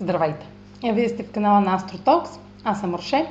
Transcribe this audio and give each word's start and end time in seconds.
Здравейте! 0.00 0.46
Е, 0.84 0.92
вие 0.92 1.08
сте 1.08 1.22
в 1.22 1.32
канала 1.32 1.60
на 1.60 1.78
AstroTalks. 1.78 2.38
Аз 2.64 2.80
съм 2.80 2.94
Роше, 2.94 3.26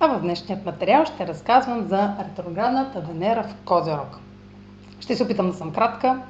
а 0.00 0.06
в 0.06 0.20
днешният 0.20 0.66
материал 0.66 1.04
ще 1.04 1.26
разказвам 1.26 1.88
за 1.88 2.14
ретроградната 2.20 3.00
Венера 3.00 3.42
в 3.42 3.54
Козерог. 3.64 4.18
Ще 5.00 5.16
се 5.16 5.22
опитам 5.22 5.50
да 5.50 5.56
съм 5.56 5.72
кратка, 5.72 6.22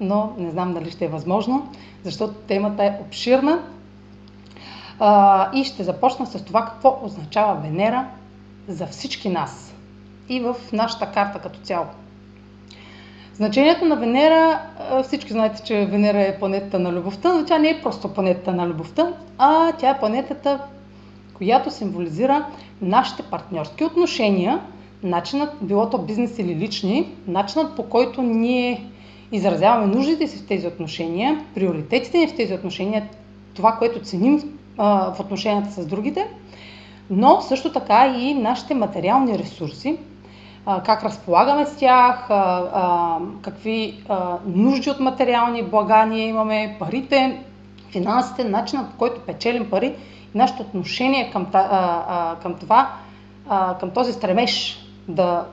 но 0.00 0.32
не 0.38 0.50
знам 0.50 0.74
дали 0.74 0.90
ще 0.90 1.04
е 1.04 1.08
възможно, 1.08 1.72
защото 2.04 2.34
темата 2.34 2.84
е 2.84 2.98
обширна. 3.06 3.62
А, 4.98 5.50
и 5.52 5.64
ще 5.64 5.84
започна 5.84 6.26
с 6.26 6.44
това 6.44 6.64
какво 6.64 7.00
означава 7.02 7.54
Венера 7.54 8.06
за 8.68 8.86
всички 8.86 9.28
нас 9.28 9.74
и 10.28 10.40
в 10.40 10.56
нашата 10.72 11.12
карта 11.12 11.38
като 11.38 11.58
цяло. 11.60 11.86
Значението 13.36 13.84
на 13.84 13.96
Венера, 13.96 14.60
всички 15.04 15.32
знаете, 15.32 15.62
че 15.62 15.86
Венера 15.86 16.22
е 16.22 16.38
планетата 16.38 16.78
на 16.78 16.92
любовта, 16.92 17.34
но 17.34 17.44
тя 17.44 17.58
не 17.58 17.68
е 17.68 17.80
просто 17.82 18.14
планетата 18.14 18.52
на 18.52 18.68
любовта, 18.68 19.12
а 19.38 19.72
тя 19.72 19.90
е 19.90 19.98
планетата, 19.98 20.60
която 21.34 21.70
символизира 21.70 22.46
нашите 22.82 23.22
партньорски 23.22 23.84
отношения, 23.84 24.60
начинът, 25.02 25.52
било 25.62 25.90
то 25.90 25.98
бизнес 25.98 26.38
или 26.38 26.56
лични, 26.56 27.12
начинът 27.26 27.76
по 27.76 27.82
който 27.82 28.22
ние 28.22 28.84
изразяваме 29.32 29.94
нуждите 29.94 30.26
си 30.26 30.38
в 30.38 30.46
тези 30.46 30.66
отношения, 30.66 31.44
приоритетите 31.54 32.18
ни 32.18 32.28
в 32.28 32.36
тези 32.36 32.54
отношения, 32.54 33.08
това, 33.54 33.72
което 33.72 34.00
ценим 34.00 34.42
в 34.76 35.16
отношенията 35.20 35.70
с 35.70 35.86
другите, 35.86 36.26
но 37.10 37.40
също 37.40 37.72
така 37.72 38.16
и 38.18 38.34
нашите 38.34 38.74
материални 38.74 39.38
ресурси, 39.38 39.98
как 40.66 41.04
разполагаме 41.04 41.66
с 41.66 41.76
тях, 41.76 42.28
какви 43.42 44.04
нужди 44.46 44.90
от 44.90 45.00
материални 45.00 45.62
блага 45.62 46.06
ние 46.06 46.26
имаме, 46.26 46.76
парите, 46.78 47.42
финансите, 47.90 48.44
начинът 48.44 48.90
по 48.90 48.96
който 48.96 49.20
печелим 49.20 49.70
пари 49.70 49.86
и 50.34 50.38
нашето 50.38 50.62
отношение 50.62 51.30
към, 51.30 51.46
към 52.42 52.54
това, 52.54 52.90
към 53.80 53.90
този 53.90 54.12
стремеж 54.12 54.84
да 55.08 55.44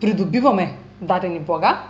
придобиваме 0.00 0.76
дадени 1.00 1.40
блага, 1.40 1.80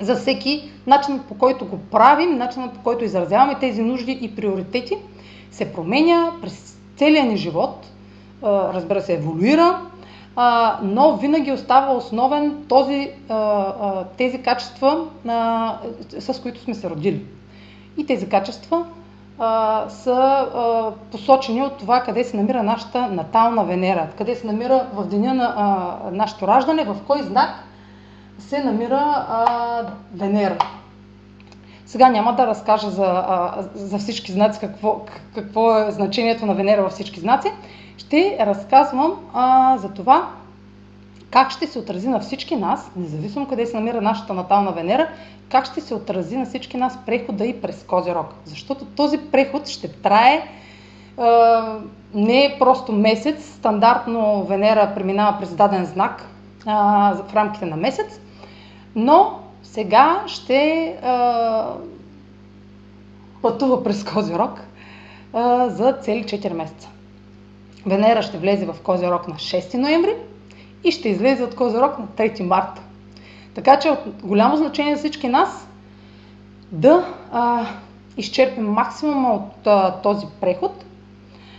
за 0.00 0.16
всеки 0.16 0.70
начинът 0.86 1.26
по 1.26 1.34
който 1.34 1.66
го 1.66 1.78
правим, 1.78 2.38
начинът 2.38 2.74
по 2.74 2.82
който 2.82 3.04
изразяваме 3.04 3.58
тези 3.58 3.82
нужди 3.82 4.18
и 4.20 4.34
приоритети, 4.34 4.96
се 5.50 5.72
променя 5.72 6.32
през 6.42 6.78
целия 6.96 7.24
ни 7.24 7.36
живот, 7.36 7.86
разбира 8.42 9.00
се, 9.00 9.14
еволюира, 9.14 9.80
а, 10.36 10.78
но 10.82 11.16
винаги 11.16 11.52
остава 11.52 11.92
основен 11.92 12.64
този, 12.68 13.10
а, 13.28 14.04
тези 14.04 14.42
качества, 14.42 15.06
а, 15.28 15.78
с 16.18 16.42
които 16.42 16.60
сме 16.60 16.74
се 16.74 16.90
родили. 16.90 17.24
И 17.96 18.06
тези 18.06 18.28
качества 18.28 18.84
а, 19.38 19.84
са 19.88 20.12
а, 20.12 20.92
посочени 21.10 21.62
от 21.62 21.78
това 21.78 22.00
къде 22.00 22.24
се 22.24 22.36
намира 22.36 22.62
нашата 22.62 23.08
натална 23.08 23.64
Венера, 23.64 24.08
къде 24.18 24.34
се 24.34 24.46
намира 24.46 24.86
в 24.92 25.04
деня 25.04 25.34
на 25.34 25.54
а, 25.56 26.10
нашето 26.10 26.48
раждане, 26.48 26.84
в 26.84 26.96
кой 27.06 27.22
знак 27.22 27.50
се 28.38 28.64
намира 28.64 29.26
а, 29.28 29.82
Венера. 30.14 30.58
Сега 31.86 32.08
няма 32.08 32.36
да 32.36 32.46
разкажа 32.46 32.90
за, 32.90 33.06
а, 33.06 33.54
за 33.74 33.98
всички 33.98 34.32
знаци 34.32 34.60
какво, 34.60 35.00
какво 35.34 35.78
е 35.78 35.90
значението 35.90 36.46
на 36.46 36.54
Венера 36.54 36.82
във 36.82 36.92
всички 36.92 37.20
знаци 37.20 37.52
ще 37.98 38.38
разказвам 38.40 39.12
а, 39.34 39.76
за 39.78 39.88
това 39.88 40.28
как 41.30 41.50
ще 41.50 41.66
се 41.66 41.78
отрази 41.78 42.08
на 42.08 42.20
всички 42.20 42.56
нас, 42.56 42.90
независимо 42.96 43.48
къде 43.48 43.66
се 43.66 43.76
намира 43.76 44.00
нашата 44.00 44.34
натална 44.34 44.72
Венера, 44.72 45.08
как 45.50 45.66
ще 45.66 45.80
се 45.80 45.94
отрази 45.94 46.36
на 46.36 46.46
всички 46.46 46.76
нас 46.76 46.98
прехода 47.06 47.46
и 47.46 47.60
през 47.60 47.82
Козирог. 47.82 48.34
Защото 48.44 48.84
този 48.84 49.18
преход 49.18 49.68
ще 49.68 49.92
трае 49.92 50.48
а, 51.18 51.78
не 52.14 52.56
просто 52.58 52.92
месец, 52.92 53.44
стандартно 53.44 54.44
Венера 54.44 54.92
преминава 54.94 55.38
през 55.38 55.54
даден 55.54 55.84
знак 55.84 56.26
а, 56.66 57.14
в 57.28 57.34
рамките 57.34 57.66
на 57.66 57.76
месец, 57.76 58.20
но 58.96 59.38
сега 59.62 60.22
ще 60.26 60.86
а, 61.02 61.66
пътува 63.42 63.84
през 63.84 64.04
Козирог 64.04 64.60
а, 65.32 65.68
за 65.68 65.92
цели 65.92 66.24
4 66.24 66.52
месеца. 66.52 66.88
Венера 67.88 68.22
ще 68.22 68.38
влезе 68.38 68.66
в 68.66 68.76
Козирог 68.82 69.28
на 69.28 69.34
6 69.34 69.74
ноември 69.74 70.14
и 70.84 70.92
ще 70.92 71.08
излезе 71.08 71.44
от 71.44 71.54
Козирог 71.54 71.98
на 71.98 72.06
3 72.06 72.42
марта. 72.42 72.82
Така 73.54 73.78
че 73.78 73.90
от 73.90 73.98
голямо 74.22 74.56
значение 74.56 74.94
за 74.94 74.98
всички 74.98 75.28
нас 75.28 75.68
да 76.72 77.14
а, 77.32 77.66
изчерпим 78.16 78.66
максимума 78.66 79.34
от 79.34 79.66
а, 79.66 79.92
този 80.02 80.26
преход, 80.40 80.84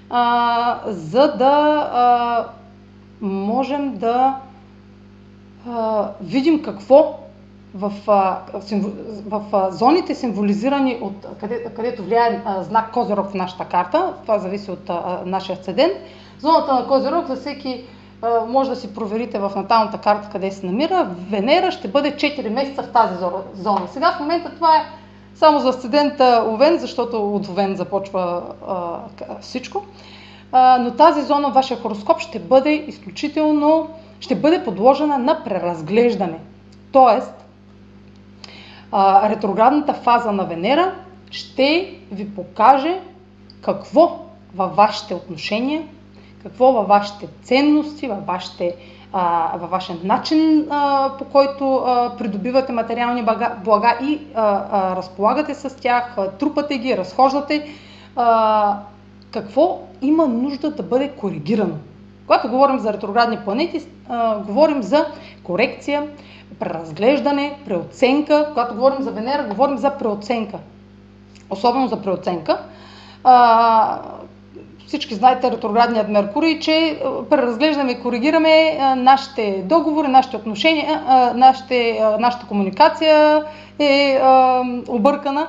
а, 0.09 0.79
за 0.85 1.33
да 1.37 1.89
а, 1.93 2.45
можем 3.21 3.97
да 3.97 4.35
а, 5.69 6.09
видим 6.21 6.61
какво 6.61 7.19
в, 7.75 7.91
в 9.27 9.43
а, 9.51 9.71
зоните 9.71 10.15
символизирани 10.15 10.97
от 11.01 11.25
къде, 11.39 11.63
където 11.75 12.03
влияе 12.03 12.41
знак 12.61 12.91
Козирог 12.91 13.29
в 13.29 13.33
нашата 13.33 13.65
карта, 13.65 14.13
това 14.21 14.39
зависи 14.39 14.71
от 14.71 14.89
а, 14.89 15.21
нашия 15.25 15.53
асцендент, 15.53 15.93
зоната 16.39 16.73
на 16.73 16.87
Козирог 16.87 17.27
за 17.27 17.35
всеки 17.35 17.83
а, 18.21 18.45
може 18.47 18.69
да 18.69 18.75
си 18.75 18.93
проверите 18.93 19.39
в 19.39 19.51
наталната 19.55 19.97
карта 19.97 20.29
къде 20.31 20.51
се 20.51 20.65
намира. 20.65 21.09
Венера 21.29 21.71
ще 21.71 21.87
бъде 21.87 22.11
4 22.11 22.49
месеца 22.49 22.83
в 22.83 22.91
тази 22.91 23.13
зона. 23.53 23.87
Сега 23.87 24.11
в 24.11 24.19
момента 24.19 24.51
това 24.55 24.77
е 24.77 24.85
само 25.35 25.59
за 25.59 25.69
асцендента 25.69 26.45
Овен, 26.47 26.77
защото 26.77 27.35
от 27.35 27.47
Овен 27.47 27.75
започва 27.75 28.43
а, 28.67 28.97
всичко. 29.41 29.83
А, 30.51 30.77
но 30.77 30.91
тази 30.91 31.21
зона, 31.21 31.49
вашия 31.49 31.79
хороскоп, 31.79 32.19
ще 32.19 32.39
бъде 32.39 32.71
изключително, 32.71 33.87
ще 34.19 34.35
бъде 34.35 34.63
подложена 34.63 35.17
на 35.17 35.43
преразглеждане. 35.43 36.39
Тоест, 36.91 37.38
а, 38.91 39.29
ретроградната 39.29 39.93
фаза 39.93 40.31
на 40.31 40.43
Венера 40.43 40.95
ще 41.31 41.95
ви 42.11 42.35
покаже 42.35 42.99
какво 43.61 44.19
във 44.55 44.75
вашите 44.75 45.13
отношения, 45.13 45.83
какво 46.43 46.71
във 46.71 46.87
вашите 46.87 47.27
ценности, 47.43 48.07
във, 48.07 48.25
вашите, 48.25 48.75
а, 49.13 49.51
във 49.57 49.69
вашия 49.69 49.97
начин, 50.03 50.67
а, 50.69 51.11
по 51.19 51.25
който 51.25 51.75
а, 51.75 52.17
придобивате 52.17 52.73
материални 52.73 53.23
блага, 53.23 53.55
блага 53.63 53.97
и 54.01 54.19
а, 54.35 54.65
а, 54.71 54.95
разполагате 54.95 55.53
с 55.53 55.75
тях, 55.75 56.13
а, 56.17 56.31
трупате 56.31 56.77
ги, 56.77 56.97
разхождате, 56.97 57.69
а, 58.15 58.77
какво 59.31 59.79
има 60.01 60.27
нужда 60.27 60.71
да 60.71 60.83
бъде 60.83 61.09
коригирано. 61.09 61.75
Когато 62.29 62.49
говорим 62.49 62.79
за 62.79 62.93
ретроградни 62.93 63.37
планети, 63.37 63.81
а, 64.09 64.37
говорим 64.37 64.83
за 64.83 65.05
корекция, 65.43 66.07
преразглеждане, 66.59 67.57
преоценка. 67.65 68.45
Когато 68.49 68.75
говорим 68.75 69.01
за 69.01 69.11
Венера, 69.11 69.43
говорим 69.43 69.77
за 69.77 69.97
преоценка. 69.97 70.57
Особено 71.49 71.87
за 71.87 72.01
преоценка. 72.01 72.59
А, 73.23 73.99
всички 74.87 75.15
знаете 75.15 75.51
ретроградният 75.51 76.09
Меркурий, 76.09 76.59
че 76.59 77.01
преразглеждаме 77.29 77.91
и 77.91 78.01
коригираме 78.01 78.77
нашите 78.95 79.63
договори, 79.65 80.07
нашите 80.07 80.37
отношения, 80.37 81.03
нашите, 81.35 82.01
нашата 82.19 82.47
комуникация 82.47 83.43
е 83.79 84.21
объркана. 84.87 85.47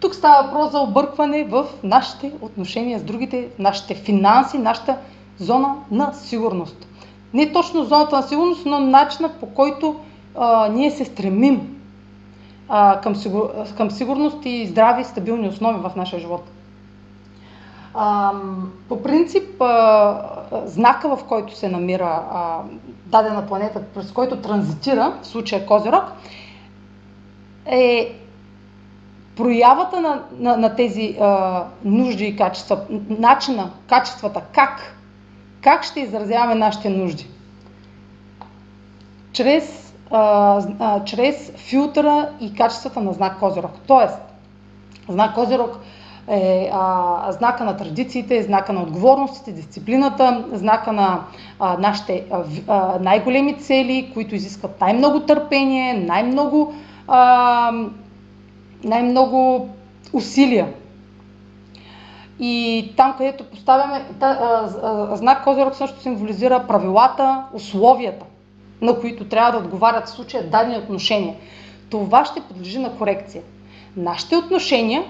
Тук 0.00 0.14
става 0.14 0.42
въпрос 0.42 0.70
за 0.70 0.80
объркване 0.80 1.44
в 1.44 1.66
нашите 1.82 2.32
отношения 2.40 2.98
с 2.98 3.02
другите, 3.02 3.48
нашите 3.58 3.94
финанси, 3.94 4.58
нашата 4.58 4.96
зона 5.38 5.74
на 5.90 6.12
сигурност. 6.12 6.86
Не 7.34 7.52
точно 7.52 7.84
зоната 7.84 8.16
на 8.16 8.22
сигурност, 8.22 8.66
но 8.66 8.80
начинът 8.80 9.40
по 9.40 9.46
който 9.46 9.96
а, 10.38 10.68
ние 10.68 10.90
се 10.90 11.04
стремим 11.04 11.80
а, 12.68 13.00
към, 13.00 13.16
сигур, 13.16 13.48
към 13.76 13.90
сигурност 13.90 14.38
и 14.44 14.66
здрави, 14.66 15.04
стабилни 15.04 15.48
основи 15.48 15.78
в 15.78 15.92
нашия 15.96 16.20
живот. 16.20 16.44
А, 17.94 18.32
по 18.88 19.02
принцип, 19.02 19.62
а, 19.62 20.20
знака, 20.64 21.16
в 21.16 21.24
който 21.24 21.56
се 21.56 21.68
намира 21.68 22.22
а, 22.32 22.60
дадена 23.06 23.46
планета, 23.46 23.82
през 23.94 24.12
който 24.12 24.36
транзитира, 24.36 25.12
в 25.22 25.26
случая 25.26 25.66
Козирог, 25.66 26.04
е 27.66 28.18
проявата 29.36 30.00
на, 30.00 30.22
на, 30.38 30.56
на 30.56 30.76
тези 30.76 31.16
а, 31.20 31.64
нужди 31.84 32.24
и 32.24 32.36
качества, 32.36 32.80
начина, 33.08 33.70
качествата, 33.88 34.40
как, 34.52 34.96
как 35.62 35.84
ще 35.84 36.00
изразяваме 36.00 36.54
нашите 36.54 36.90
нужди. 36.90 37.28
Чрез 39.32 39.94
а, 40.10 40.62
а, 40.78 41.04
чрез 41.04 41.52
филтъра 41.56 42.28
и 42.40 42.54
качествата 42.54 43.00
на 43.00 43.12
знак 43.12 43.38
Козирог. 43.38 43.70
Тоест, 43.86 44.18
знак 45.08 45.34
Козирог 45.34 45.78
е 46.28 46.70
а, 46.72 47.32
знака 47.32 47.64
на 47.64 47.76
традициите, 47.76 48.42
знака 48.42 48.72
на 48.72 48.82
отговорностите, 48.82 49.52
дисциплината, 49.52 50.44
знака 50.52 50.92
на 50.92 51.20
а, 51.58 51.78
нашите 51.78 52.24
а, 52.68 52.98
най-големи 53.00 53.58
цели, 53.58 54.10
които 54.14 54.34
изискват 54.34 54.80
най-много 54.80 55.20
търпение, 55.20 55.94
най-много 55.94 56.74
а, 57.08 57.72
най-много 58.84 59.68
усилия. 60.12 60.68
И 62.44 62.92
там, 62.96 63.14
където 63.18 63.44
поставяме 63.44 64.04
та, 64.20 64.26
а, 64.26 64.70
а, 64.82 65.16
знак 65.16 65.44
Козирог 65.44 65.74
също 65.74 66.00
символизира 66.00 66.66
правилата, 66.66 67.44
условията, 67.52 68.24
на 68.80 69.00
които 69.00 69.28
трябва 69.28 69.52
да 69.52 69.58
отговарят 69.58 70.06
в 70.06 70.10
случая 70.10 70.50
дадени 70.50 70.76
отношения. 70.76 71.34
Това 71.90 72.24
ще 72.24 72.40
подлежи 72.40 72.78
на 72.78 72.96
корекция. 72.96 73.42
Нашите 73.96 74.36
отношения 74.36 75.04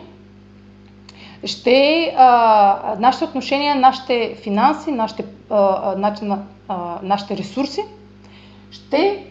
ще, 1.45 2.15
а, 2.19 2.97
нашите 2.99 3.25
отношения, 3.25 3.75
нашите 3.75 4.37
финанси, 4.43 4.91
нашите, 4.93 5.25
а, 5.51 5.95
начин, 5.97 6.33
а, 6.69 6.99
нашите 7.03 7.37
ресурси 7.37 7.85
ще 8.71 9.27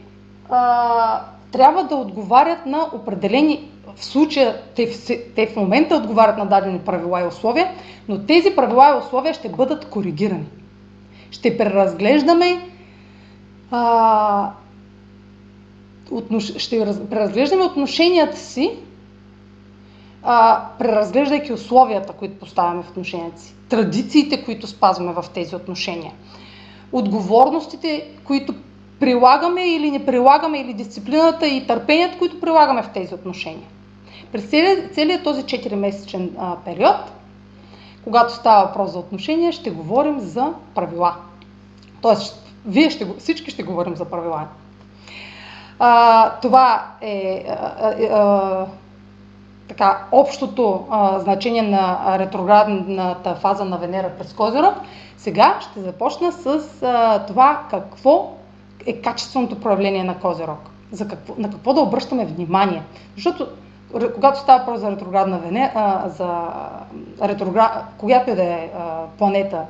а, 0.49 1.21
трябва 1.51 1.83
да 1.83 1.95
отговарят 1.95 2.65
на 2.65 2.85
определени, 2.93 3.71
в 3.95 4.05
случая 4.05 4.61
те, 4.75 4.89
те 5.35 5.47
в 5.47 5.55
момента 5.55 5.95
отговарят 5.95 6.37
на 6.37 6.45
дадени 6.45 6.79
правила 6.79 7.21
и 7.21 7.27
условия, 7.27 7.71
но 8.07 8.19
тези 8.19 8.55
правила 8.55 8.93
и 8.95 9.05
условия 9.05 9.33
ще 9.33 9.49
бъдат 9.49 9.85
коригирани. 9.85 10.45
Ще 11.31 11.57
преразглеждаме 11.57 12.69
а, 13.71 14.51
отнош... 16.11 16.57
ще 16.57 16.85
раз... 16.85 16.99
преразглеждаме 17.09 17.63
отношенията 17.63 18.37
си, 18.37 18.71
а, 20.23 20.65
преразглеждайки 20.79 21.53
условията, 21.53 22.13
които 22.13 22.39
поставяме 22.39 22.83
в 22.83 22.89
отношенията 22.89 23.41
си, 23.41 23.55
традициите, 23.69 24.43
които 24.43 24.67
спазваме 24.67 25.13
в 25.13 25.25
тези 25.33 25.55
отношения, 25.55 26.11
отговорностите, 26.91 28.07
които 28.23 28.53
прилагаме 28.99 29.67
или 29.67 29.91
не 29.91 30.05
прилагаме, 30.05 30.59
или 30.59 30.73
дисциплината 30.73 31.47
и 31.47 31.67
търпението, 31.67 32.17
които 32.17 32.39
прилагаме 32.39 32.83
в 32.83 32.89
тези 32.89 33.13
отношения. 33.13 33.67
През 34.31 34.49
целият, 34.49 34.93
целият 34.93 35.23
този 35.23 35.43
4-месечен 35.43 36.29
а, 36.37 36.55
период, 36.65 36.95
когато 38.03 38.33
става 38.33 38.65
въпрос 38.65 38.91
за 38.91 38.99
отношения, 38.99 39.51
ще 39.51 39.69
говорим 39.69 40.19
за 40.19 40.53
правила. 40.75 41.15
Тоест, 42.01 42.51
вие 42.65 42.89
ще, 42.89 43.07
всички 43.19 43.51
ще 43.51 43.63
говорим 43.63 43.95
за 43.95 44.05
правила. 44.05 44.47
А, 45.79 46.29
това 46.39 46.85
е 47.01 47.45
а, 47.49 47.53
а, 48.11 48.65
така, 49.67 50.03
общото 50.11 50.85
а, 50.89 51.19
значение 51.19 51.61
на 51.61 52.15
ретроградната 52.19 53.35
фаза 53.35 53.65
на 53.65 53.77
Венера 53.77 54.09
през 54.19 54.33
Козирог. 54.33 54.73
Сега 55.17 55.57
ще 55.61 55.81
започна 55.81 56.31
с 56.31 56.61
а, 56.83 57.25
това 57.25 57.61
какво 57.69 58.31
е 58.85 59.01
качественото 59.01 59.59
проявление 59.59 60.03
на 60.03 60.19
Козирог. 60.19 60.69
За 60.91 61.07
какво, 61.07 61.33
на 61.37 61.49
какво 61.49 61.73
да 61.73 61.81
обръщаме 61.81 62.25
внимание. 62.25 62.83
Защото 63.15 63.47
когато 64.15 64.39
става 64.39 64.59
въпрос 64.59 64.79
за 64.79 64.91
ретроградна 64.91 65.39
Венера, 65.39 66.03
за 66.17 66.47
ретроград, 67.21 67.85
когато 67.97 68.29
и 68.29 68.35
да 68.35 68.43
е 68.43 68.69
а, 68.77 69.05
планета 69.17 69.65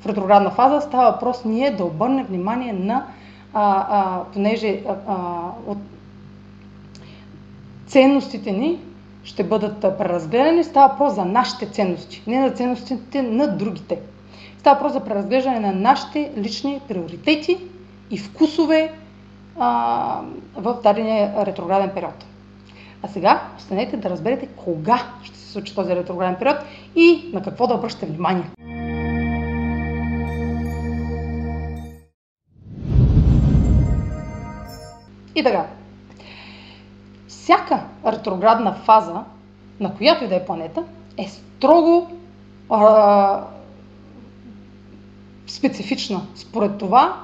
в 0.00 0.06
ретроградна 0.06 0.50
фаза, 0.50 0.80
става 0.80 1.10
въпрос 1.10 1.44
ние 1.44 1.70
да 1.70 1.84
обърнем 1.84 2.26
внимание 2.26 2.72
на, 2.72 3.06
а, 3.54 3.86
а, 3.90 4.24
понеже 4.32 4.80
а, 4.88 4.94
а, 5.08 5.16
от 5.66 5.78
ценностите 7.86 8.52
ни 8.52 8.78
ще 9.24 9.44
бъдат 9.44 9.80
преразгледани, 9.80 10.64
става 10.64 10.88
въпрос 10.88 11.14
за 11.14 11.24
нашите 11.24 11.66
ценности, 11.66 12.22
не 12.26 12.40
на 12.40 12.50
ценностите 12.50 13.22
на 13.22 13.56
другите. 13.56 13.98
Става 14.58 14.74
въпрос 14.74 14.92
за 14.92 15.00
преразглеждане 15.00 15.60
на 15.60 15.72
нашите 15.72 16.32
лични 16.36 16.80
приоритети 16.88 17.58
и 18.10 18.18
вкусове 18.18 18.92
а, 19.58 20.20
в 20.56 20.80
дадения 20.82 21.46
ретрограден 21.46 21.90
период. 21.94 22.24
А 23.02 23.08
сега 23.08 23.42
останете 23.58 23.96
да 23.96 24.10
разберете 24.10 24.46
кога 24.46 25.02
ще 25.22 25.38
се 25.38 25.52
случи 25.52 25.74
този 25.74 25.96
ретрограден 25.96 26.36
период 26.38 26.56
и 26.96 27.30
на 27.32 27.42
какво 27.42 27.66
да 27.66 27.74
обръщате 27.74 28.06
внимание. 28.06 28.44
И 35.34 35.42
така, 35.44 35.66
всяка 37.28 37.80
ретроградна 38.06 38.74
фаза, 38.74 39.24
на 39.80 39.94
която 39.94 40.24
и 40.24 40.28
да 40.28 40.36
е 40.36 40.44
планета, 40.44 40.84
е 41.18 41.28
строго 41.28 42.10
а, 42.70 43.44
специфична. 45.46 46.20
Според 46.34 46.78
това, 46.78 47.16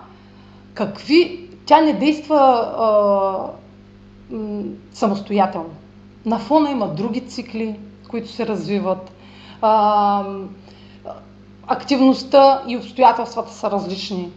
какви... 0.75 1.45
Тя 1.67 1.81
не 1.81 1.93
действа 1.93 2.37
а, 2.37 3.68
самостоятелно. 4.93 5.71
На 6.27 6.39
фона 6.39 6.71
има 6.71 6.89
други 6.89 7.21
цикли, 7.21 7.79
които 8.11 8.29
се 8.29 8.47
развиват. 8.47 9.13
А, 9.63 10.25
активността 11.67 12.63
и 12.69 12.77
обстоятелствата 12.77 13.53
са 13.53 13.71
различни. 13.71 14.31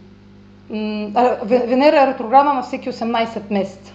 Венера 1.44 2.02
е 2.02 2.06
ретроградна 2.06 2.54
на 2.54 2.62
всеки 2.62 2.92
18 2.92 3.50
месеца. 3.50 3.92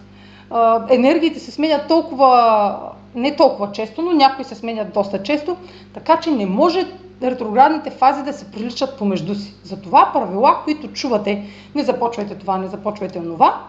Енергиите 0.90 1.40
се 1.40 1.52
сменят 1.52 1.88
толкова, 1.88 2.80
не 3.16 3.36
толкова 3.36 3.72
често, 3.72 4.02
но 4.02 4.12
някои 4.12 4.46
се 4.46 4.56
сменят 4.56 4.94
доста 4.94 5.24
често, 5.24 5.58
така 5.94 6.20
че 6.20 6.32
не 6.32 6.46
може 6.46 6.86
ретроградните 7.24 7.90
фази 7.90 8.24
да 8.24 8.34
се 8.34 8.52
приличат 8.52 8.98
помежду 8.98 9.36
си. 9.36 9.54
Затова 9.64 10.10
правила, 10.14 10.62
които 10.64 10.88
чувате, 10.88 11.46
не 11.76 11.84
започвайте 11.84 12.36
това, 12.36 12.58
не 12.58 12.68
започвайте 12.68 13.24
това, 13.24 13.62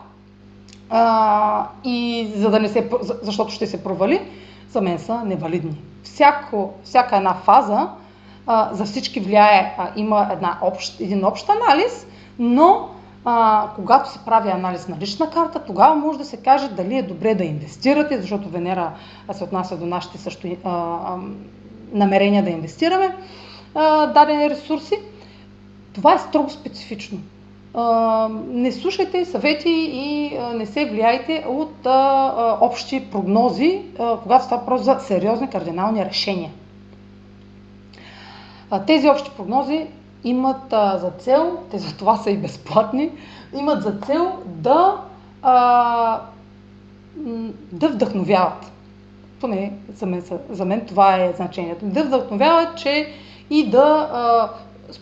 а, 0.91 1.67
и 1.85 2.29
за 2.37 2.51
да 2.51 2.61
не 2.61 2.69
се, 2.69 2.91
защото 3.23 3.53
ще 3.53 3.67
се 3.67 3.85
провали, 3.85 4.21
за 4.71 4.81
мен 4.81 4.99
са 4.99 5.25
невалидни. 5.25 5.81
Всяко, 6.03 6.73
всяка 6.85 7.17
една 7.17 7.35
фаза 7.35 7.89
а, 8.47 8.75
за 8.75 8.85
всички 8.85 9.21
влияе, 9.21 9.75
а, 9.79 9.91
има 9.97 10.29
една 10.33 10.59
общ, 10.63 11.01
един 11.01 11.25
общ 11.25 11.49
анализ, 11.49 12.07
но 12.39 12.89
а, 13.25 13.67
когато 13.77 14.11
се 14.11 14.19
прави 14.25 14.51
анализ 14.51 14.89
на 14.89 14.97
лична 14.99 15.31
карта, 15.31 15.65
тогава 15.67 15.95
може 15.95 16.19
да 16.19 16.25
се 16.25 16.37
каже 16.37 16.69
дали 16.69 16.97
е 16.97 17.03
добре 17.03 17.35
да 17.35 17.45
инвестирате, 17.45 18.21
защото 18.21 18.49
Венера 18.49 18.93
се 19.33 19.45
отнася 19.45 19.77
до 19.77 19.87
нашите 19.87 20.19
също 20.19 20.49
а, 20.65 20.71
а, 20.71 21.17
намерения 21.93 22.45
да 22.45 22.51
инвестираме 22.51 23.17
а, 23.75 24.07
дадени 24.07 24.51
ресурси. 24.51 24.95
Това 25.93 26.15
е 26.15 26.19
строго 26.19 26.51
специфично. 26.51 27.19
Не 28.49 28.73
слушайте 28.73 29.25
съвети 29.25 29.71
и 29.93 30.39
не 30.55 30.67
се 30.67 30.85
влияйте 30.85 31.45
от 31.49 31.87
общи 32.61 33.11
прогнози, 33.11 33.83
когато 34.23 34.45
става 34.45 34.61
въпрос 34.61 34.83
за 34.83 34.99
сериозни 35.01 35.51
кардинални 35.51 36.05
решения. 36.05 36.51
Тези 38.87 39.09
общи 39.09 39.31
прогнози 39.37 39.87
имат 40.25 40.71
за 40.71 41.11
цел, 41.19 41.59
те 41.71 41.79
за 41.79 41.97
това 41.97 42.17
са 42.17 42.31
и 42.31 42.37
безплатни, 42.37 43.11
имат 43.59 43.83
за 43.83 43.93
цел 44.07 44.33
да, 44.47 45.01
да 47.73 47.89
вдъхновяват. 47.89 48.73
Поне 49.41 49.73
за 49.95 50.07
мен, 50.07 50.23
за 50.51 50.65
мен 50.65 50.87
това 50.87 51.17
е 51.17 51.33
значението. 51.37 51.85
Да 51.85 52.05
вдъхновяват, 52.05 52.79
че 52.79 53.13
и 53.51 53.71
да 53.71 54.09
а, 54.13 54.49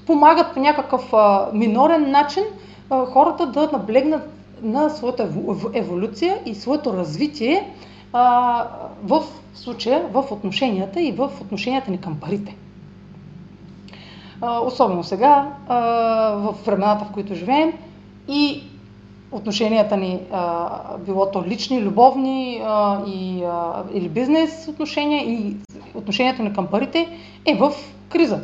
помагат 0.07 0.55
по 0.55 0.61
някакъв 0.61 1.13
минорен 1.53 2.11
начин 2.11 2.45
хората 2.89 3.47
да 3.47 3.69
наблегнат 3.73 4.31
на 4.63 4.91
своята 4.91 5.29
еволюция 5.75 6.39
и 6.47 6.55
своето 6.55 6.93
развитие 6.93 7.71
в 9.03 9.23
случая 9.55 10.09
в 10.13 10.25
отношенията 10.31 11.01
и 11.01 11.13
в 11.13 11.31
отношенията 11.41 11.91
ни 11.91 12.01
към 12.01 12.21
парите 12.21 12.57
особено 14.43 15.05
сега, 15.05 15.53
в 16.37 16.55
времената, 16.67 17.05
в 17.05 17.13
които 17.13 17.35
живеем 17.35 17.73
и 18.29 18.63
отношенията 19.33 19.97
ни, 19.97 20.21
било 21.07 21.31
то 21.31 21.45
лични, 21.47 21.83
любовни 21.83 22.63
и, 23.07 23.43
или 23.93 24.09
бизнес 24.09 24.69
отношения 24.69 25.25
и 25.25 25.57
отношението 25.95 26.43
ни 26.43 26.53
към 26.53 26.67
парите 26.67 27.09
е 27.47 27.55
в 27.55 27.73
криза. 28.09 28.41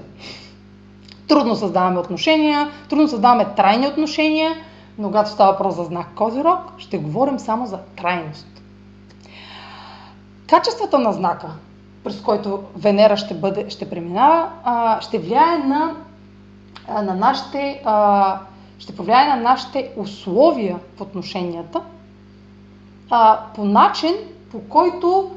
Трудно 1.32 1.56
създаваме 1.56 1.98
отношения, 1.98 2.70
трудно 2.88 3.08
създаваме 3.08 3.46
трайни 3.56 3.86
отношения, 3.86 4.54
но 4.98 5.08
когато 5.08 5.30
става 5.30 5.52
въпрос 5.52 5.74
за 5.74 5.84
знак 5.84 6.06
Козирог, 6.14 6.58
ще 6.78 6.98
говорим 6.98 7.38
само 7.38 7.66
за 7.66 7.78
трайност. 7.96 8.46
Качествата 10.48 10.98
на 10.98 11.12
знака 11.12 11.48
през 12.04 12.20
който 12.20 12.62
Венера 12.76 13.16
ще, 13.16 13.34
бъде, 13.34 13.70
ще 13.70 13.90
преминава, 13.90 14.48
ще 15.00 15.18
влияе 15.18 15.58
на, 15.58 15.94
на 17.02 17.14
нашите, 17.14 17.82
ще 18.78 18.96
повлияе 18.96 19.28
на 19.28 19.36
нашите 19.36 19.90
условия 19.96 20.78
в 20.96 21.00
отношенията 21.00 21.80
по 23.54 23.64
начин, 23.64 24.14
по 24.52 24.60
който 24.60 25.30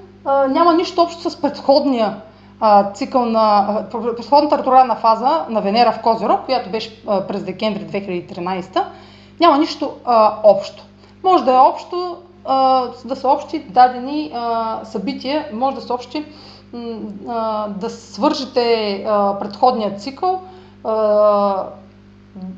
няма 0.49 0.73
нищо 0.73 1.01
общо 1.01 1.29
с 1.29 1.41
предходния 1.41 2.21
а, 2.59 2.91
цикъл 2.91 3.25
на 3.25 3.67
предходната 3.91 4.57
ретроградна 4.57 4.95
фаза 4.95 5.45
на 5.49 5.61
Венера 5.61 5.91
в 5.91 6.01
Козирог, 6.01 6.45
която 6.45 6.69
беше 6.69 7.05
през 7.27 7.43
декември 7.43 7.81
2013, 7.81 8.83
няма 9.39 9.57
нищо 9.57 9.93
а, 10.05 10.33
общо. 10.43 10.83
Може 11.23 11.43
да 11.43 11.51
е 11.51 11.59
общо 11.59 12.17
а, 12.45 12.87
да 13.05 13.15
съобщи 13.15 13.59
дадени 13.59 14.31
а, 14.35 14.79
събития, 14.85 15.45
може 15.53 15.75
да 15.75 15.81
съобщи 15.81 16.25
а, 17.27 17.67
да 17.67 17.89
свържете 17.89 18.93
а, 19.07 19.39
предходния 19.39 19.95
цикъл 19.95 20.41
а, 20.83 21.65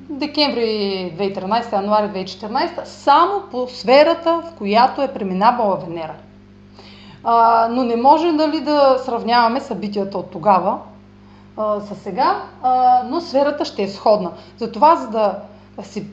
декември 0.10 1.14
2013, 1.18 1.74
януари 1.74 2.06
2014, 2.06 2.84
само 2.84 3.42
по 3.52 3.68
сферата, 3.68 4.42
в 4.46 4.58
която 4.58 5.02
е 5.02 5.14
преминавала 5.14 5.76
Венера. 5.76 6.14
А, 7.24 7.68
но 7.72 7.84
не 7.84 7.96
може 7.96 8.32
нали, 8.32 8.62
да 8.62 8.98
сравняваме 9.06 9.60
събитията 9.62 10.18
от 10.18 10.32
тогава 10.32 10.78
а, 11.58 11.80
с 11.80 11.96
сега, 11.96 12.44
а, 12.64 13.02
но 13.10 13.22
сферата 13.22 13.66
ще 13.66 13.84
е 13.84 13.88
сходна. 13.88 14.32
Затова, 14.58 14.96
за 14.96 15.08
да 15.08 15.42
си 15.84 16.08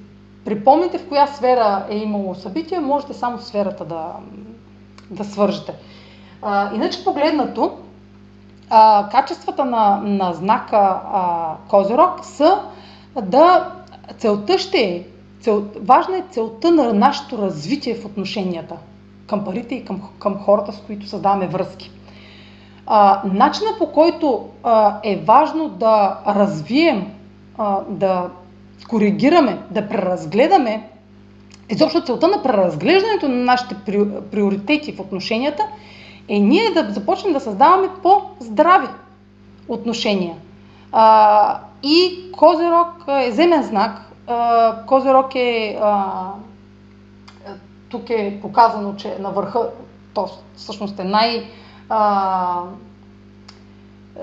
припомните 0.44 0.98
в 0.98 1.08
коя 1.08 1.26
сфера 1.26 1.86
е 1.88 1.96
имало 1.96 2.34
събитие, 2.34 2.80
можете 2.80 3.14
само 3.14 3.38
сферата 3.38 3.84
да, 3.84 4.06
да 5.10 5.24
свържете. 5.24 5.74
А, 6.42 6.74
иначе 6.74 7.04
погледнато, 7.04 7.78
а, 8.70 9.08
качествата 9.10 9.64
на, 9.64 10.00
на 10.04 10.32
знака 10.32 11.00
а, 11.12 11.54
Козирог 11.68 12.24
са 12.24 12.58
да 13.22 13.72
целта 14.18 14.58
ще 14.58 14.78
е, 14.78 15.04
цел, 15.40 15.64
важна 15.80 16.16
е 16.16 16.24
целта 16.30 16.70
на 16.70 16.92
нашето 16.92 17.38
развитие 17.38 17.94
в 17.94 18.04
отношенията 18.04 18.76
към 19.26 19.44
парите 19.44 19.74
и 19.74 19.84
към, 19.84 20.02
към 20.18 20.38
хората, 20.38 20.72
с 20.72 20.80
които 20.80 21.06
създаваме 21.06 21.46
връзки. 21.46 21.90
А, 22.86 23.22
начина 23.24 23.70
по 23.78 23.92
който 23.92 24.48
а, 24.62 24.98
е 25.02 25.16
важно 25.16 25.68
да 25.68 26.18
развием, 26.26 27.12
а, 27.58 27.80
да 27.88 28.30
коригираме, 28.88 29.58
да 29.70 29.88
преразгледаме, 29.88 30.88
изобщо 31.68 32.02
целта 32.02 32.28
на 32.28 32.42
преразглеждането 32.42 33.28
на 33.28 33.36
нашите 33.36 33.74
приоритети 34.30 34.92
в 34.92 35.00
отношенията 35.00 35.62
е 36.28 36.38
ние 36.38 36.70
да 36.70 36.92
започнем 36.92 37.32
да 37.32 37.40
създаваме 37.40 37.88
по-здрави 38.02 38.88
отношения. 39.68 40.34
А, 40.92 41.58
и 41.82 42.30
Козерог 42.32 42.88
е 43.20 43.32
земен 43.32 43.62
знак. 43.62 44.00
А, 44.26 44.76
Козерог 44.86 45.34
е 45.34 45.78
а, 45.82 46.12
тук 47.88 48.10
е 48.10 48.38
показано, 48.42 48.94
че 48.96 49.16
на 49.20 49.30
върха, 49.30 49.70
то 50.14 50.28
всъщност 50.56 50.98
е 50.98 51.04
най- 51.04 51.44
а, 51.88 52.62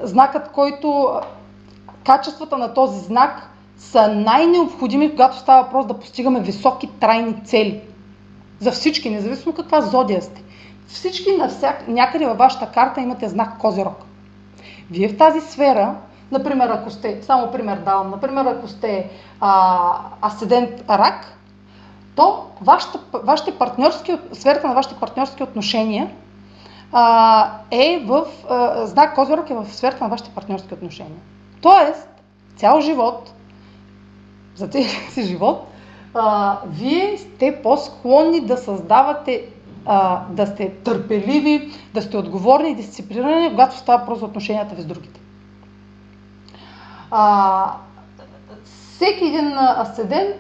знакът, 0.04 0.52
който 0.52 1.20
качествата 2.06 2.58
на 2.58 2.74
този 2.74 3.00
знак 3.00 3.50
са 3.78 4.08
най-необходими, 4.08 5.12
когато 5.12 5.38
става 5.38 5.64
въпрос 5.64 5.86
да 5.86 6.00
постигаме 6.00 6.40
високи 6.40 6.90
трайни 7.00 7.46
цели. 7.46 7.82
За 8.60 8.72
всички, 8.72 9.10
независимо 9.10 9.56
каква 9.56 9.82
зодия 9.82 10.22
сте. 10.22 10.44
Всички 10.88 11.38
навсяк, 11.38 11.88
някъде 11.88 12.26
във 12.26 12.38
вашата 12.38 12.72
карта 12.72 13.02
имате 13.02 13.30
знак 13.30 13.58
Козирог. 13.58 14.06
Вие 14.92 15.10
в 15.10 15.18
тази 15.18 15.42
сфера, 15.42 15.96
например, 16.32 16.70
ако 16.70 16.90
сте, 16.90 17.22
само 17.22 17.52
пример 17.52 17.78
давам, 17.78 18.10
например, 18.10 18.46
ако 18.46 18.68
сте 18.68 19.10
а, 19.42 19.92
асцендент 20.22 20.90
рак, 20.90 21.38
то 22.16 22.46
вашата, 22.62 23.00
вашите 23.24 23.58
партньорски, 23.58 24.18
сферата 24.34 24.68
на 24.68 24.74
вашите 24.74 24.96
партньорски 24.96 25.44
отношения 25.44 26.12
а, 26.92 27.52
е 27.72 28.04
в, 28.06 28.26
а, 28.50 28.86
знак 28.86 29.16
Козирог 29.16 29.50
е 29.50 29.54
в 29.54 29.66
сферата 29.66 30.04
на 30.04 30.10
вашите 30.10 30.30
партньорски 30.30 30.74
отношения. 30.74 31.20
Тоест, 31.62 32.08
цял 32.56 32.82
живот, 32.82 33.34
за 34.56 34.68
целия 34.68 34.90
си 35.12 35.24
живот, 35.24 35.68
а, 36.14 36.58
вие 36.68 37.18
сте 37.18 37.62
по-склонни 37.64 38.42
да 38.42 38.58
създавате, 38.58 39.46
а, 39.86 40.22
да 40.30 40.48
сте 40.48 40.70
търпеливи, 40.70 41.72
да 41.94 42.02
сте 42.02 42.18
отговорни 42.18 42.70
и 42.72 42.76
дисциплинирани, 42.76 43.50
когато 43.50 43.78
става 43.78 44.00
въпрос 44.00 44.20
за 44.20 44.26
отношенията 44.26 44.76
ви 44.76 44.82
с 44.82 44.86
другите. 44.86 45.20
А, 47.12 47.74
всеки 48.66 49.26
един 49.26 49.58
асцендент 49.58 50.36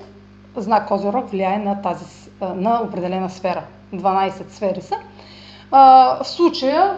знак 0.55 0.87
Козирог 0.87 1.29
влияе 1.29 1.57
на, 1.57 1.81
тази, 1.81 2.05
на 2.41 2.81
определена 2.81 3.29
сфера. 3.29 3.63
12 3.93 4.49
сфери 4.49 4.81
са. 4.81 4.95
в 5.71 6.19
случая, 6.23 6.97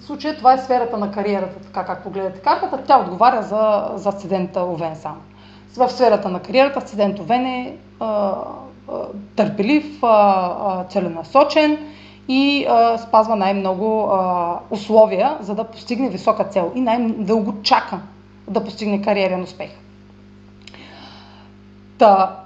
в 0.00 0.06
случая 0.06 0.36
това 0.36 0.54
е 0.54 0.58
сферата 0.58 0.98
на 0.98 1.10
кариерата, 1.10 1.60
така 1.60 1.84
както 1.84 2.10
гледате 2.10 2.40
картата. 2.40 2.78
Тя 2.86 3.00
отговаря 3.00 3.42
за, 3.42 3.90
за 3.94 4.08
асцендента 4.08 4.60
Овен 4.60 4.96
само. 4.96 5.16
В 5.76 5.90
сферата 5.90 6.28
на 6.28 6.40
кариерата 6.40 6.78
асцендент 6.78 7.18
Овен 7.18 7.46
е 7.46 7.76
а, 8.00 8.06
а, 8.06 8.34
търпелив, 9.36 9.98
а, 10.02 10.06
а, 10.64 10.84
целенасочен 10.84 11.78
и 12.28 12.66
а, 12.68 12.98
спазва 12.98 13.36
най-много 13.36 14.08
а, 14.12 14.58
условия, 14.70 15.36
за 15.40 15.54
да 15.54 15.64
постигне 15.64 16.08
висока 16.08 16.44
цел 16.44 16.72
и 16.74 16.80
най-дълго 16.80 17.62
чака 17.62 17.98
да 18.48 18.64
постигне 18.64 19.02
кариерен 19.02 19.42
успех. 19.42 19.70
Та, 21.98 22.40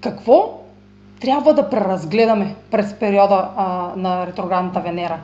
какво 0.00 0.60
трябва 1.20 1.54
да 1.54 1.70
преразгледаме 1.70 2.56
през 2.70 2.94
периода 2.94 3.48
а, 3.56 3.92
на 3.96 4.26
ретроградната 4.26 4.80
Венера? 4.80 5.18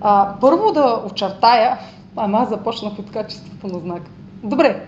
А, 0.00 0.34
първо 0.40 0.72
да 0.72 1.02
очертая, 1.12 1.78
ама 2.16 2.38
аз 2.38 2.48
започнах 2.48 2.98
от 2.98 3.10
качеството 3.10 3.66
на 3.66 3.78
знака. 3.78 4.10
Добре. 4.42 4.86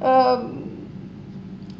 А, 0.00 0.38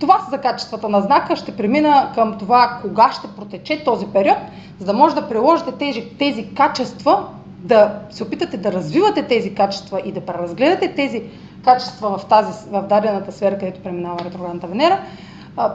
това 0.00 0.18
са 0.18 0.30
за 0.30 0.38
качествата 0.38 0.88
на 0.88 1.00
знака. 1.00 1.36
Ще 1.36 1.56
премина 1.56 2.12
към 2.14 2.38
това 2.38 2.78
кога 2.82 3.12
ще 3.12 3.28
протече 3.28 3.84
този 3.84 4.06
период, 4.06 4.38
за 4.78 4.86
да 4.86 4.92
може 4.92 5.14
да 5.14 5.28
приложите 5.28 5.72
тези, 5.72 6.08
тези 6.18 6.54
качества, 6.54 7.26
да 7.58 7.98
се 8.10 8.22
опитате 8.22 8.56
да 8.56 8.72
развивате 8.72 9.22
тези 9.22 9.54
качества 9.54 10.00
и 10.04 10.12
да 10.12 10.20
преразгледате 10.20 10.94
тези 10.94 11.22
качества 11.64 12.18
в, 12.18 12.26
тази, 12.26 12.68
в 12.70 12.82
дадената 12.82 13.32
сфера, 13.32 13.58
където 13.58 13.80
преминава 13.80 14.24
ретроградната 14.24 14.66
Венера, 14.66 15.00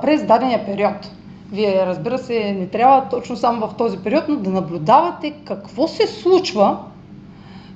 през 0.01 0.25
дадения 0.25 0.65
период. 0.65 1.11
Вие, 1.51 1.85
разбира 1.85 2.17
се, 2.17 2.53
не 2.59 2.67
трябва 2.67 3.09
точно 3.09 3.35
само 3.35 3.67
в 3.67 3.75
този 3.77 3.97
период, 3.97 4.23
но 4.27 4.35
да 4.35 4.49
наблюдавате 4.49 5.31
какво 5.45 5.87
се 5.87 6.07
случва 6.07 6.77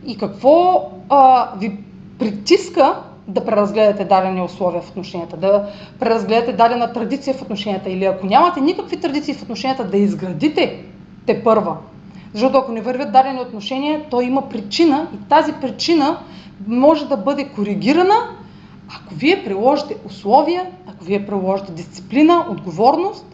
и 0.06 0.18
какво 0.18 0.90
а, 1.10 1.50
ви 1.58 1.78
притиска 2.20 2.96
да 3.28 3.46
преразгледате 3.46 4.06
дадени 4.06 4.42
условия 4.42 4.82
в 4.82 4.90
отношенията, 4.90 5.38
да 5.38 5.70
преразгледате 6.00 6.54
дадена 6.54 6.94
традиция 6.94 7.34
в 7.34 7.42
отношенията 7.42 7.90
или 7.90 8.06
ако 8.06 8.26
нямате 8.26 8.62
никакви 8.62 8.98
традиции 8.98 9.34
в 9.34 9.42
отношенията, 9.42 9.84
да 9.84 9.98
изградите 9.98 10.84
те 11.26 11.44
първа. 11.44 11.78
Защото 12.34 12.58
ако 12.58 12.72
не 12.72 12.82
вървят 12.82 13.12
дадени 13.12 13.40
отношения, 13.40 14.06
то 14.10 14.22
има 14.22 14.50
причина 14.50 15.08
и 15.16 15.30
тази 15.30 15.54
причина 15.54 16.20
може 16.68 17.08
да 17.08 17.18
бъде 17.18 17.48
коригирана, 17.48 18.16
ако 18.90 19.14
вие 19.14 19.44
приложите 19.44 19.98
условия, 20.06 20.66
ако 20.88 21.04
вие 21.04 21.26
приложите 21.26 21.72
дисциплина, 21.72 22.46
отговорност, 22.50 23.26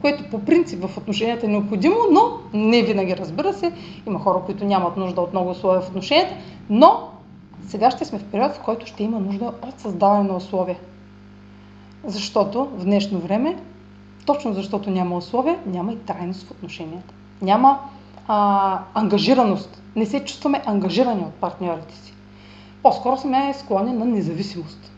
което 0.00 0.30
по 0.30 0.38
принцип 0.38 0.84
в 0.84 0.98
отношенията 0.98 1.46
е 1.46 1.48
необходимо, 1.48 1.96
но 2.10 2.20
не 2.54 2.82
винаги, 2.82 3.16
разбира 3.16 3.52
се. 3.52 3.72
Има 4.06 4.18
хора, 4.18 4.40
които 4.46 4.64
нямат 4.64 4.96
нужда 4.96 5.20
от 5.20 5.32
много 5.32 5.50
условия 5.50 5.80
в 5.80 5.88
отношенията, 5.88 6.34
но 6.70 7.08
сега 7.66 7.90
ще 7.90 8.04
сме 8.04 8.18
в 8.18 8.24
период, 8.24 8.52
в 8.52 8.60
който 8.60 8.86
ще 8.86 9.02
има 9.02 9.20
нужда 9.20 9.52
от 9.62 9.80
създаване 9.80 10.28
на 10.28 10.36
условия. 10.36 10.76
Защото 12.04 12.64
в 12.64 12.84
днешно 12.84 13.18
време, 13.18 13.56
точно 14.26 14.52
защото 14.52 14.90
няма 14.90 15.16
условия, 15.16 15.58
няма 15.66 15.92
и 15.92 15.96
трайност 15.96 16.46
в 16.46 16.50
отношенията. 16.50 17.14
Няма 17.42 17.78
а, 18.28 18.78
ангажираност. 18.94 19.82
Не 19.96 20.06
се 20.06 20.24
чувстваме 20.24 20.62
ангажирани 20.66 21.22
от 21.22 21.34
партньорите 21.34 21.94
си. 21.94 22.14
По-скоро 22.82 23.16
сме 23.16 23.54
склонни 23.54 23.92
на 23.92 24.04
независимост. 24.04 24.92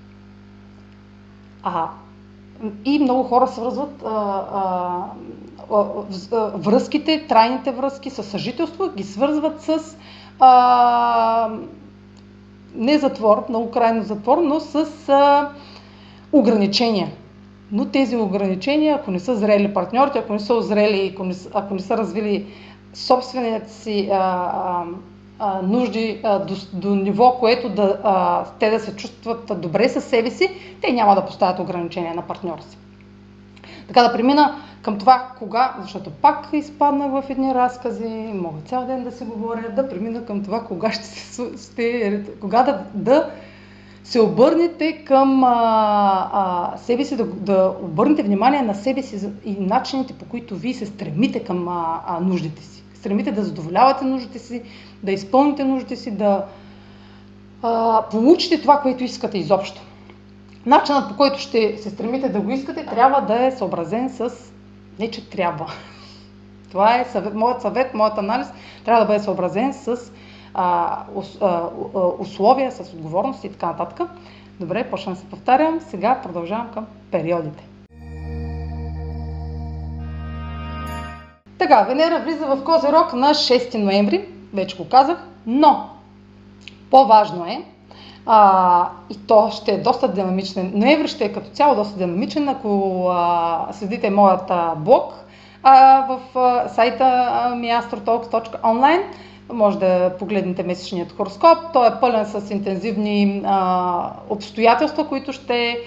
А, 1.62 1.88
и 2.84 2.98
много 2.98 3.22
хора 3.22 3.48
свързват 3.48 4.02
а, 4.06 4.08
а, 4.52 5.84
а, 6.32 6.36
връзките, 6.54 7.26
трайните 7.28 7.72
връзки 7.72 8.10
с 8.10 8.22
съжителство, 8.22 8.90
ги 8.96 9.02
свързват 9.02 9.62
с 9.62 9.96
а, 10.40 11.50
не 12.74 12.98
затвор, 12.98 13.44
много 13.48 13.70
крайно 13.70 14.02
затвор, 14.02 14.38
но 14.38 14.60
с 14.60 14.86
а, 15.08 15.50
ограничения. 16.32 17.08
Но 17.72 17.84
тези 17.84 18.16
ограничения, 18.16 18.96
ако 18.96 19.10
не 19.10 19.20
са 19.20 19.36
зрели 19.36 19.74
партньорите, 19.74 20.18
ако 20.18 20.32
не 20.32 20.40
са 20.40 20.54
озрели, 20.54 21.10
ако 21.14 21.24
не, 21.24 21.34
ако 21.54 21.74
не 21.74 21.80
са 21.80 21.96
развили 21.96 22.46
собствените 22.94 23.72
си 23.72 24.08
а, 24.12 24.16
а, 24.16 24.84
а, 25.38 25.62
нужди 25.62 26.20
а, 26.24 26.38
до, 26.38 26.54
до 26.72 26.94
ниво, 26.94 27.36
което 27.40 27.68
да, 27.68 28.00
а, 28.04 28.44
те 28.58 28.70
да 28.70 28.80
се 28.80 28.96
чувстват 28.96 29.60
добре 29.60 29.88
със 29.88 30.04
себе 30.04 30.30
си, 30.30 30.48
те 30.80 30.92
няма 30.92 31.14
да 31.14 31.26
поставят 31.26 31.58
ограничения 31.58 32.14
на 32.14 32.22
партньора 32.22 32.62
си. 32.62 32.78
Така 33.86 34.02
да 34.02 34.12
премина 34.12 34.56
към 34.82 34.98
това 34.98 35.28
кога, 35.38 35.74
защото 35.82 36.10
пак 36.10 36.48
изпаднах 36.52 37.10
в 37.10 37.30
едни 37.30 37.54
разкази, 37.54 38.30
мога 38.34 38.60
цял 38.64 38.86
ден 38.86 39.04
да 39.04 39.12
си 39.12 39.24
говоря, 39.24 39.70
да 39.76 39.88
премина 39.88 40.24
към 40.24 40.42
това 40.42 40.64
кога 40.64 40.92
ще, 40.92 41.04
се, 41.04 41.50
ще 41.56 42.24
кога 42.40 42.62
да, 42.62 42.84
да 42.94 43.30
се 44.04 44.20
обърнете 44.20 45.04
към 45.04 45.44
а, 45.44 45.50
а, 46.32 46.76
себе 46.78 47.04
си, 47.04 47.16
да, 47.16 47.24
да 47.24 47.74
обърнете 47.82 48.22
внимание 48.22 48.62
на 48.62 48.74
себе 48.74 49.02
си 49.02 49.28
и 49.44 49.56
начините 49.60 50.12
по 50.12 50.24
които 50.24 50.56
вие 50.56 50.74
се 50.74 50.86
стремите 50.86 51.44
към 51.44 51.68
а, 51.68 52.00
а, 52.06 52.20
нуждите 52.20 52.62
си. 52.62 52.79
Стремите 53.00 53.32
да 53.32 53.44
задоволявате 53.44 54.04
нуждите 54.04 54.38
си, 54.38 54.62
да 55.02 55.12
изпълните 55.12 55.64
нуждите 55.64 55.96
си, 55.96 56.10
да 56.10 56.44
а, 57.62 58.02
получите 58.10 58.60
това, 58.60 58.80
което 58.80 59.04
искате 59.04 59.38
изобщо. 59.38 59.82
Начинът 60.66 61.08
по 61.08 61.16
който 61.16 61.38
ще 61.38 61.78
се 61.78 61.90
стремите 61.90 62.28
да 62.28 62.40
го 62.40 62.50
искате, 62.50 62.86
трябва 62.86 63.20
да 63.20 63.44
е 63.46 63.50
съобразен 63.50 64.10
с... 64.10 64.30
Не, 64.98 65.10
че 65.10 65.30
трябва. 65.30 65.66
Това 66.70 67.00
е 67.00 67.04
съвет, 67.04 67.34
моят 67.34 67.62
съвет, 67.62 67.94
моят 67.94 68.18
анализ 68.18 68.46
трябва 68.84 69.00
да 69.00 69.06
бъде 69.06 69.24
съобразен 69.24 69.74
с 69.74 70.12
а, 70.54 70.98
ус, 71.14 71.38
а, 71.40 71.68
условия, 72.18 72.72
с 72.72 72.92
отговорности 72.92 73.46
и 73.46 73.50
така 73.50 73.66
нататък. 73.66 74.08
Добре, 74.60 74.90
почвам 74.90 75.14
да 75.14 75.20
се 75.20 75.26
повтарям. 75.26 75.80
Сега 75.80 76.20
продължавам 76.22 76.70
към 76.74 76.86
периодите. 77.10 77.69
Така, 81.60 81.82
Венера 81.82 82.18
влиза 82.18 82.46
в 82.46 82.64
Козерог 82.64 83.12
на 83.12 83.34
6 83.34 83.74
ноември, 83.78 84.24
вече 84.54 84.76
го 84.76 84.88
казах, 84.88 85.16
но 85.46 85.88
по-важно 86.90 87.46
е, 87.46 87.62
а, 88.26 88.88
и 89.10 89.18
то 89.26 89.50
ще 89.50 89.72
е 89.72 89.78
доста 89.78 90.08
динамичен. 90.08 90.72
Ноември 90.74 91.08
ще 91.08 91.24
е 91.24 91.32
като 91.32 91.50
цяло 91.50 91.74
доста 91.74 91.98
динамичен, 91.98 92.48
ако 92.48 93.04
а, 93.10 93.66
следите 93.72 94.10
моят 94.10 94.52
блог 94.76 95.14
а, 95.62 96.06
в 96.08 96.38
а, 96.38 96.68
сайта 96.68 97.04
miastrotalks.online. 97.54 99.02
Може 99.52 99.78
да 99.78 100.12
погледнете 100.18 100.62
месечният 100.62 101.12
хороскоп. 101.12 101.58
Той 101.72 101.88
е 101.88 102.00
пълен 102.00 102.26
с 102.26 102.50
интензивни 102.50 103.42
а, 103.46 104.10
обстоятелства, 104.28 105.08
които 105.08 105.32
ще 105.32 105.78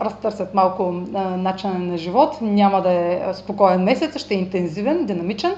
разтърсят 0.00 0.54
малко 0.54 0.94
а, 1.14 1.20
начина 1.20 1.78
на 1.78 1.98
живот. 1.98 2.38
Няма 2.40 2.82
да 2.82 2.92
е 2.92 3.22
спокоен 3.34 3.82
месец, 3.82 4.18
ще 4.18 4.34
е 4.34 4.38
интензивен, 4.38 5.06
динамичен 5.06 5.54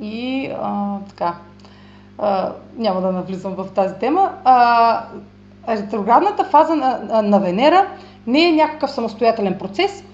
и 0.00 0.50
а, 0.62 0.98
така. 1.08 1.34
А, 2.18 2.52
няма 2.76 3.00
да 3.00 3.12
навлизам 3.12 3.54
в 3.54 3.66
тази 3.74 3.94
тема. 3.94 4.32
А, 4.44 5.04
ретроградната 5.68 6.44
фаза 6.44 6.76
на, 6.76 7.22
на 7.22 7.40
Венера 7.40 7.86
не 8.26 8.48
е 8.48 8.52
някакъв 8.52 8.90
самостоятелен 8.90 9.58
процес. 9.58 10.04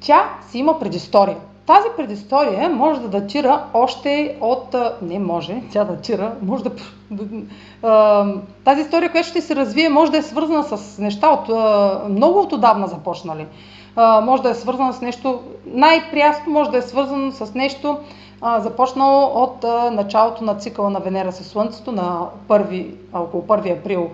Тя 0.00 0.30
си 0.50 0.58
има 0.58 0.78
предистория. 0.78 1.36
Тази 1.70 1.88
предистория 1.96 2.68
може 2.68 3.00
да 3.00 3.08
датира 3.08 3.64
още 3.74 4.36
от... 4.40 4.76
Не 5.02 5.18
може, 5.18 5.62
тя 5.72 5.84
датира, 5.84 6.32
може 6.42 6.64
да... 6.64 6.70
Тази 8.64 8.80
история, 8.80 9.10
която 9.10 9.28
ще 9.28 9.40
се 9.40 9.56
развие, 9.56 9.88
може 9.88 10.12
да 10.12 10.18
е 10.18 10.22
свързана 10.22 10.64
с 10.64 10.98
неща 10.98 11.28
от 11.28 11.48
много 12.08 12.40
от 12.40 12.52
отдавна 12.52 12.86
започнали. 12.86 13.46
Може 14.22 14.42
да 14.42 14.50
е 14.50 14.54
свързана 14.54 14.92
с 14.92 15.00
нещо 15.00 15.40
най-прясно, 15.66 16.52
може 16.52 16.70
да 16.70 16.78
е 16.78 16.82
свързано 16.82 17.32
с 17.32 17.54
нещо 17.54 17.98
започнало 18.58 19.42
от 19.42 19.62
началото 19.92 20.44
на 20.44 20.54
цикъла 20.54 20.90
на 20.90 21.00
Венера 21.00 21.32
със 21.32 21.46
Слънцето 21.46 21.92
на 21.92 22.26
1, 22.48 22.86
около 23.14 23.42
1 23.42 23.78
април 23.78 24.10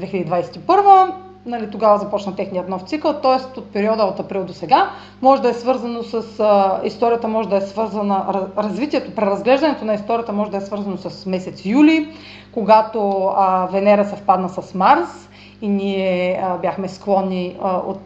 2021 0.00 1.12
нали, 1.46 1.70
тогава 1.70 1.98
започна 1.98 2.36
техният 2.36 2.68
нов 2.68 2.82
цикъл, 2.82 3.12
т.е. 3.12 3.58
от 3.58 3.72
периода 3.72 4.02
от 4.02 4.20
април 4.20 4.44
до 4.44 4.52
сега. 4.52 4.90
Може 5.22 5.42
да 5.42 5.48
е 5.48 5.54
свързано 5.54 6.02
с 6.02 6.40
а, 6.40 6.80
историята, 6.84 7.28
може 7.28 7.48
да 7.48 7.56
е 7.56 7.60
свързана, 7.60 8.46
развитието, 8.58 9.14
преразглеждането 9.14 9.84
на 9.84 9.94
историята 9.94 10.32
може 10.32 10.50
да 10.50 10.56
е 10.56 10.60
свързано 10.60 10.96
с 10.96 11.26
месец 11.26 11.64
юли, 11.64 12.08
когато 12.52 13.30
а, 13.36 13.66
Венера 13.66 14.04
съвпадна 14.04 14.48
с 14.48 14.74
Марс 14.74 15.28
и 15.62 15.68
ние 15.68 16.40
а, 16.44 16.58
бяхме 16.58 16.88
склонни 16.88 17.56
а, 17.62 17.76
от 17.76 18.02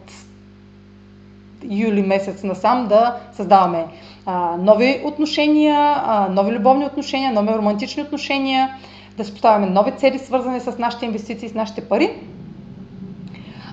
юли 1.69 2.01
месец 2.01 2.43
насам 2.43 2.87
да 2.87 3.15
създаваме 3.33 3.85
а, 4.25 4.57
нови 4.57 5.01
отношения, 5.05 5.95
а, 6.05 6.27
нови 6.31 6.51
любовни 6.51 6.85
отношения, 6.85 7.33
нови 7.33 7.49
романтични 7.49 8.03
отношения, 8.03 8.69
да 9.17 9.25
си 9.25 9.31
поставяме 9.31 9.65
нови 9.65 9.91
цели, 9.91 10.19
свързани 10.19 10.59
с 10.59 10.77
нашите 10.79 11.05
инвестиции, 11.05 11.49
с 11.49 11.53
нашите 11.53 11.81
пари. 11.81 12.19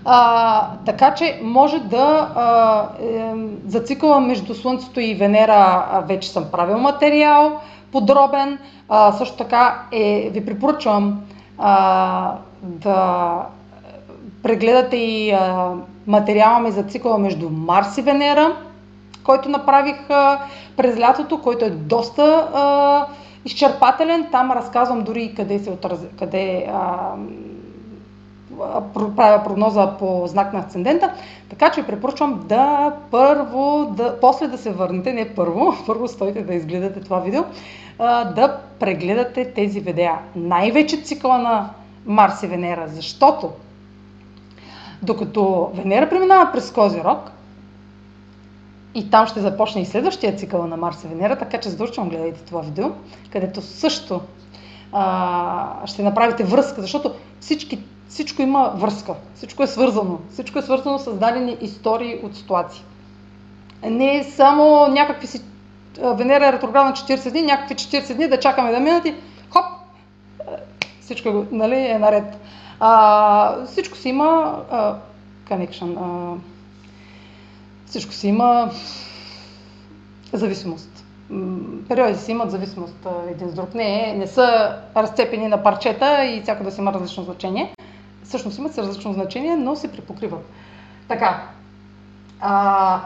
А, 0.05 0.67
така 0.87 1.15
че 1.15 1.41
може 1.43 1.79
да 1.79 2.29
а, 2.35 2.87
е, 3.03 3.35
за 3.67 3.81
цикъла 3.81 4.21
между 4.21 4.55
Слънцето 4.55 5.01
и 5.01 5.15
Венера 5.15 5.87
вече 6.09 6.31
съм 6.31 6.45
правил 6.53 6.79
материал 6.79 7.61
подробен. 7.93 8.59
А, 8.89 9.13
също 9.13 9.37
така 9.37 9.83
е, 9.93 10.31
ви 10.33 10.47
препоръчвам 10.47 11.21
а, 11.59 12.35
да 12.63 13.33
прегледате 14.43 14.97
и 14.97 15.37
материала 16.07 16.61
ми 16.61 16.71
за 16.71 16.83
цикъла 16.83 17.19
между 17.19 17.51
Марс 17.51 17.99
и 17.99 18.03
Венера, 18.03 18.57
който 19.25 19.49
направих 19.49 20.11
а, 20.11 20.39
през 20.77 20.99
лятото, 20.99 21.41
който 21.41 21.65
е 21.65 21.71
доста 21.71 22.49
а, 22.55 23.07
изчерпателен. 23.45 24.29
Там 24.33 24.53
разказвам 24.53 25.03
дори 25.03 25.35
къде 25.37 25.59
се 25.59 25.71
отраз... 25.71 26.01
къде 26.19 26.67
а, 26.75 27.13
правя 28.95 29.45
прогноза 29.45 29.97
по 29.99 30.27
знак 30.27 30.53
на 30.53 30.59
асцендента, 30.59 31.13
така 31.51 31.71
че 31.71 31.87
препоръчвам 31.87 32.45
да 32.49 32.93
първо, 33.11 33.95
да, 33.97 34.21
после 34.21 34.47
да 34.47 34.59
се 34.59 34.71
върнете, 34.71 35.13
не 35.13 35.35
първо, 35.35 35.75
първо 35.87 36.09
стойте 36.09 36.43
да 36.43 36.55
изгледате 36.55 37.01
това 37.01 37.19
видео, 37.19 37.43
да 38.35 38.59
прегледате 38.81 39.53
тези 39.53 39.81
видеа. 39.81 40.19
Най-вече 40.37 41.03
цикъла 41.03 41.39
на 41.39 41.71
Марс 42.07 42.43
и 42.43 42.47
Венера, 42.47 42.89
защото 42.89 43.51
докато 45.03 45.71
Венера 45.75 46.09
преминава 46.09 46.53
през 46.53 46.73
Козирог, 46.73 47.31
и 48.95 49.11
там 49.11 49.27
ще 49.27 49.41
започне 49.41 49.81
и 49.81 49.87
следващия 49.87 50.37
цикъл 50.37 50.67
на 50.67 50.77
Марс 50.77 51.05
и 51.05 51.07
Венера, 51.07 51.39
така 51.39 51.61
че 51.61 51.69
задължително 51.69 52.11
гледайте 52.11 52.41
това 52.41 52.61
видео, 52.61 52.91
където 53.31 53.63
също 53.63 54.21
а, 54.93 55.87
ще 55.87 56.03
направите 56.03 56.45
връзка, 56.45 56.81
защото 56.81 57.15
всички 57.41 57.79
всичко 58.13 58.43
има 58.43 58.73
връзка, 58.77 59.15
всичко 59.35 59.63
е 59.63 59.67
свързано. 59.67 60.19
Всичко 60.33 60.59
е 60.59 60.63
свързано 60.63 60.99
с 60.99 61.15
дадени 61.15 61.57
истории 61.61 62.21
от 62.23 62.37
ситуации. 62.37 62.85
Не 63.83 64.19
е 64.19 64.25
само 64.25 64.89
някакви 64.89 65.27
си 65.27 65.43
Венера 65.99 66.47
е 66.47 66.53
ретроградна 66.53 66.93
40 66.93 67.31
дни, 67.31 67.43
някакви 67.43 67.75
40 67.75 68.15
дни 68.15 68.29
да 68.29 68.41
чакаме 68.41 68.73
да 68.73 68.81
минат 68.81 69.07
и 69.07 69.15
хоп, 69.51 69.65
всичко 71.01 71.47
нали, 71.51 71.87
е 71.87 71.99
наред. 71.99 72.39
А, 72.81 73.65
всичко 73.67 73.97
си 73.97 74.09
има 74.09 74.59
а, 74.71 74.95
connection. 75.51 75.97
А, 76.01 76.37
всичко 77.87 78.13
си 78.13 78.29
има 78.29 78.71
зависимост. 80.33 81.05
Периоди 81.89 82.19
си 82.19 82.31
имат 82.31 82.51
зависимост 82.51 83.07
един 83.31 83.49
с 83.49 83.55
друг. 83.55 83.75
Не, 83.75 84.15
не 84.17 84.27
са 84.27 84.77
разцепени 84.97 85.49
на 85.49 85.63
парчета 85.63 86.25
и 86.25 86.43
всяко 86.43 86.65
да 86.65 86.71
си 86.71 86.81
има 86.81 86.93
различно 86.93 87.25
значение 87.25 87.75
всъщност 88.33 88.59
имат 88.59 88.79
различно 88.79 89.13
значение, 89.13 89.57
но 89.57 89.77
се 89.77 89.93
припокриват. 89.93 90.51
Така, 91.09 91.43
а, 92.41 93.01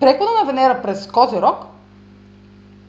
прехода 0.00 0.30
на 0.40 0.46
Венера 0.46 0.82
през 0.82 1.06
Козирог 1.06 1.56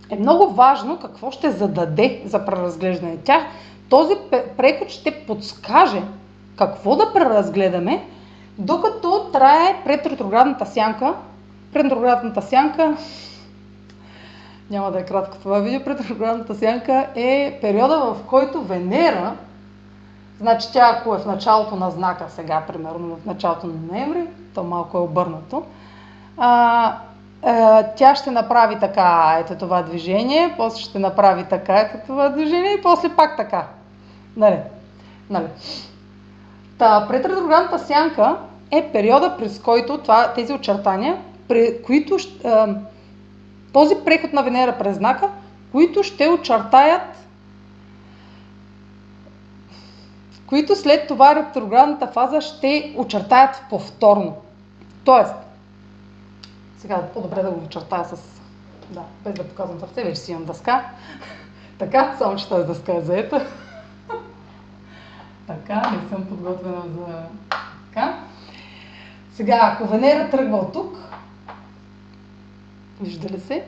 е 0.10 0.15
много 0.15 0.54
важно 0.54 0.99
какво 0.99 1.32
ще 1.32 1.52
зададе 1.52 2.21
за 2.25 2.45
преразглеждане. 2.45 3.17
Тя, 3.23 3.47
този 3.89 4.15
преход 4.58 4.89
ще 4.89 5.25
подскаже 5.28 6.02
какво 6.56 6.95
да 6.95 7.13
преразгледаме, 7.13 8.06
докато 8.58 9.30
трае 9.34 9.82
пред 9.86 10.06
ретроградната 10.06 10.65
сянка. 10.65 11.13
Пред 11.73 11.86
ретроградната 11.86 12.41
сянка 12.41 12.97
няма 14.69 14.91
да 14.91 14.99
е 14.99 15.06
кратко 15.06 15.38
това 15.38 15.60
видео, 15.60 15.84
пред 15.84 16.02
ретроградната 16.02 16.56
сянка 16.56 17.08
е 17.15 17.58
периода, 17.62 17.97
в 17.97 18.17
който 18.28 18.62
Венера 18.62 19.36
Значи 20.39 20.67
тя 20.73 20.95
ако 20.97 21.15
е 21.15 21.17
в 21.17 21.25
началото 21.25 21.75
на 21.75 21.91
знака 21.91 22.25
сега, 22.30 22.63
примерно 22.67 23.15
в 23.15 23.25
началото 23.25 23.67
на 23.67 23.73
ноември, 23.91 24.28
то 24.56 24.63
малко 24.63 24.97
е 24.97 25.02
обърнато, 25.02 25.63
а, 26.38 26.93
а, 27.43 27.84
тя 27.84 28.15
ще 28.15 28.32
направи 28.32 28.80
така, 28.80 29.38
ето 29.39 29.56
това 29.56 29.82
движение, 29.82 30.54
после 30.58 30.82
ще 30.82 30.99
направи 30.99 31.43
така, 31.49 31.80
ето 31.80 31.97
това 32.08 32.30
движение 32.30 32.73
и 32.73 32.82
после 32.82 33.10
пак 33.10 33.38
така. 33.38 33.67
Нали? 34.38 34.58
нали? 35.30 35.47
Та, 36.78 37.08
пред 37.08 37.25
сянка 37.86 38.38
е 38.71 38.89
периода, 38.91 39.38
през 39.38 39.60
който 39.60 39.97
това, 39.97 40.34
тези 40.34 40.54
очертания, 40.54 41.17
при 41.47 41.84
които 41.86 42.17
а, 42.45 42.67
този 43.73 43.95
преход 44.06 44.34
на 44.34 44.43
Венера 44.43 44.78
през 44.78 44.95
знака, 44.95 45.30
които 45.71 46.04
ще 46.04 46.30
очертаят 46.30 47.02
които 50.50 50.76
след 50.76 51.08
това 51.08 51.36
ретроградната 51.36 52.08
фаза 52.08 52.42
ще 52.42 52.94
очертаят 52.98 53.64
повторно. 53.70 54.36
Тоест, 55.04 55.34
сега 56.80 57.02
по-добре 57.14 57.42
да 57.42 57.52
го 57.52 57.66
очертая 57.66 58.06
с... 58.06 58.16
Да, 58.90 59.02
без 59.24 59.34
да 59.34 59.48
показвам 59.48 59.80
сърце, 59.80 60.04
вече 60.04 60.22
си 60.22 60.32
имам 60.32 60.46
дъска. 60.46 60.86
така, 61.80 62.16
само 62.18 62.36
че 62.36 62.50
тази 62.50 62.68
дъска 62.68 62.96
е 62.96 63.02
заета. 63.02 63.48
така. 65.48 65.76
не 65.76 66.10
съм 66.10 66.26
подготвена 66.26 66.82
за 66.82 67.24
така. 67.90 68.20
Сега, 69.34 69.60
ако 69.74 69.88
Венера 69.88 70.30
тръгва 70.30 70.58
от 70.58 70.74
тук, 70.74 70.98
вижда 73.02 73.30
ли 73.30 73.40
се? 73.40 73.66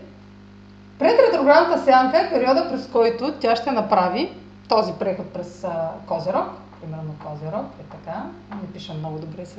Пред 1.00 1.20
ретроградната 1.20 1.86
сянка 1.86 2.18
е 2.18 2.30
периода, 2.30 2.70
през 2.70 2.88
който 2.88 3.34
тя 3.40 3.56
ще 3.56 3.72
направи 3.72 4.34
този 4.68 4.94
преход 5.00 5.34
през 5.34 5.66
Козерог, 6.08 6.48
примерно 6.82 7.16
Козерог 7.26 7.66
е 7.80 7.84
така, 7.84 8.24
не 8.62 8.72
пиша 8.74 8.94
много 8.94 9.20
добре 9.20 9.46
с 9.46 9.56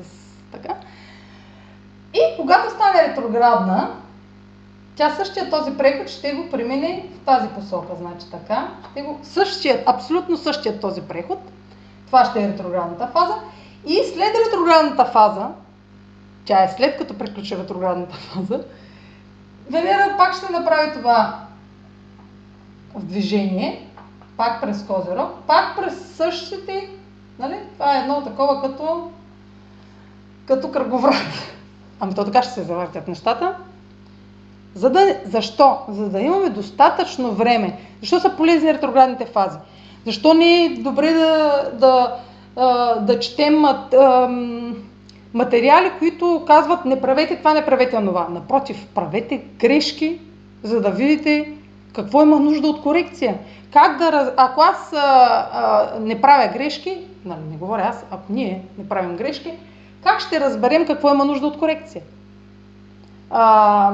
така. 0.52 0.74
И 2.14 2.20
когато 2.36 2.70
стане 2.70 3.08
ретроградна, 3.08 3.90
тя 4.96 5.10
същия 5.10 5.50
този 5.50 5.76
преход 5.76 6.08
ще 6.08 6.32
го 6.32 6.50
премине 6.50 7.08
в 7.14 7.24
тази 7.24 7.48
посока, 7.48 7.94
значи 7.98 8.30
така. 8.30 8.68
Ще 8.90 9.02
го, 9.02 9.20
същият, 9.22 9.88
абсолютно 9.88 10.36
същият 10.36 10.80
този 10.80 11.02
преход. 11.02 11.38
Това 12.06 12.24
ще 12.24 12.44
е 12.44 12.48
ретроградната 12.48 13.06
фаза. 13.06 13.34
И 13.86 13.94
след 14.14 14.34
ретроградната 14.46 15.04
фаза, 15.04 15.48
тя 16.44 16.64
е 16.64 16.74
след 16.76 16.98
като 16.98 17.18
приключи 17.18 17.56
ретроградната 17.56 18.16
фаза, 18.16 18.64
Венера 19.70 20.14
пак 20.18 20.36
ще 20.36 20.52
направи 20.52 20.92
това 20.92 21.38
в 22.94 23.04
движение, 23.04 23.88
пак 24.36 24.60
през 24.60 24.86
Козерог, 24.86 25.30
пак 25.46 25.76
през 25.76 26.16
същите, 26.16 26.90
нали? 27.38 27.54
Това 27.74 27.96
е 27.96 28.00
едно 28.00 28.24
такова 28.24 28.62
като, 28.62 29.10
като 30.46 30.70
кръговрат. 30.70 31.54
Ами 32.00 32.14
то 32.14 32.24
така 32.24 32.42
ще 32.42 32.52
се 32.52 32.62
завъртят 32.62 33.08
нещата. 33.08 33.56
За 34.74 34.90
да, 34.90 35.16
защо? 35.24 35.78
За 35.88 36.08
да 36.08 36.20
имаме 36.20 36.50
достатъчно 36.50 37.32
време. 37.32 37.78
Защо 38.00 38.20
са 38.20 38.36
полезни 38.36 38.74
ретроградните 38.74 39.26
фази? 39.26 39.58
Защо 40.06 40.34
не 40.34 40.64
е 40.64 40.68
добре 40.68 41.12
да, 41.12 41.70
да, 41.72 42.16
да, 42.54 42.94
да 43.00 43.18
четем 43.18 43.64
материали, 45.34 45.92
които 45.98 46.44
казват 46.46 46.84
не 46.84 47.00
правете 47.00 47.36
това, 47.36 47.54
не 47.54 47.64
правете 47.64 47.96
това. 47.96 48.28
Напротив, 48.30 48.86
правете 48.94 49.38
грешки, 49.58 50.20
за 50.62 50.80
да 50.80 50.90
видите 50.90 51.52
какво 51.92 52.22
има 52.22 52.40
нужда 52.40 52.68
от 52.68 52.82
корекция. 52.82 53.38
Как 53.72 53.98
да, 53.98 54.32
ако 54.36 54.60
аз 54.60 54.92
а, 54.92 54.98
а, 55.52 56.00
не 56.00 56.20
правя 56.20 56.52
грешки, 56.52 56.98
нали, 57.24 57.40
не 57.50 57.56
говоря 57.56 57.82
аз, 57.88 58.04
ако 58.10 58.32
ние 58.32 58.62
не 58.78 58.88
правим 58.88 59.16
грешки, 59.16 59.52
как 60.04 60.20
ще 60.20 60.40
разберем 60.40 60.86
какво 60.86 61.14
има 61.14 61.24
нужда 61.24 61.46
от 61.46 61.58
корекция? 61.58 62.02
А, 63.30 63.92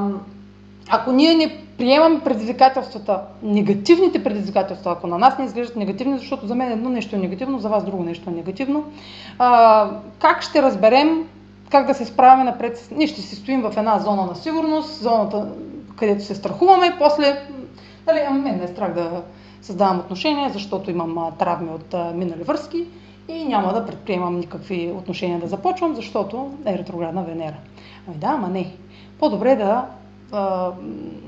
ако 0.89 1.11
ние 1.11 1.35
не 1.35 1.57
приемаме 1.77 2.19
предизвикателствата, 2.19 3.21
негативните 3.43 4.23
предизвикателства, 4.23 4.91
ако 4.91 5.07
на 5.07 5.17
нас 5.17 5.37
не 5.37 5.45
изглеждат 5.45 5.75
негативни, 5.75 6.17
защото 6.17 6.47
за 6.47 6.55
мен 6.55 6.71
едно 6.71 6.89
нещо 6.89 7.15
е 7.15 7.19
негативно, 7.19 7.59
за 7.59 7.69
вас 7.69 7.83
друго 7.83 8.03
нещо 8.03 8.29
е 8.29 8.33
негативно, 8.33 8.83
а, 9.39 9.89
как 10.19 10.41
ще 10.41 10.61
разберем 10.61 11.25
как 11.69 11.87
да 11.87 11.93
се 11.93 12.05
справяме 12.05 12.43
напред? 12.43 12.89
Ние 12.91 13.07
ще 13.07 13.21
си 13.21 13.35
стоим 13.35 13.61
в 13.61 13.73
една 13.77 13.99
зона 13.99 14.25
на 14.25 14.35
сигурност, 14.35 15.01
зоната, 15.01 15.47
където 15.95 16.23
се 16.23 16.35
страхуваме 16.35 16.95
после, 16.99 17.41
нали, 18.11 18.25
ами 18.27 18.39
мен 18.39 18.57
не 18.57 18.63
е 18.63 18.67
страх 18.67 18.93
да 18.93 19.23
създавам 19.61 19.99
отношения, 19.99 20.49
защото 20.49 20.91
имам 20.91 21.31
травми 21.39 21.69
от 21.69 22.15
минали 22.15 22.43
връзки 22.43 22.85
и 23.27 23.45
няма 23.45 23.73
да 23.73 23.85
предприемам 23.85 24.39
никакви 24.39 24.93
отношения 24.97 25.39
да 25.39 25.47
започвам, 25.47 25.95
защото 25.95 26.51
е 26.65 26.77
ретроградна 26.77 27.23
Венера. 27.23 27.57
Ами 28.07 28.17
да, 28.17 28.27
ама 28.27 28.47
не. 28.47 28.71
По-добре 29.19 29.55
да 29.55 29.85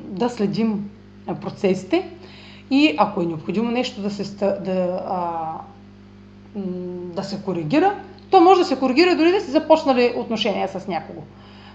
да 0.07 0.29
следим 0.29 0.89
процесите 1.41 2.09
и 2.71 2.95
ако 2.97 3.21
е 3.21 3.25
необходимо 3.25 3.71
нещо 3.71 4.01
да 4.01 4.09
се, 4.09 4.35
да, 4.45 5.03
да 7.15 7.23
се 7.23 7.41
коригира, 7.41 7.95
то 8.29 8.41
може 8.41 8.59
да 8.61 8.65
се 8.65 8.79
коригира 8.79 9.15
дори 9.15 9.31
да 9.31 9.41
си 9.41 9.51
започнали 9.51 10.13
отношения 10.17 10.67
с 10.67 10.87
някого. 10.87 11.21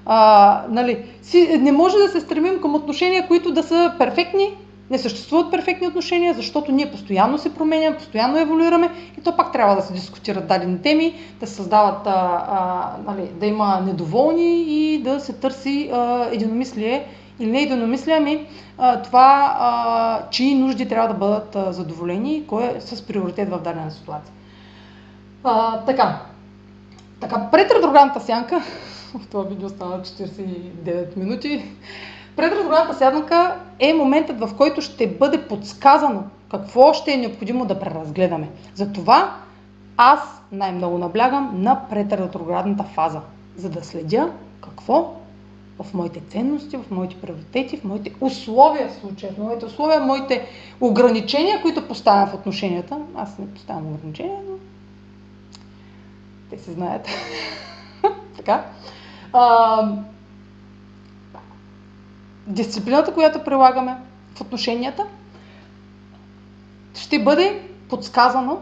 А, 0.07 0.63
нали, 0.69 1.05
си, 1.23 1.59
не 1.61 1.73
може 1.73 1.97
да 1.97 2.09
се 2.09 2.21
стремим 2.21 2.61
към 2.61 2.75
отношения, 2.75 3.27
които 3.29 3.53
да 3.53 3.63
са 3.63 3.95
перфектни, 3.99 4.57
не 4.91 4.99
съществуват 4.99 5.51
перфектни 5.51 5.87
отношения, 5.87 6.35
защото 6.35 6.73
ние 6.73 6.91
постоянно 6.91 7.39
се 7.39 7.55
променяме, 7.55 7.97
постоянно 7.97 8.39
еволюираме 8.39 8.91
и 9.19 9.21
то 9.21 9.37
пак 9.37 9.53
трябва 9.53 9.77
да 9.77 9.83
се 9.83 9.93
дискутират 9.93 10.47
дадени 10.47 10.83
теми, 10.83 11.15
да 11.41 11.47
се 11.47 11.55
създават, 11.55 12.07
а, 12.07 12.45
а, 12.49 13.13
нали, 13.13 13.29
да 13.41 13.47
има 13.47 13.81
недоволни 13.87 14.63
и 14.63 15.03
да 15.03 15.21
се 15.21 15.33
търси 15.33 15.91
а, 15.93 16.29
единомислие 16.33 17.07
или 17.41 17.51
не 17.51 17.63
единомислие, 17.63 18.15
ами 18.17 18.47
а, 18.79 19.03
това, 19.03 19.57
а, 19.59 20.31
чии 20.31 20.55
нужди 20.55 20.89
трябва 20.89 21.09
да 21.09 21.15
бъдат 21.15 21.57
а, 21.57 21.73
задоволени 21.73 22.37
и 22.37 22.47
кой 22.47 22.65
е 22.65 22.81
с 22.81 23.07
приоритет 23.07 23.49
в 23.51 23.61
дадена 23.61 23.91
ситуация. 23.91 24.35
А, 25.45 25.81
така, 25.81 26.21
така, 27.21 27.49
пред 27.53 27.71
ретроградната 27.71 28.21
сянка, 28.21 28.63
това 29.31 29.43
видео 29.43 29.69
стана 29.69 30.01
49 30.01 31.17
минути, 31.17 31.65
пред 32.37 32.53
ретроградната 32.53 32.99
сянка 32.99 33.57
е 33.79 33.95
моментът, 33.95 34.41
в 34.41 34.57
който 34.57 34.83
ще 34.83 35.07
бъде 35.07 35.49
подсказано 35.49 36.23
какво 36.51 36.93
ще 36.93 37.13
е 37.13 37.17
необходимо 37.17 37.65
да 37.65 37.81
преразгледаме. 37.81 38.49
Затова 38.75 39.35
аз 39.97 40.21
най-много 40.53 40.99
наблягам 40.99 41.51
на 41.55 41.81
предретроградната 41.91 42.83
фаза, 42.83 43.21
за 43.57 43.71
да 43.71 43.85
следя 43.85 44.33
какво 44.61 45.15
в 45.83 45.95
моите 45.95 46.21
ценности, 46.21 46.77
в 46.77 46.91
моите 46.91 47.17
приоритети, 47.17 47.77
в 47.77 47.85
моите 47.85 48.15
условия 48.21 48.89
в 48.89 48.95
случая, 48.95 49.33
в 49.33 49.39
моите 49.39 49.65
условия, 49.67 50.01
моите 50.01 50.47
ограничения, 50.81 51.63
които 51.63 51.89
поставям 51.89 52.29
в 52.29 52.35
отношенията. 52.35 52.99
Аз 53.17 53.39
не 53.39 53.55
поставям 53.55 53.87
ограничения, 53.87 54.39
но 54.51 54.57
те 56.51 56.59
се 56.59 56.73
знаят. 56.73 57.09
така. 58.37 58.65
Дисциплината, 62.47 63.15
която 63.15 63.45
прилагаме 63.45 63.97
в 64.35 64.41
отношенията, 64.41 65.07
ще 66.95 67.19
бъде 67.19 67.63
подсказано 67.89 68.59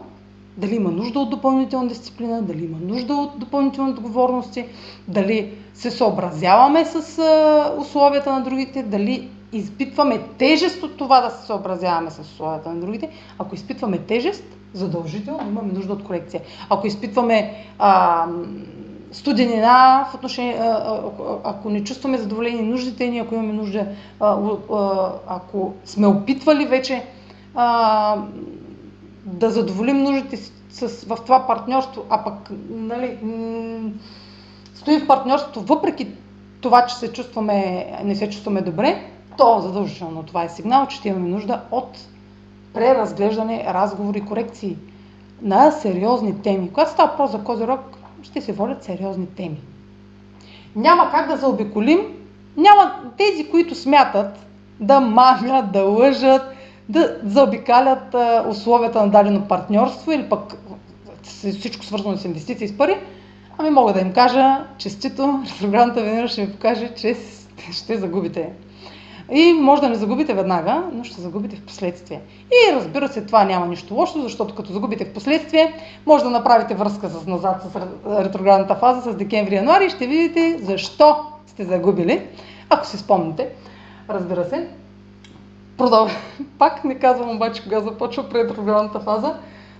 дали 0.57 0.75
има 0.75 0.91
нужда 0.91 1.19
от 1.19 1.29
допълнителна 1.29 1.87
дисциплина, 1.87 2.41
дали 2.41 2.65
има 2.65 2.77
нужда 2.81 3.13
от 3.13 3.39
допълнителни 3.39 3.91
отговорности, 3.91 4.65
дали 5.07 5.53
се 5.73 5.91
съобразяваме 5.91 6.85
с 6.85 6.97
условията 7.79 8.33
на 8.33 8.43
другите, 8.43 8.83
дали 8.83 9.29
изпитваме 9.53 10.19
тежест 10.37 10.83
от 10.83 10.97
това 10.97 11.21
да 11.21 11.29
се 11.29 11.45
съобразяваме 11.45 12.11
с 12.11 12.19
условията 12.19 12.69
на 12.69 12.79
другите. 12.79 13.09
Ако 13.39 13.55
изпитваме 13.55 13.97
тежест, 13.97 14.43
задължително 14.73 15.47
имаме 15.47 15.73
нужда 15.73 15.93
от 15.93 16.03
корекция. 16.03 16.41
Ако 16.69 16.87
изпитваме 16.87 17.53
а, 17.79 18.25
студенина 19.15 20.07
в 20.11 20.15
отношение, 20.15 20.59
ако 21.43 21.69
не 21.69 21.83
чувстваме 21.83 22.17
задоволение 22.17 22.61
нуждите 22.61 23.07
ни, 23.07 23.19
ако 23.19 23.35
имаме 23.35 23.53
нужда, 23.53 23.87
ако 25.27 25.73
сме 25.85 26.07
опитвали 26.07 26.65
вече 26.65 27.03
да 29.25 29.49
задоволим 29.49 29.97
нуждите 29.97 30.37
с, 30.69 31.05
в 31.05 31.17
това 31.25 31.47
партньорство, 31.47 32.03
а 32.09 32.23
пък 32.23 32.51
нали, 32.69 33.17
стоим 34.75 34.99
в 34.99 35.07
партньорството, 35.07 35.61
въпреки 35.61 36.07
това, 36.61 36.85
че 36.85 36.95
се 36.95 37.13
чувстваме, 37.13 37.87
не 38.03 38.15
се 38.15 38.29
чувстваме 38.29 38.61
добре, 38.61 39.03
то 39.37 39.59
задължително 39.59 40.23
това 40.23 40.43
е 40.43 40.49
сигнал, 40.49 40.87
че 40.87 40.97
ще 40.97 41.09
имаме 41.09 41.29
нужда 41.29 41.61
от 41.71 41.97
преразглеждане, 42.73 43.65
разговори, 43.67 44.21
корекции 44.21 44.77
на 45.41 45.71
сериозни 45.71 46.41
теми. 46.41 46.71
Когато 46.73 46.91
става 46.91 47.09
въпрос 47.09 47.31
за 47.31 47.43
Козирог, 47.43 47.97
ще 48.25 48.41
се 48.41 48.53
водят 48.53 48.83
сериозни 48.83 49.27
теми. 49.27 49.57
Няма 50.75 51.11
как 51.11 51.27
да 51.27 51.37
заобиколим, 51.37 51.99
няма 52.57 52.95
тези, 53.17 53.49
които 53.49 53.75
смятат 53.75 54.47
да 54.79 54.99
мамят, 54.99 55.71
да 55.71 55.81
лъжат, 55.81 56.41
да 56.89 57.17
заобикалят 57.23 58.15
условията 58.49 59.01
на 59.01 59.11
дадено 59.11 59.47
партньорство 59.47 60.11
или 60.11 60.29
пък 60.29 60.53
всичко 61.59 61.85
свързано 61.85 62.17
с 62.17 62.25
инвестиции 62.25 62.67
с 62.67 62.77
пари, 62.77 62.97
ами 63.57 63.69
мога 63.69 63.93
да 63.93 63.99
им 63.99 64.13
кажа 64.13 64.65
честито, 64.77 65.43
ретроградната 65.55 66.03
Венера 66.03 66.27
ще 66.27 66.45
ви 66.45 66.51
покаже, 66.51 66.91
че 66.95 67.15
ще 67.71 67.97
загубите. 67.97 68.49
И 69.31 69.53
може 69.53 69.81
да 69.81 69.89
не 69.89 69.95
загубите 69.95 70.33
веднага, 70.33 70.83
но 70.93 71.03
ще 71.03 71.21
загубите 71.21 71.55
в 71.55 71.65
последствие. 71.65 72.21
И 72.51 72.75
разбира 72.75 73.07
се, 73.07 73.25
това 73.25 73.43
няма 73.43 73.67
нищо 73.67 73.93
лошо, 73.93 74.21
защото 74.21 74.55
като 74.55 74.73
загубите 74.73 75.05
в 75.05 75.13
последствие, 75.13 75.73
може 76.05 76.23
да 76.23 76.29
направите 76.29 76.75
връзка 76.75 77.09
с 77.09 77.27
назад 77.27 77.63
с 77.63 77.75
ретроградната 78.23 78.75
фаза 78.75 79.11
с 79.11 79.15
декември-януари 79.15 79.85
и 79.85 79.89
ще 79.89 80.07
видите 80.07 80.59
защо 80.61 81.15
сте 81.47 81.65
загубили, 81.65 82.27
ако 82.69 82.85
си 82.87 82.97
спомните. 82.97 83.49
Разбира 84.09 84.45
се, 84.45 84.67
Продължавам. 85.77 86.11
Пак 86.59 86.83
не 86.83 86.95
казвам 86.95 87.35
обаче 87.35 87.63
кога 87.63 87.79
започва 87.79 88.29
предпрограмната 88.29 88.99
фаза. 88.99 89.35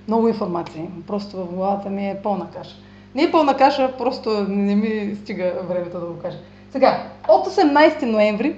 Много 0.08 0.28
информация. 0.28 0.86
Просто 1.08 1.38
в 1.38 1.54
главата 1.54 1.90
ми 1.90 2.10
е 2.10 2.20
пълна 2.24 2.48
каша. 2.52 2.76
Не 3.16 3.24
е 3.24 3.32
пълна 3.32 3.58
каша, 3.58 3.94
просто 3.98 4.46
не 4.50 4.76
ми 4.76 5.16
стига 5.24 5.54
времето 5.70 6.00
да 6.00 6.06
го 6.06 6.20
кажа. 6.20 6.38
Сега, 6.72 7.04
от 7.28 7.48
18 7.48 8.04
ноември 8.04 8.56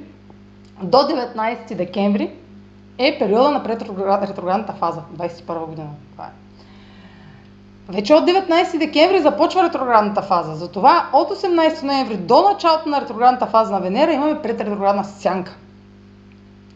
до 0.82 0.98
19 0.98 1.76
декември 1.76 2.32
е 2.98 3.20
периода 3.20 3.52
на 3.52 3.64
ретроградната 4.22 4.74
фаза, 4.74 5.02
21 5.18 5.66
година. 5.66 5.90
Това 6.12 6.26
е. 6.26 6.32
вече 7.92 8.14
от 8.14 8.30
19 8.30 8.78
декември 8.78 9.22
започва 9.22 9.64
ретроградната 9.64 10.22
фаза. 10.22 10.56
Затова 10.56 11.10
от 11.14 11.30
18 11.30 11.84
ноември 11.84 12.18
до 12.18 12.42
началото 12.42 12.90
на 12.90 13.02
ретроградната 13.02 13.46
фаза 13.46 13.72
на 13.72 13.80
Венера 13.80 14.14
имаме 14.14 14.42
предретроградна 14.42 15.04
сянка. 15.04 15.56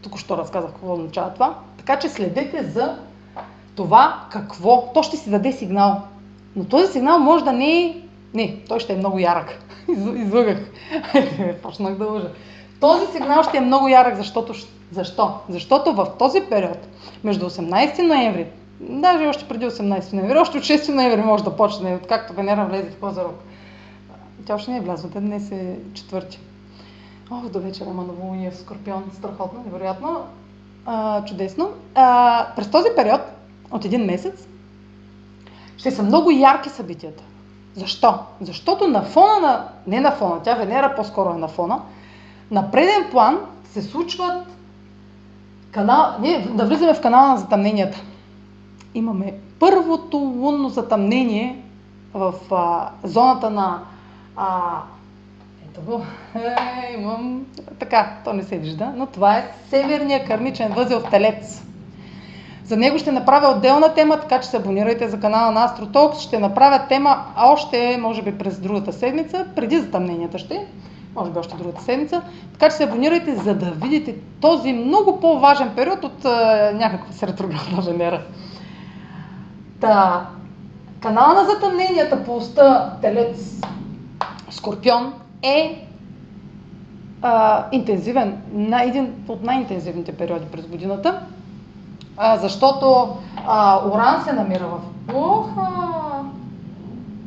Тук 0.01 0.17
що 0.17 0.37
разказах 0.37 0.71
какво 0.71 0.93
означава 0.93 1.33
това. 1.33 1.55
Така 1.77 1.99
че 1.99 2.09
следете 2.09 2.63
за 2.63 2.97
това 3.75 4.25
какво. 4.31 4.91
То 4.93 5.03
ще 5.03 5.17
си 5.17 5.29
даде 5.29 5.51
сигнал. 5.51 6.01
Но 6.55 6.65
този 6.65 6.91
сигнал 6.91 7.19
може 7.19 7.43
да 7.43 7.51
не 7.51 7.81
е... 7.81 7.95
Не, 8.33 8.57
той 8.67 8.79
ще 8.79 8.93
е 8.93 8.97
много 8.97 9.19
ярък. 9.19 9.59
Излъгах. 10.15 10.59
Почнах 11.63 11.95
да 11.95 12.05
лъжа. 12.05 12.29
Този 12.81 13.11
сигнал 13.11 13.43
ще 13.43 13.57
е 13.57 13.61
много 13.61 13.87
ярък, 13.87 14.15
защото... 14.15 14.53
Защо? 14.91 15.33
Защото 15.49 15.93
в 15.93 16.07
този 16.19 16.41
период, 16.41 16.77
между 17.23 17.49
18 17.49 18.01
ноември, 18.01 18.47
даже 18.79 19.27
още 19.27 19.47
преди 19.47 19.65
18 19.65 20.13
ноември, 20.13 20.37
още 20.37 20.57
от 20.57 20.63
6 20.63 20.93
ноември 20.93 21.21
може 21.21 21.43
да 21.43 21.55
почне, 21.55 21.95
откакто 21.95 22.33
Венера 22.33 22.65
влезе 22.65 22.89
в 22.89 22.99
Козарок. 22.99 23.35
Тя 24.45 24.55
още 24.55 24.71
не 24.71 24.77
е 24.77 24.81
влязла, 24.81 25.09
днес 25.15 25.51
е 25.51 25.79
четвърти. 25.93 26.39
Ох, 27.31 27.49
до 27.49 27.59
вечера 27.59 27.89
има 27.89 28.03
новолуние 28.03 28.51
в 28.51 28.57
Скорпион. 28.57 29.03
Страхотно, 29.13 29.63
невероятно. 29.65 30.25
А, 30.85 31.25
чудесно. 31.25 31.69
А, 31.95 32.47
през 32.55 32.71
този 32.71 32.89
период, 32.95 33.21
от 33.71 33.85
един 33.85 34.05
месец, 34.05 34.47
ще 35.77 35.91
са 35.91 36.03
много 36.03 36.31
ярки 36.31 36.69
събитията. 36.69 37.23
Защо? 37.75 38.19
Защото 38.41 38.87
на 38.87 39.01
фона 39.01 39.39
на... 39.41 39.67
Не 39.87 39.99
на 39.99 40.11
фона, 40.11 40.41
тя 40.43 40.55
Венера 40.55 40.93
по-скоро 40.95 41.29
е 41.29 41.37
на 41.37 41.47
фона. 41.47 41.81
На 42.51 42.71
преден 42.71 43.11
план 43.11 43.39
се 43.63 43.81
случват 43.81 44.47
канал... 45.71 46.15
Ние 46.19 46.47
да 46.53 46.65
влизаме 46.65 46.93
в 46.93 47.01
канала 47.01 47.27
на 47.27 47.37
затъмненията. 47.37 48.01
Имаме 48.93 49.33
първото 49.59 50.17
лунно 50.17 50.69
затъмнение 50.69 51.61
в 52.13 52.33
а, 52.51 52.89
зоната 53.03 53.49
на 53.49 53.79
а, 54.35 54.59
ето 55.69 55.81
го. 55.81 56.01
Е, 56.35 56.93
имам... 56.99 57.45
Така, 57.79 58.17
то 58.25 58.33
не 58.33 58.43
се 58.43 58.57
вижда, 58.57 58.93
но 58.95 59.05
това 59.05 59.37
е 59.37 59.51
северния 59.69 60.25
кармичен 60.25 60.73
възел 60.73 60.99
в 60.99 61.09
Телец. 61.09 61.63
За 62.65 62.77
него 62.77 62.97
ще 62.97 63.11
направя 63.11 63.47
отделна 63.47 63.93
тема, 63.93 64.19
така 64.19 64.39
че 64.41 64.47
се 64.47 64.57
абонирайте 64.57 65.09
за 65.09 65.19
канала 65.19 65.51
на 65.51 65.67
AstroTalks. 65.67 66.19
Ще 66.19 66.39
направя 66.39 66.85
тема 66.89 67.25
още, 67.37 67.97
може 68.01 68.21
би 68.21 68.37
през 68.37 68.59
другата 68.59 68.93
седмица, 68.93 69.45
преди 69.55 69.79
затъмненията 69.79 70.37
ще, 70.39 70.67
може 71.15 71.31
би 71.31 71.39
още 71.39 71.57
другата 71.57 71.81
седмица. 71.81 72.21
Така 72.53 72.69
че 72.69 72.75
се 72.75 72.83
абонирайте, 72.83 73.35
за 73.35 73.55
да 73.55 73.71
видите 73.71 74.15
този 74.41 74.73
много 74.73 75.19
по-важен 75.19 75.69
период 75.75 76.03
от 76.03 76.25
а, 76.25 76.71
някаква 76.75 77.13
си 77.13 77.27
ретроградна 77.27 77.81
Венера. 77.81 78.21
Та, 79.79 80.25
канала 80.99 81.33
на 81.33 81.45
затъмненията 81.45 82.23
по 82.23 82.35
уста 82.35 82.93
Телец 83.01 83.61
Скорпион 84.49 85.13
е 85.43 85.87
а, 87.21 87.65
интензивен, 87.71 88.41
на 88.53 88.83
един 88.83 89.13
от 89.27 89.43
най-интензивните 89.43 90.11
периоди 90.11 90.45
през 90.45 90.67
годината, 90.67 91.21
а, 92.17 92.37
защото 92.37 93.17
а, 93.47 93.87
Оран 93.87 94.23
се 94.23 94.33
намира 94.33 94.67
в 94.67 94.79
Оха! 95.15 95.67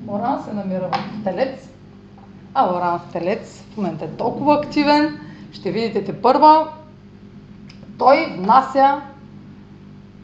Оран 0.09 0.42
се 0.44 0.53
намира 0.53 0.88
в 0.92 1.25
Телец, 1.25 1.74
а 2.55 2.77
Оран 2.77 2.99
в 2.99 3.12
Телец 3.12 3.64
в 3.73 3.77
момента 3.77 4.05
е 4.05 4.09
толкова 4.09 4.55
активен, 4.55 5.21
ще 5.53 5.71
видите 5.71 6.05
те 6.05 6.21
първа, 6.23 6.69
той 7.99 8.37
внася 8.38 9.03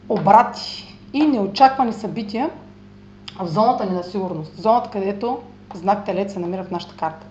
обрати 0.09 0.97
и 1.13 1.23
неочаквани 1.23 1.93
събития 1.93 2.49
в 3.39 3.47
зоната 3.47 3.85
ни 3.85 3.91
на 3.91 4.03
сигурност, 4.03 4.61
зоната 4.61 4.89
където 4.89 5.39
знак 5.73 6.05
Телец 6.05 6.33
се 6.33 6.39
намира 6.39 6.63
в 6.63 6.71
нашата 6.71 6.95
карта. 6.95 7.25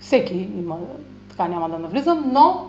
Всеки 0.00 0.34
има, 0.34 0.76
така 1.30 1.48
няма 1.48 1.68
да 1.68 1.78
навлизам, 1.78 2.24
но 2.32 2.66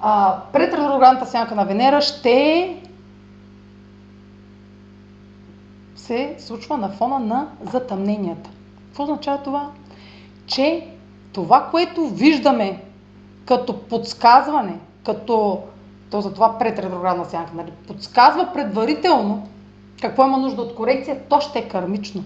а, 0.00 0.40
пред 0.52 0.74
ретроградната 0.74 1.26
сянка 1.26 1.54
на 1.54 1.64
Венера 1.64 2.00
ще 2.00 2.76
се 5.96 6.36
случва 6.38 6.76
на 6.76 6.88
фона 6.88 7.18
на 7.18 7.48
затъмненията. 7.72 8.50
Какво 8.94 9.02
означава 9.02 9.42
това? 9.42 9.70
Че 10.46 10.86
това, 11.32 11.68
което 11.70 12.08
виждаме 12.08 12.82
като 13.46 13.82
подсказване, 13.82 14.78
като 15.04 15.62
то 16.10 16.20
за 16.20 16.34
това 16.34 16.58
пред 16.58 16.78
ретроградна 16.78 17.24
сянка, 17.24 17.52
нали, 17.54 17.70
подсказва 17.86 18.50
предварително 18.54 19.48
какво 20.02 20.26
има 20.26 20.38
нужда 20.38 20.62
от 20.62 20.74
корекция, 20.74 21.20
то 21.28 21.40
ще 21.40 21.58
е 21.58 21.68
кармично. 21.68 22.24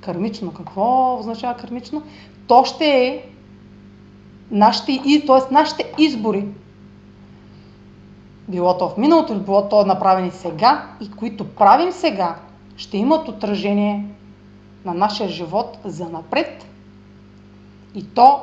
Кармично. 0.00 0.54
Какво 0.54 1.16
означава 1.20 1.56
кармично? 1.56 2.02
То 2.46 2.64
ще 2.64 2.84
е 2.86 3.22
нашите, 4.50 5.22
т.е. 5.26 5.54
нашите 5.54 5.92
избори, 5.98 6.44
било 8.48 8.78
то 8.78 8.88
в 8.88 8.96
миналото 8.96 9.32
или 9.32 9.40
било 9.40 9.68
то 9.68 9.86
направени 9.86 10.30
сега 10.30 10.86
и 11.00 11.10
които 11.10 11.48
правим 11.48 11.92
сега, 11.92 12.36
ще 12.76 12.96
имат 12.96 13.28
отражение 13.28 14.04
на 14.84 14.94
нашия 14.94 15.28
живот 15.28 15.78
за 15.84 16.08
напред 16.08 16.66
и 17.94 18.06
то 18.06 18.40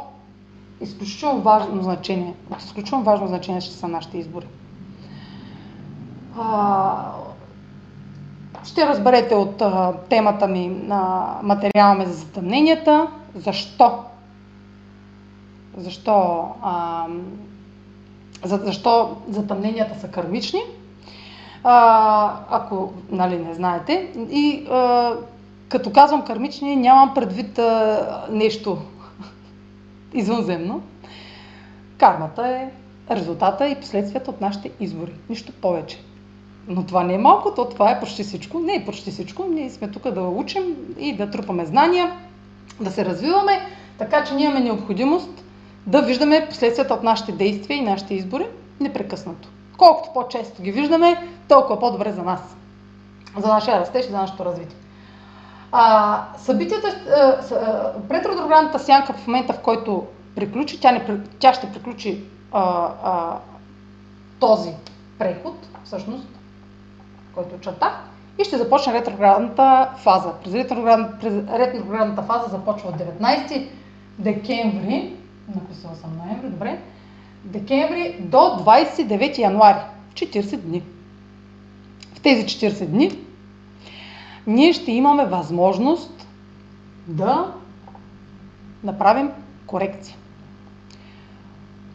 изключително 0.82 1.42
важно 1.42 1.84
значение, 1.84 2.34
изключително 2.60 3.04
важно 3.04 3.28
значение 3.28 3.62
ще 3.62 3.76
са 3.76 3.88
нашите 3.88 4.18
избори. 4.18 4.48
Ще 8.64 8.88
разберете 8.88 9.36
от 9.36 9.64
темата 10.10 10.48
ми 10.48 10.68
на 10.68 11.34
материала 11.44 12.06
за 12.06 12.14
затъмненията, 12.14 13.08
защо 13.36 14.04
защо, 15.78 16.48
а, 16.62 17.06
за, 18.44 18.58
защо 18.58 19.18
затъмненията 19.30 20.00
са 20.00 20.08
кърмични, 20.08 20.60
а, 21.64 22.34
ако 22.50 22.94
нали, 23.12 23.40
не 23.40 23.54
знаете. 23.54 24.12
И 24.30 24.68
а, 24.72 25.14
като 25.70 25.92
казвам 25.92 26.26
кърмични, 26.26 26.76
нямам 26.76 27.14
предвид 27.14 27.60
а, 27.60 28.28
нещо 28.32 28.78
извънземно. 30.14 30.82
Кармата 31.98 32.48
е 32.48 32.70
резултата 33.12 33.68
и 33.68 33.80
последствията 33.80 34.32
от 34.32 34.42
нашите 34.42 34.72
избори. 34.80 35.14
Нищо 35.30 35.52
повече. 35.52 36.00
Но 36.68 36.86
това 36.86 37.04
не 37.04 37.14
е 37.14 37.18
малко, 37.18 37.54
то 37.56 37.70
това 37.70 37.92
е 37.92 38.00
почти 38.00 38.24
всичко. 38.24 38.60
Не 38.60 38.76
е 38.76 38.86
почти 38.86 39.12
всичко. 39.12 39.46
Ние 39.50 39.70
сме 39.70 39.92
тук 39.92 40.12
да 40.12 40.22
учим 40.22 40.64
и 41.00 41.16
да 41.16 41.32
трупаме 41.32 41.66
знания, 41.66 42.12
да 42.80 42.92
се 42.92 43.06
развиваме, 43.06 43.62
така 43.98 44.24
че 44.24 44.36
ние 44.36 44.46
имаме 44.46 44.60
необходимост 44.60 45.44
да 45.88 46.02
виждаме 46.02 46.48
последствията 46.50 46.94
от 46.94 47.04
нашите 47.04 47.32
действия 47.32 47.78
и 47.78 47.82
нашите 47.82 48.14
избори 48.14 48.46
непрекъснато. 48.80 49.50
Колкото 49.78 50.14
по-често 50.14 50.62
ги 50.62 50.72
виждаме, 50.72 51.28
толкова 51.48 51.80
по-добре 51.80 52.12
за 52.12 52.24
нас. 52.24 52.56
За 53.38 53.48
нашия 53.48 53.80
растеж 53.80 54.06
и 54.06 54.10
за 54.10 54.18
нашето 54.18 54.46
развитие. 54.46 54.78
А, 55.72 56.24
събитията, 56.38 56.88
пред 58.10 58.26
ретроградната 58.26 58.80
сянка 58.80 59.14
в 59.14 59.28
момента, 59.28 59.54
в 59.54 59.60
който 59.60 60.08
приключи, 60.36 60.80
тя, 60.80 60.92
не, 60.92 61.20
тя 61.40 61.54
ще 61.54 61.72
приключи 61.72 62.24
а, 62.52 62.90
а, 63.04 63.38
този 64.40 64.70
преход, 65.20 65.68
всъщност, 65.84 66.28
който 67.34 67.56
очертах, 67.56 67.94
и 68.40 68.44
ще 68.44 68.58
започне 68.58 68.94
ретроградната 68.94 69.90
фаза. 69.98 70.34
През 70.44 70.54
ретроградната, 70.54 71.20
през 71.20 71.34
ретроградната 71.34 72.22
фаза 72.22 72.50
започва 72.50 72.90
от 72.90 72.96
19 72.96 73.68
декември 74.20 75.14
написала 75.56 75.96
съм 75.96 76.18
ноември, 76.18 76.50
добре, 76.50 76.80
декември 77.44 78.18
до 78.20 78.38
29 78.38 79.38
януари, 79.38 79.80
40 80.14 80.58
дни. 80.58 80.84
В 82.16 82.22
тези 82.22 82.46
40 82.46 82.86
дни 82.86 83.25
ние 84.48 84.74
ще 84.74 84.92
имаме 84.92 85.26
възможност 85.26 86.28
да 87.08 87.54
направим 88.84 89.32
корекция. 89.68 90.18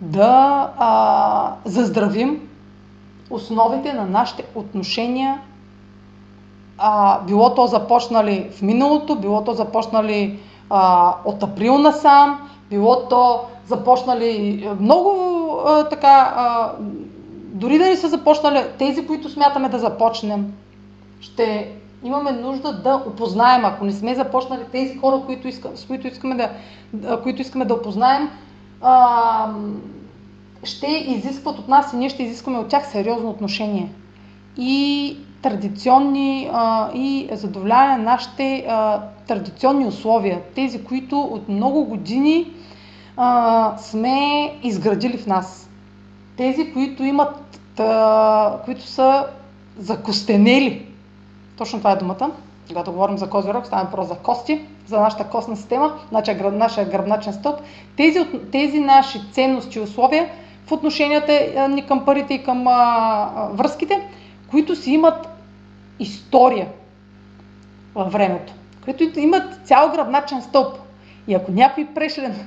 Да 0.00 0.70
а, 0.78 1.54
заздравим 1.64 2.48
основите 3.30 3.92
на 3.92 4.06
нашите 4.06 4.44
отношения, 4.54 5.40
а, 6.78 7.20
било 7.20 7.54
то 7.54 7.66
започнали 7.66 8.50
в 8.56 8.62
миналото, 8.62 9.16
било 9.16 9.44
то 9.44 9.52
започнали 9.52 10.38
а, 10.70 11.14
от 11.24 11.42
април 11.42 11.78
насам, 11.78 12.48
било 12.70 13.08
то 13.08 13.40
започнали 13.66 14.68
много 14.80 15.10
а, 15.66 15.88
така, 15.88 16.32
а, 16.36 16.72
дори 17.52 17.78
да 17.78 17.84
не 17.84 17.96
са 17.96 18.08
започнали 18.08 18.64
тези, 18.78 19.06
които 19.06 19.28
смятаме 19.28 19.68
да 19.68 19.78
започнем, 19.78 20.52
ще 21.20 21.72
имаме 22.04 22.32
нужда 22.32 22.82
да 22.82 23.04
опознаем, 23.06 23.64
ако 23.64 23.84
не 23.84 23.92
сме 23.92 24.14
започнали 24.14 24.64
тези 24.72 24.96
хора, 24.96 25.22
които 25.26 25.48
иска, 25.48 25.70
с 25.74 25.84
които 25.86 26.06
искаме 26.06 26.50
да, 26.92 27.20
които 27.22 27.42
искаме 27.42 27.64
да 27.64 27.74
опознаем, 27.74 28.30
а, 28.80 29.52
ще 30.64 30.86
изискват 30.86 31.58
от 31.58 31.68
нас 31.68 31.92
и 31.92 31.96
ние 31.96 32.08
ще 32.08 32.22
изискваме 32.22 32.58
от 32.58 32.68
тях 32.68 32.90
сериозно 32.90 33.30
отношение. 33.30 33.92
и 34.56 35.16
традиционни 35.42 36.50
а, 36.52 36.90
и 36.94 37.28
задоволяване 37.32 37.96
на 37.96 38.02
нашите 38.02 38.66
а, 38.68 39.02
традиционни 39.26 39.86
условия, 39.86 40.40
тези, 40.54 40.84
които 40.84 41.20
от 41.20 41.48
много 41.48 41.84
години 41.84 42.50
а, 43.16 43.76
сме 43.78 44.52
изградили 44.62 45.18
в 45.18 45.26
нас. 45.26 45.70
Тези, 46.36 46.72
които 46.72 47.04
имат, 47.04 47.60
а, 47.78 48.58
които 48.64 48.82
са 48.82 49.26
закостенели. 49.78 50.86
Точно 51.60 51.78
това 51.78 51.92
е 51.92 51.96
думата. 51.96 52.30
Когато 52.68 52.92
говорим 52.92 53.18
за 53.18 53.30
козирог, 53.30 53.66
става 53.66 53.84
въпрос 53.84 54.08
за 54.08 54.14
кости, 54.14 54.60
за 54.86 55.00
нашата 55.00 55.24
костна 55.24 55.56
система, 55.56 55.98
гръб, 56.12 56.54
нашия 56.54 56.88
гръбначен 56.88 57.32
стълб. 57.32 57.60
Тези, 57.96 58.26
тези 58.52 58.80
наши 58.80 59.20
ценности 59.32 59.78
и 59.78 59.80
условия 59.80 60.28
в 60.66 60.72
отношенията 60.72 61.68
ни 61.68 61.86
към 61.86 62.04
парите 62.04 62.34
и 62.34 62.42
към 62.42 62.68
а, 62.68 63.48
връзките, 63.52 64.08
които 64.50 64.76
си 64.76 64.92
имат 64.92 65.28
история 65.98 66.68
във 67.94 68.12
времето, 68.12 68.52
които 68.84 69.20
имат 69.20 69.60
цял 69.64 69.92
гръбначен 69.92 70.42
стълб. 70.42 70.74
И 71.28 71.34
ако 71.34 71.52
някой 71.52 71.86
прешлен 71.94 72.46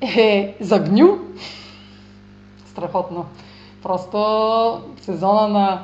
е 0.00 0.56
загнил, 0.60 1.18
страхотно. 2.66 3.26
Просто 3.82 4.18
сезона 5.02 5.48
на 5.48 5.80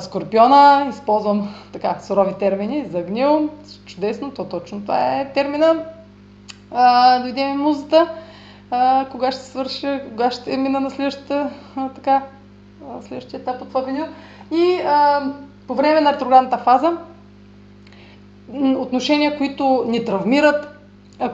Скорпиона, 0.00 0.86
използвам 0.90 1.54
така 1.72 1.96
сурови 2.00 2.34
термини, 2.34 2.86
загнил, 2.90 3.48
чудесно, 3.86 4.30
то 4.30 4.44
точно 4.44 4.80
това 4.80 5.20
е 5.20 5.32
термина. 5.32 5.84
А, 6.70 7.18
дойде 7.18 7.44
ми 7.44 7.56
музата, 7.56 8.08
а, 8.70 9.06
кога 9.10 9.32
ще 9.32 9.42
свърши, 9.42 10.00
кога 10.08 10.30
ще 10.30 10.56
мина 10.56 10.80
на 10.80 10.90
следващата, 10.90 11.50
а, 11.76 11.88
така, 11.88 12.22
а, 12.90 13.02
следващия 13.02 13.40
етап 13.40 13.62
от 13.62 13.68
това 13.68 13.80
видео. 13.80 14.04
И 14.50 14.80
а, 14.86 15.22
по 15.66 15.74
време 15.74 16.00
на 16.00 16.12
ретроградната 16.12 16.58
фаза, 16.58 16.96
отношения, 18.76 19.38
които 19.38 19.84
ни 19.86 20.04
травмират, 20.04 20.68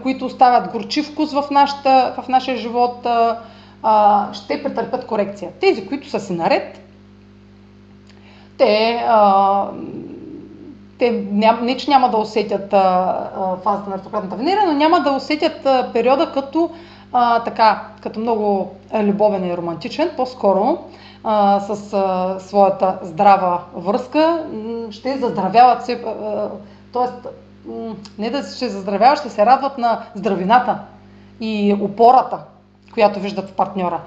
които 0.02 0.26
оставят 0.26 0.72
горчив 0.72 1.06
вкус 1.06 1.32
в, 1.32 1.44
нашата, 1.50 2.14
в 2.22 2.28
нашия 2.28 2.56
живот, 2.56 3.06
а, 3.82 4.32
ще 4.32 4.62
претърпят 4.62 5.06
корекция. 5.06 5.50
Тези, 5.60 5.88
които 5.88 6.08
са 6.08 6.20
си 6.20 6.32
наред, 6.32 6.85
те, 8.58 9.04
а, 9.08 9.68
те 10.98 11.10
ням, 11.30 11.64
не, 11.64 11.76
че 11.76 11.90
няма 11.90 12.10
да 12.10 12.16
усетят 12.16 12.72
а, 12.72 12.76
а, 13.36 13.56
фазата 13.56 13.90
на 13.90 13.98
ретроградната 13.98 14.36
Венера, 14.36 14.60
но 14.66 14.72
няма 14.72 15.00
да 15.00 15.12
усетят 15.12 15.66
а, 15.66 15.90
периода 15.92 16.32
като, 16.32 16.70
а, 17.12 17.40
така, 17.40 17.82
като 18.00 18.20
много 18.20 18.72
любовен 18.94 19.44
и 19.44 19.56
романтичен, 19.56 20.10
по-скоро 20.16 20.78
а, 21.24 21.60
с 21.60 21.94
а, 21.94 22.36
своята 22.40 22.98
здрава 23.02 23.60
връзка, 23.74 24.44
ще 24.90 25.18
заздравяват 25.18 25.84
се, 25.84 26.02
т.е. 26.92 27.28
не 28.18 28.30
да 28.30 28.42
ще 28.42 28.68
заздравяват, 28.68 29.18
ще 29.18 29.30
се 29.30 29.46
радват 29.46 29.78
на 29.78 30.00
здравината 30.14 30.78
и 31.40 31.76
опората, 31.80 32.38
която 32.94 33.20
виждат 33.20 33.50
в 33.50 33.52
партньора. 33.52 34.00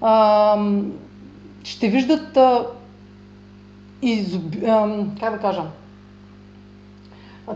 А, 0.00 0.56
ще 1.64 1.88
виждат 1.88 2.38
изоб... 4.02 4.42
как 5.20 5.32
да 5.32 5.38
кажа, 5.40 5.62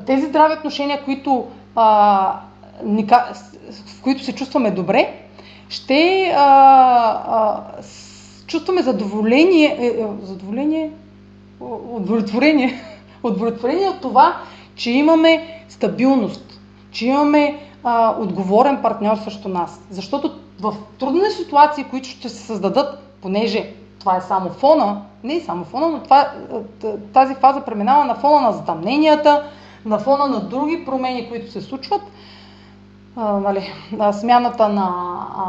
тези 0.07 0.27
здрави 0.27 0.55
отношения, 0.55 1.05
които, 1.05 1.47
а, 1.77 2.41
в 3.89 4.03
които 4.03 4.25
се 4.25 4.35
чувстваме 4.35 4.71
добре, 4.71 5.21
ще 5.69 6.33
а, 6.37 6.43
а, 7.29 7.63
чувстваме 8.47 8.83
задоволение, 8.83 9.77
е, 9.81 9.87
е, 9.87 10.07
задоволение, 10.23 10.93
удовлетворение, 11.61 12.83
удовлетворение 13.23 13.89
от 13.89 14.01
това, 14.01 14.37
че 14.75 14.91
имаме 14.91 15.63
стабилност, 15.69 16.61
че 16.91 17.07
имаме 17.07 17.59
а, 17.85 18.17
отговорен 18.21 18.83
партньор 18.83 19.17
срещу 19.17 19.49
нас. 19.49 19.81
Защото 19.91 20.33
в 20.61 20.75
трудни 20.99 21.31
ситуации, 21.31 21.85
които 21.85 22.09
ще 22.09 22.29
се 22.29 22.37
създадат, 22.37 22.99
понеже 23.23 23.73
това 24.05 24.17
е 24.17 24.21
само 24.21 24.51
фона, 24.51 25.03
не 25.23 25.35
е 25.35 25.41
само 25.41 25.65
фона, 25.65 25.89
но 25.89 26.01
това, 26.01 26.31
тази 27.13 27.35
фаза 27.35 27.61
преминава 27.61 28.05
на 28.05 28.15
фона 28.15 28.41
на 28.41 28.53
затъмненията, 28.53 29.45
на 29.85 29.99
фона 29.99 30.27
на 30.27 30.41
други 30.41 30.85
промени, 30.85 31.29
които 31.29 31.53
се 31.53 31.61
случват, 31.61 32.03
а, 33.17 33.33
нали, 33.33 33.73
на 33.93 34.13
смяната 34.13 34.69
на 34.69 34.93
а, 35.37 35.45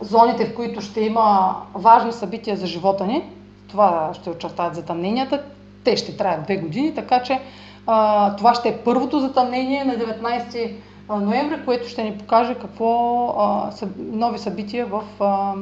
зоните, 0.00 0.46
в 0.46 0.54
които 0.54 0.80
ще 0.80 1.00
има 1.00 1.56
важни 1.74 2.12
събития 2.12 2.56
за 2.56 2.66
живота 2.66 3.06
ни. 3.06 3.30
Това 3.68 4.10
ще 4.12 4.30
очертаят 4.30 4.74
затъмненията. 4.74 5.42
Те 5.84 5.96
ще 5.96 6.16
траят 6.16 6.44
две 6.44 6.56
години, 6.56 6.94
така 6.94 7.22
че 7.22 7.40
а, 7.86 8.36
това 8.36 8.54
ще 8.54 8.68
е 8.68 8.78
първото 8.78 9.20
затъмнение 9.20 9.84
на 9.84 9.94
19 9.94 10.72
ноември, 11.08 11.64
което 11.64 11.88
ще 11.88 12.02
ни 12.04 12.18
покаже 12.18 12.54
какво 12.54 13.26
а, 13.38 13.70
са 13.70 13.88
нови 13.98 14.38
събития 14.38 14.86
в, 14.86 15.02
а, 15.20 15.54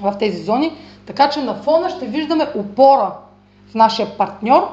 в 0.00 0.14
тези 0.18 0.42
зони. 0.42 0.72
Така 1.06 1.30
че 1.30 1.42
на 1.42 1.54
фона 1.54 1.90
ще 1.90 2.06
виждаме 2.06 2.48
опора 2.54 3.12
в 3.70 3.74
нашия 3.74 4.18
партньор, 4.18 4.68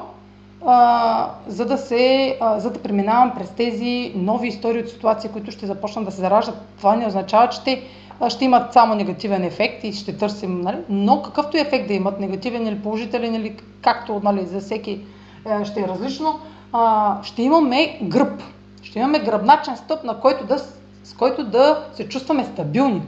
а, 0.66 1.30
за, 1.46 1.64
да 1.66 1.78
се, 1.78 2.36
а, 2.40 2.60
за 2.60 2.70
да 2.70 2.82
преминавам 2.82 3.32
през 3.38 3.50
тези 3.50 4.12
нови 4.16 4.48
истории 4.48 4.82
от 4.82 4.88
ситуации, 4.88 5.30
които 5.30 5.50
ще 5.50 5.66
започнат 5.66 6.04
да 6.04 6.10
се 6.10 6.20
зараждат. 6.20 6.62
Това 6.78 6.96
не 6.96 7.06
означава, 7.06 7.48
че 7.48 7.64
те 7.64 7.82
ще 8.28 8.44
имат 8.44 8.72
само 8.72 8.94
негативен 8.94 9.44
ефект 9.44 9.84
и 9.84 9.92
ще 9.92 10.16
търсим, 10.16 10.60
нали? 10.60 10.76
но 10.88 11.22
какъвто 11.22 11.56
и 11.56 11.60
ефект 11.60 11.88
да 11.88 11.94
имат, 11.94 12.20
негативен 12.20 12.66
или 12.66 12.82
положителен, 12.82 13.34
или 13.34 13.56
както 13.82 14.20
нали, 14.24 14.46
за 14.46 14.60
всеки 14.60 15.00
е, 15.46 15.64
ще 15.64 15.80
е 15.80 15.88
различно, 15.88 16.40
а, 16.72 17.16
ще 17.22 17.42
имаме 17.42 17.98
гръб, 18.02 18.42
ще 18.82 18.98
имаме 18.98 19.18
гръбначен 19.18 19.76
стъп, 19.76 20.04
на 20.04 20.20
който 20.20 20.46
да, 20.46 20.58
с 21.04 21.14
който 21.18 21.44
да 21.44 21.84
се 21.94 22.08
чувстваме 22.08 22.44
стабилни. 22.44 23.02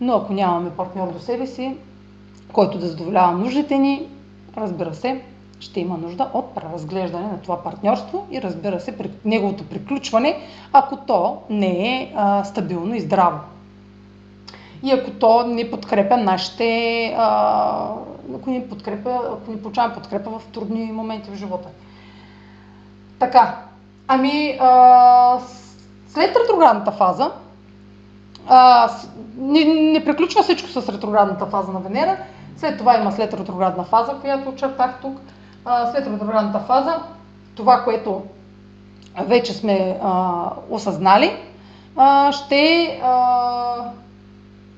Но 0.00 0.14
ако 0.14 0.32
нямаме 0.32 0.70
партньор 0.70 1.12
до 1.12 1.18
себе 1.18 1.46
си, 1.46 1.76
който 2.52 2.78
да 2.78 2.86
задоволява 2.86 3.32
нуждите 3.32 3.78
ни, 3.78 4.06
разбира 4.56 4.94
се, 4.94 5.20
ще 5.60 5.80
има 5.80 5.98
нужда 5.98 6.30
от 6.34 6.54
преразглеждане 6.54 7.26
на 7.26 7.40
това 7.42 7.62
партньорство 7.62 8.26
и 8.30 8.42
разбира 8.42 8.80
се, 8.80 8.98
при 8.98 9.10
неговото 9.24 9.64
приключване, 9.64 10.40
ако 10.72 10.96
то 10.96 11.38
не 11.50 11.96
е 11.96 12.12
а, 12.16 12.44
стабилно 12.44 12.94
и 12.94 13.00
здраво 13.00 13.38
и 14.84 14.90
ако 14.90 15.10
то 15.10 15.46
не 15.46 15.70
подкрепя 15.70 16.16
нашите, 16.16 17.14
а, 17.18 17.88
ако 18.36 18.50
ни 18.50 18.68
подкрепя, 18.68 19.20
ако 19.32 19.50
ни 19.50 19.62
получаваме 19.62 19.94
подкрепа 19.94 20.30
в 20.30 20.42
трудни 20.52 20.92
моменти 20.92 21.30
в 21.30 21.34
живота. 21.34 21.68
Така, 23.18 23.58
ами 24.08 24.58
а, 24.60 25.38
след 26.08 26.36
ретроградната 26.36 26.92
фаза, 26.92 27.30
а, 28.48 28.90
не, 29.36 29.64
не 29.64 30.04
приключва 30.04 30.42
всичко 30.42 30.68
с 30.68 30.92
ретроградната 30.92 31.46
фаза 31.46 31.72
на 31.72 31.80
Венера, 31.80 32.16
след 32.56 32.78
това 32.78 32.98
има 32.98 33.12
след 33.12 33.34
ретроградна 33.34 33.84
фаза, 33.84 34.12
която 34.20 34.48
очертах 34.48 34.98
тук. 35.02 35.20
А, 35.64 35.92
след 35.92 36.06
ретроградната 36.06 36.58
фаза, 36.58 37.02
това, 37.54 37.84
което 37.84 38.22
вече 39.26 39.52
сме 39.52 39.98
а, 40.02 40.44
осъзнали, 40.70 41.36
а, 41.96 42.32
ще 42.32 42.86
а, 43.04 43.74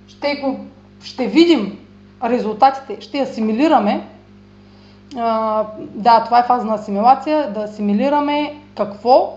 ще, 0.09 0.35
го, 0.35 0.61
ще 1.03 1.27
видим 1.27 1.79
резултатите, 2.25 3.01
ще 3.01 3.21
асимилираме. 3.21 4.09
А, 5.17 5.65
да, 5.79 6.25
това 6.25 6.39
е 6.39 6.47
фаза 6.47 6.65
на 6.65 6.75
асимилация, 6.75 7.53
да 7.53 7.61
асимилираме 7.61 8.55
какво, 8.77 9.33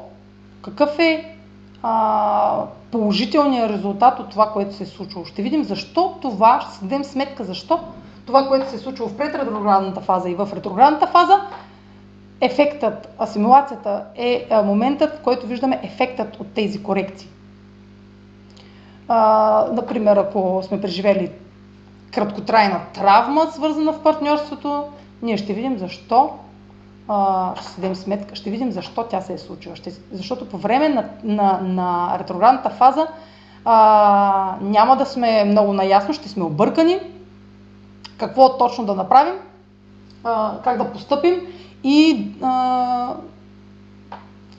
какъв 0.61 0.99
е 0.99 1.35
а, 1.83 2.63
положителният 2.91 3.71
резултат 3.71 4.19
от 4.19 4.29
това, 4.29 4.49
което 4.49 4.75
се 4.75 4.83
е 4.83 4.87
случило. 4.87 5.25
Ще 5.25 5.41
видим 5.41 5.63
защо 5.63 6.17
това, 6.21 6.61
ще 6.61 6.73
си 6.73 6.79
дадем 6.81 7.03
сметка 7.03 7.43
защо 7.43 7.79
това, 8.25 8.47
което 8.47 8.69
се 8.69 8.75
е 8.75 8.79
случило 8.79 9.09
в 9.09 9.17
предретроградната 9.17 10.01
фаза 10.01 10.29
и 10.29 10.35
в 10.35 10.49
ретроградната 10.55 11.07
фаза, 11.07 11.41
ефектът, 12.41 13.09
асимилацията 13.21 14.03
е 14.15 14.47
моментът, 14.63 15.17
в 15.19 15.21
който 15.21 15.47
виждаме 15.47 15.79
ефектът 15.83 16.39
от 16.39 16.47
тези 16.53 16.83
корекции. 16.83 17.29
А, 19.07 19.65
например, 19.73 20.17
ако 20.17 20.61
сме 20.63 20.81
преживели 20.81 21.31
краткотрайна 22.11 22.79
травма, 22.93 23.47
свързана 23.51 23.93
в 23.93 24.03
партньорството, 24.03 24.83
ние 25.21 25.37
ще 25.37 25.53
видим 25.53 25.77
защо, 25.77 26.29
ще 27.55 27.67
си 27.67 27.81
дадем 27.81 27.95
сметка, 27.95 28.35
ще 28.35 28.49
видим 28.49 28.71
защо 28.71 29.03
тя 29.03 29.21
се 29.21 29.33
е 29.33 29.37
случила. 29.37 29.75
Ще, 29.75 29.91
защото 30.11 30.49
по 30.49 30.57
време 30.57 30.89
на, 30.89 31.09
на, 31.23 31.59
на 31.61 32.17
ретроградната 32.19 32.69
фаза 32.69 33.07
а, 33.65 34.55
няма 34.61 34.97
да 34.97 35.05
сме 35.05 35.43
много 35.43 35.73
наясно, 35.73 36.13
ще 36.13 36.29
сме 36.29 36.43
объркани 36.43 36.99
какво 38.17 38.57
точно 38.57 38.85
да 38.85 38.95
направим, 38.95 39.33
а, 40.23 40.53
как 40.63 40.77
да 40.77 40.91
поступим 40.91 41.41
и 41.83 42.27
а, 42.41 43.13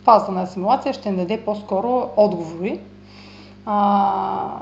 фазата 0.05 0.32
на 0.32 0.42
асимилация 0.42 0.92
ще 0.92 1.11
ни 1.11 1.16
даде 1.16 1.44
по-скоро 1.44 2.11
отговори 2.16 2.80
а, 3.66 4.61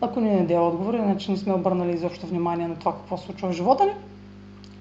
ако 0.00 0.20
ни 0.20 0.38
даде 0.38 0.58
отговор, 0.58 0.94
иначе 0.94 1.30
не 1.30 1.36
сме 1.36 1.52
обърнали 1.54 1.90
изобщо 1.90 2.26
внимание 2.26 2.68
на 2.68 2.76
това 2.76 2.92
какво 2.92 3.16
се 3.16 3.26
случва 3.26 3.48
в 3.48 3.52
живота 3.52 3.84
ни, 3.84 3.92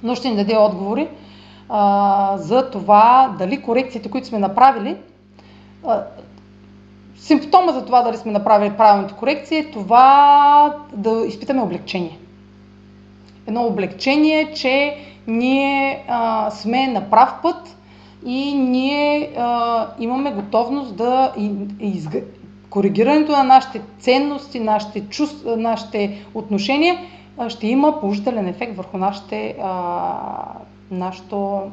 но 0.03 0.15
ще 0.15 0.29
ни 0.29 0.35
даде 0.35 0.57
отговори 0.57 1.09
а, 1.71 2.37
за 2.37 2.69
това 2.69 3.35
дали 3.39 3.61
корекциите, 3.61 4.11
които 4.11 4.27
сме 4.27 4.39
направили, 4.39 4.97
а, 5.87 6.03
симптома 7.15 7.71
за 7.71 7.85
това 7.85 8.01
дали 8.01 8.17
сме 8.17 8.31
направили 8.31 8.77
правилните 8.77 9.13
корекции 9.13 9.57
е 9.57 9.71
това 9.71 10.75
да 10.93 11.25
изпитаме 11.27 11.61
облегчение. 11.61 12.17
Едно 13.47 13.65
облегчение, 13.65 14.53
че 14.53 14.97
ние 15.27 16.05
а, 16.07 16.51
сме 16.51 16.87
на 16.87 17.09
прав 17.09 17.33
път 17.41 17.77
и 18.25 18.53
ние 18.53 19.33
а, 19.37 19.87
имаме 19.99 20.31
готовност 20.31 20.95
да 20.95 21.33
из, 21.79 22.07
коригирането 22.69 23.31
на 23.31 23.43
нашите 23.43 23.81
ценности, 23.99 24.59
нашите, 24.59 25.01
чувства, 25.01 25.57
нашите 25.57 26.25
отношения 26.33 26.97
ще 27.47 27.67
има 27.67 27.99
положителен 27.99 28.47
ефект 28.47 28.77
върху 28.77 28.97
нашите, 28.97 29.55
а, 29.63 30.13
нашето 30.91 31.71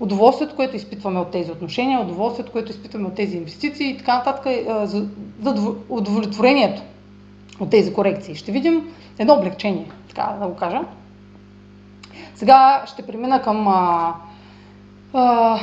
удоволствието, 0.00 0.56
което 0.56 0.76
изпитваме 0.76 1.20
от 1.20 1.30
тези 1.30 1.50
отношения, 1.50 2.00
удоволствието, 2.00 2.52
което 2.52 2.70
изпитваме 2.70 3.08
от 3.08 3.14
тези 3.14 3.36
инвестиции 3.36 3.90
и 3.90 3.98
така 3.98 4.16
нататък, 4.16 4.46
за, 4.88 5.08
за 5.42 5.74
удовлетворението 5.88 6.82
от 7.60 7.70
тези 7.70 7.94
корекции. 7.94 8.34
Ще 8.34 8.52
видим 8.52 8.94
едно 9.18 9.34
облегчение, 9.34 9.90
така 10.08 10.36
да 10.40 10.46
го 10.46 10.56
кажа. 10.56 10.80
Сега 12.34 12.82
ще 12.86 13.06
премина 13.06 13.42
към 13.42 13.68
а, 13.68 14.14
а, 15.12 15.58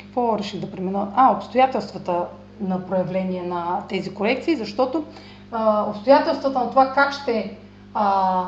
какво 0.00 0.38
реших 0.38 0.60
да 0.60 0.70
премина? 0.70 1.08
А, 1.14 1.32
обстоятелствата 1.32 2.26
на 2.60 2.86
проявление 2.86 3.42
на 3.42 3.82
тези 3.88 4.14
корекции, 4.14 4.56
защото 4.56 5.04
а, 5.52 5.84
обстоятелствата 5.90 6.58
на 6.58 6.70
това 6.70 6.92
как 6.92 7.12
ще 7.12 7.56
а, 7.94 8.44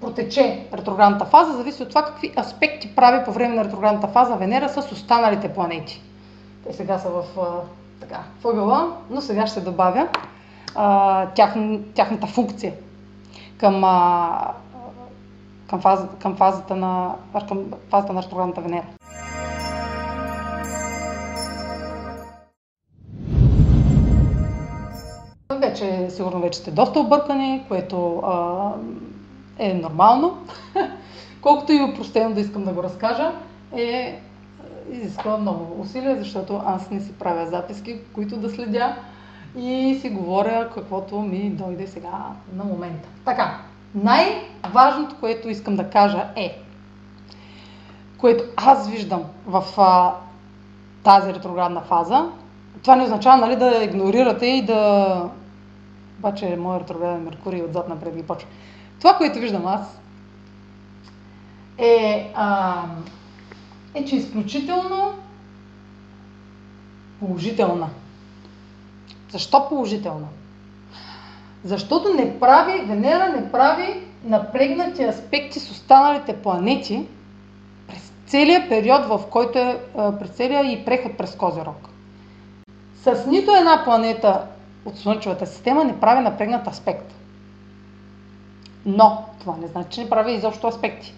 протече 0.00 0.66
ретроградната 0.72 1.24
фаза, 1.24 1.52
зависи 1.52 1.82
от 1.82 1.88
това 1.88 2.04
какви 2.04 2.32
аспекти 2.38 2.94
прави 2.94 3.24
по 3.24 3.32
време 3.32 3.54
на 3.54 3.64
ретроградната 3.64 4.08
фаза 4.08 4.34
Венера 4.36 4.68
с 4.68 4.92
останалите 4.92 5.54
планети. 5.54 6.02
Те 6.66 6.72
сега 6.72 6.98
са 6.98 7.08
в 7.08 7.24
а, 7.40 7.44
така, 8.00 8.20
въгъла, 8.42 8.96
но 9.10 9.20
сега 9.20 9.46
ще 9.46 9.60
добавя 9.60 10.08
а, 10.74 11.26
тях, 11.26 11.54
тяхната 11.94 12.26
функция 12.26 12.72
към, 13.58 13.84
а, 13.84 14.52
към, 15.66 15.80
фаза, 15.80 16.08
към, 16.18 16.36
фазата 16.36 16.76
на, 16.76 17.14
към 17.48 17.64
фазата 17.90 18.12
на 18.12 18.22
ретроградната 18.22 18.60
Венера. 18.60 18.86
Вече, 25.52 26.10
сигурно 26.10 26.40
вече 26.40 26.58
сте 26.58 26.70
доста 26.70 27.00
объркани, 27.00 27.64
което 27.68 28.18
а, 28.18 28.72
е 29.58 29.74
нормално. 29.74 30.38
Колкото 31.40 31.72
и 31.72 31.82
упростено 31.82 32.34
да 32.34 32.40
искам 32.40 32.64
да 32.64 32.72
го 32.72 32.82
разкажа, 32.82 33.32
е 33.76 34.20
изисква 34.90 35.36
много 35.36 35.80
усилия, 35.80 36.16
защото 36.18 36.60
аз 36.66 36.90
не 36.90 37.00
си 37.00 37.12
правя 37.12 37.46
записки, 37.46 37.98
които 38.14 38.36
да 38.36 38.50
следя 38.50 38.96
и 39.56 39.98
си 40.00 40.10
говоря 40.10 40.70
каквото 40.74 41.20
ми 41.20 41.50
дойде 41.50 41.86
сега 41.86 42.18
на 42.56 42.64
момента. 42.64 43.08
Така, 43.24 43.58
най-важното, 43.94 45.16
което 45.20 45.48
искам 45.48 45.76
да 45.76 45.90
кажа 45.90 46.24
е, 46.36 46.58
което 48.18 48.44
аз 48.56 48.88
виждам 48.88 49.22
в 49.46 49.64
а, 49.76 50.14
тази 51.02 51.34
ретроградна 51.34 51.80
фаза, 51.80 52.28
това 52.82 52.96
не 52.96 53.02
означава 53.02 53.36
нали, 53.36 53.56
да 53.56 53.84
игнорирате 53.84 54.46
и 54.46 54.62
да 54.62 55.30
обаче 56.18 56.56
моят 56.56 56.82
ретрограден 56.82 57.22
Меркурий 57.22 57.62
отзад 57.62 57.88
напред 57.88 58.16
ги 58.16 58.22
почва. 58.22 58.48
Това, 58.98 59.16
което 59.16 59.38
виждам 59.38 59.66
аз, 59.66 60.00
е, 61.78 62.32
а, 62.34 62.74
е 63.94 64.04
че 64.04 64.14
е 64.14 64.18
изключително 64.18 65.14
положителна. 67.20 67.88
Защо 69.30 69.68
положителна? 69.68 70.26
Защото 71.64 72.14
не 72.14 72.40
прави, 72.40 72.84
Венера 72.84 73.28
не 73.28 73.52
прави 73.52 74.00
напрегнати 74.24 75.04
аспекти 75.04 75.60
с 75.60 75.70
останалите 75.70 76.36
планети 76.36 77.06
през 77.88 78.12
целия 78.26 78.68
период, 78.68 79.04
в 79.04 79.20
който 79.30 79.58
е 79.58 79.80
през 79.94 80.30
целия 80.30 80.72
и 80.72 80.84
преход 80.84 81.16
през 81.16 81.36
Козерог. 81.36 81.88
С 83.02 83.26
нито 83.26 83.54
една 83.54 83.84
планета 83.84 84.46
от 84.84 84.98
Слънчевата 84.98 85.46
система 85.46 85.84
не 85.84 86.00
прави 86.00 86.20
напрегнат 86.20 86.66
аспект. 86.66 87.23
Но 88.86 89.24
това 89.40 89.56
не 89.60 89.66
значи, 89.66 89.90
че 89.90 90.02
не 90.02 90.10
прави 90.10 90.32
изобщо 90.32 90.66
аспекти. 90.66 91.14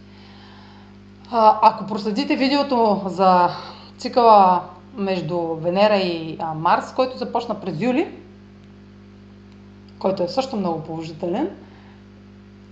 А, 1.31 1.59
ако 1.63 1.87
проследите 1.87 2.37
видеото 2.37 3.03
за 3.07 3.49
цикъла 3.99 4.63
между 4.97 5.39
Венера 5.55 5.97
и 5.97 6.37
а, 6.41 6.55
Марс, 6.55 6.93
който 6.95 7.19
започна 7.19 7.61
през 7.61 7.81
юли, 7.81 8.09
който 9.99 10.23
е 10.23 10.29
също 10.29 10.57
много 10.57 10.83
положителен, 10.83 11.51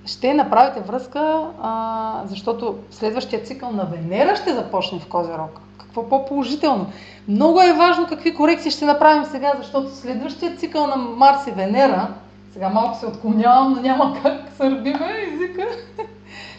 ще 0.07 0.35
направите 0.35 0.81
връзка, 0.81 1.51
а, 1.63 2.23
защото 2.27 2.77
следващия 2.91 3.43
цикъл 3.45 3.71
на 3.71 3.85
Венера 3.85 4.37
ще 4.37 4.55
започне 4.55 5.01
в 5.01 5.07
Козерог. 5.07 5.61
Какво 5.79 6.09
по-положително? 6.09 6.87
Много 7.29 7.61
е 7.61 7.73
важно 7.73 8.07
какви 8.07 8.35
корекции 8.35 8.71
ще 8.71 8.85
направим 8.85 9.25
сега, 9.25 9.53
защото 9.59 9.97
следващия 9.97 10.57
цикъл 10.57 10.87
на 10.87 10.97
Марс 10.97 11.47
и 11.47 11.51
Венера, 11.51 12.09
сега 12.55 12.69
малко 12.69 12.99
се 12.99 13.07
отклонявам, 13.07 13.73
но 13.73 13.81
няма 13.81 14.17
как 14.23 14.41
сърбиме 14.57 15.13
езика. 15.33 15.67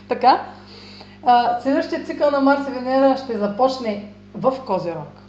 така, 0.10 0.46
следващия 1.62 2.04
цикъл 2.06 2.32
на 2.32 2.42
Марс 2.42 2.68
и 2.68 2.72
Венера 2.72 3.18
ще 3.18 3.38
започне 3.38 4.14
в 4.34 4.54
Козерог. 4.66 5.22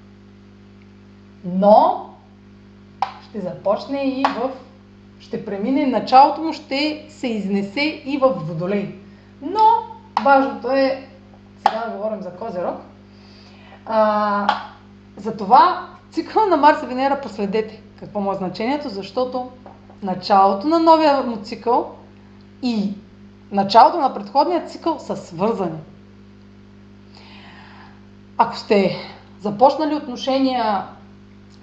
Но 1.44 2.10
ще 3.28 3.40
започне 3.40 4.02
и 4.04 4.24
в... 4.24 4.50
Ще 5.20 5.44
премине, 5.44 5.86
началото 5.86 6.42
му 6.42 6.52
ще 6.52 7.06
се 7.08 7.26
изнесе 7.26 8.02
и 8.06 8.18
в 8.18 8.28
Водолей. 8.28 8.94
Но 9.42 9.60
важното 10.24 10.70
е, 10.70 11.08
сега 11.58 11.84
да 11.86 11.96
говорим 11.96 12.22
за 12.22 12.30
Козерог, 12.30 12.76
а, 13.86 14.46
затова 15.16 15.86
цикъл 16.10 16.46
на 16.46 16.56
Марс 16.56 16.82
и 16.82 16.86
Венера 16.86 17.20
последете 17.20 17.82
какво 18.00 18.20
му 18.20 18.32
е 18.32 18.34
значението, 18.36 18.88
защото 18.88 19.50
началото 20.02 20.68
на 20.68 20.78
новия 20.78 21.22
му 21.22 21.36
цикъл 21.36 21.94
и 22.62 22.94
началото 23.52 24.00
на 24.00 24.14
предходния 24.14 24.66
цикъл 24.66 24.98
са 24.98 25.16
свързани. 25.16 25.78
Ако 28.38 28.56
сте 28.56 28.96
започнали 29.40 29.94
отношения, 29.94 30.84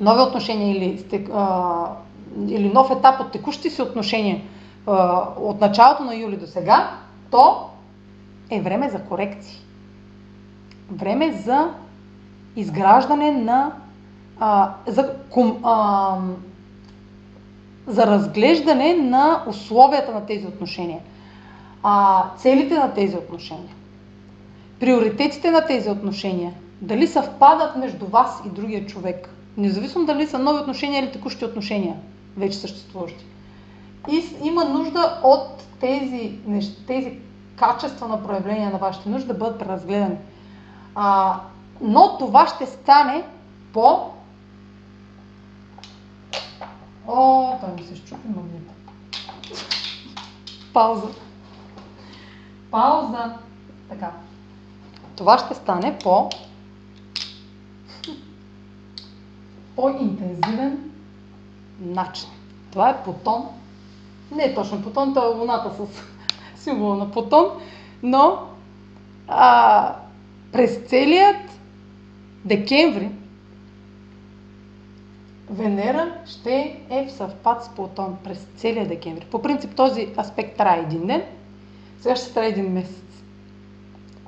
нови 0.02 0.22
отношения 0.22 0.78
или, 0.78 1.00
сте, 1.00 1.28
а, 1.34 1.86
или 2.48 2.74
нов 2.74 2.92
етап 2.92 3.20
от 3.20 3.32
текущи 3.32 3.70
си 3.70 3.82
отношения 3.82 4.42
а, 4.88 5.28
от 5.38 5.62
началото 5.62 6.04
на 6.04 6.16
юли 6.16 6.38
до 6.38 6.48
сега, 6.48 6.92
то 7.32 7.70
е 8.50 8.62
време 8.62 8.90
за 8.90 9.00
корекции. 9.00 9.60
Време 10.92 11.32
за 11.32 11.70
изграждане 12.56 13.32
на 13.32 13.72
а, 14.40 14.74
за, 14.88 15.16
ком, 15.30 15.60
а, 15.64 16.18
за 17.88 18.08
разглеждане 18.08 18.94
на 18.94 19.44
условията 19.48 20.12
на 20.12 20.26
тези 20.26 20.48
отношения, 20.48 21.00
а, 21.84 22.26
целите 22.38 22.80
на 22.80 22.94
тези 22.94 23.16
отношения, 23.16 23.76
приоритетите 24.80 25.52
на 25.52 25.66
тези 25.66 25.90
отношения, 25.90 26.54
дали 26.82 27.08
съвпадат 27.08 27.76
между 27.76 28.06
вас 28.06 28.42
и 28.46 28.50
другия 28.50 28.86
човек, 28.86 29.30
независимо 29.58 30.06
дали 30.06 30.28
са 30.28 30.40
нови 30.40 30.60
отношения 30.60 31.04
или 31.04 31.12
текущи 31.12 31.46
отношения, 31.46 31.96
вече 32.38 32.58
съществуващи. 32.58 33.26
И 34.12 34.24
има 34.44 34.66
нужда 34.66 35.20
от 35.24 35.64
тези, 35.80 36.32
тези 36.88 37.20
качества 37.56 38.08
на 38.08 38.24
проявление 38.24 38.70
на 38.70 38.78
вашите 38.78 39.10
нужди 39.10 39.28
да 39.28 39.34
бъдат 39.34 39.60
преразгледани. 39.60 40.18
А, 40.96 41.40
но 41.82 42.18
това 42.18 42.48
ще 42.48 42.66
стане 42.66 43.24
по... 43.74 44.13
О, 47.08 47.58
той 47.60 47.74
ми 47.74 47.84
се 47.84 47.96
щупи 47.96 48.28
магнита. 48.28 48.74
Пауза. 50.74 51.08
Пауза. 52.72 53.34
Така. 53.90 54.12
Това 55.16 55.38
ще 55.38 55.56
стане 55.56 56.00
по 56.04 56.30
по-интензивен 59.76 60.92
начин. 61.80 62.30
Това 62.72 62.90
е 62.90 63.04
потон. 63.04 63.48
Не 64.32 64.44
е 64.44 64.56
точно 64.56 64.84
потон, 64.84 65.14
това 65.14 65.26
е 65.26 65.30
луната 65.30 65.72
с 65.72 66.04
символа 66.64 66.96
на 66.96 67.12
потон, 67.12 67.46
но 68.04 68.40
а, 69.28 69.96
през 70.52 70.80
целият 70.88 71.60
декември 72.46 73.10
Венера 75.54 76.14
ще 76.26 76.80
е 76.90 77.08
в 77.08 77.12
съвпад 77.12 77.64
с 77.64 77.70
Плутон 77.70 78.18
през 78.24 78.48
целия 78.56 78.88
декември. 78.88 79.26
По 79.32 79.42
принцип 79.42 79.76
този 79.76 80.14
аспект 80.20 80.58
трае 80.58 80.80
един 80.80 81.08
ден. 81.08 81.22
Сега 82.02 82.16
ще 82.16 82.34
трябва 82.34 82.50
един 82.50 82.74
месец. 82.74 83.24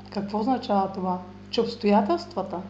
Какво 0.10 0.40
означава 0.40 0.92
това? 0.92 1.20
Че 1.50 1.62
обстоятелствата, 1.62 2.62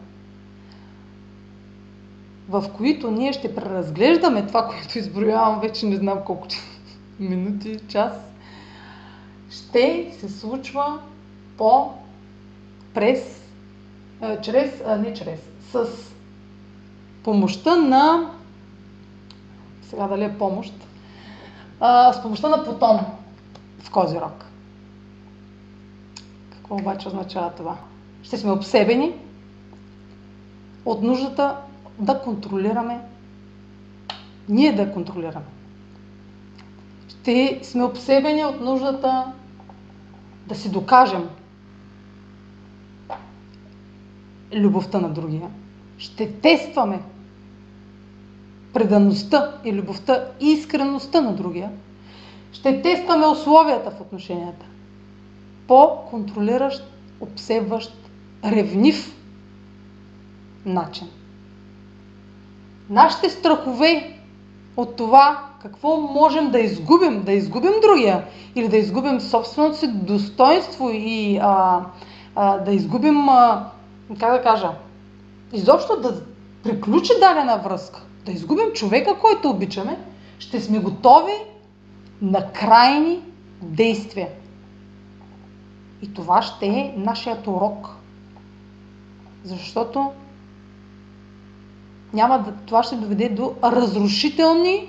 в 2.48 2.64
които 2.76 3.10
ние 3.10 3.32
ще 3.32 3.54
преразглеждаме 3.54 4.46
това, 4.46 4.66
което 4.66 4.98
изброявам 4.98 5.60
вече 5.60 5.86
не 5.86 5.96
знам 5.96 6.18
колко 6.26 6.46
минути, 7.20 7.78
час, 7.88 8.12
ще 9.50 10.12
се 10.20 10.28
случва 10.28 10.98
по 11.56 11.90
през, 12.94 13.42
чрез, 14.42 14.82
не 14.98 15.14
чрез, 15.14 15.40
с 15.72 15.86
помощта 17.24 17.76
на, 17.76 18.30
сега 19.90 20.06
дали 20.06 20.24
е 20.24 20.38
помощ, 20.38 20.74
а, 21.80 22.12
с 22.12 22.22
помощта 22.22 22.48
на 22.48 22.64
Плутон 22.64 23.00
в 23.78 23.90
Козирог. 23.90 24.44
Какво 26.50 26.74
обаче 26.74 27.08
означава 27.08 27.50
това? 27.50 27.76
Ще 28.22 28.38
сме 28.38 28.50
обсебени 28.50 29.12
от 30.84 31.02
нуждата 31.02 31.56
да 31.98 32.20
контролираме, 32.20 33.00
ние 34.48 34.72
да 34.72 34.92
контролираме. 34.92 35.44
Ще 37.08 37.60
сме 37.62 37.84
обсебени 37.84 38.44
от 38.44 38.60
нуждата 38.60 39.32
да 40.46 40.54
си 40.54 40.70
докажем 40.70 41.28
любовта 44.54 45.00
на 45.00 45.08
другия. 45.08 45.50
Ще 45.98 46.32
тестваме 46.32 47.00
предаността 48.76 49.52
и 49.64 49.72
любовта 49.72 50.24
и 50.40 50.50
искреността 50.50 51.20
на 51.20 51.32
другия. 51.32 51.70
Ще 52.52 52.82
тестваме 52.82 53.26
условията 53.26 53.90
в 53.90 54.00
отношенията. 54.00 54.66
По-контролиращ, 55.68 56.84
обсебващ, 57.20 57.92
ревнив 58.44 59.16
начин. 60.66 61.08
Нашите 62.90 63.30
страхове 63.30 64.18
от 64.76 64.96
това 64.96 65.40
какво 65.62 65.96
можем 65.96 66.50
да 66.50 66.58
изгубим, 66.58 67.22
да 67.22 67.32
изгубим 67.32 67.74
другия 67.82 68.24
или 68.54 68.68
да 68.68 68.76
изгубим 68.76 69.20
собственото 69.20 69.76
си 69.76 69.88
достоинство 69.88 70.90
и 70.92 71.38
а, 71.42 71.80
а, 72.34 72.58
да 72.58 72.72
изгубим, 72.72 73.28
а, 73.28 73.70
как 74.20 74.32
да 74.32 74.42
кажа, 74.42 74.70
изобщо 75.52 76.00
да 76.00 76.20
приключи 76.62 77.12
дадена 77.20 77.58
връзка, 77.64 78.05
да 78.26 78.32
изгубим 78.32 78.72
човека, 78.74 79.18
който 79.18 79.50
обичаме, 79.50 79.98
ще 80.38 80.60
сме 80.60 80.78
готови 80.78 81.32
на 82.22 82.52
крайни 82.52 83.22
действия. 83.62 84.28
И 86.02 86.14
това 86.14 86.42
ще 86.42 86.66
е 86.66 86.94
нашият 86.96 87.46
урок. 87.46 87.88
Защото 89.44 90.12
няма 92.12 92.38
да, 92.38 92.52
това 92.52 92.82
ще 92.82 92.96
доведе 92.96 93.28
до 93.28 93.54
разрушителни 93.64 94.88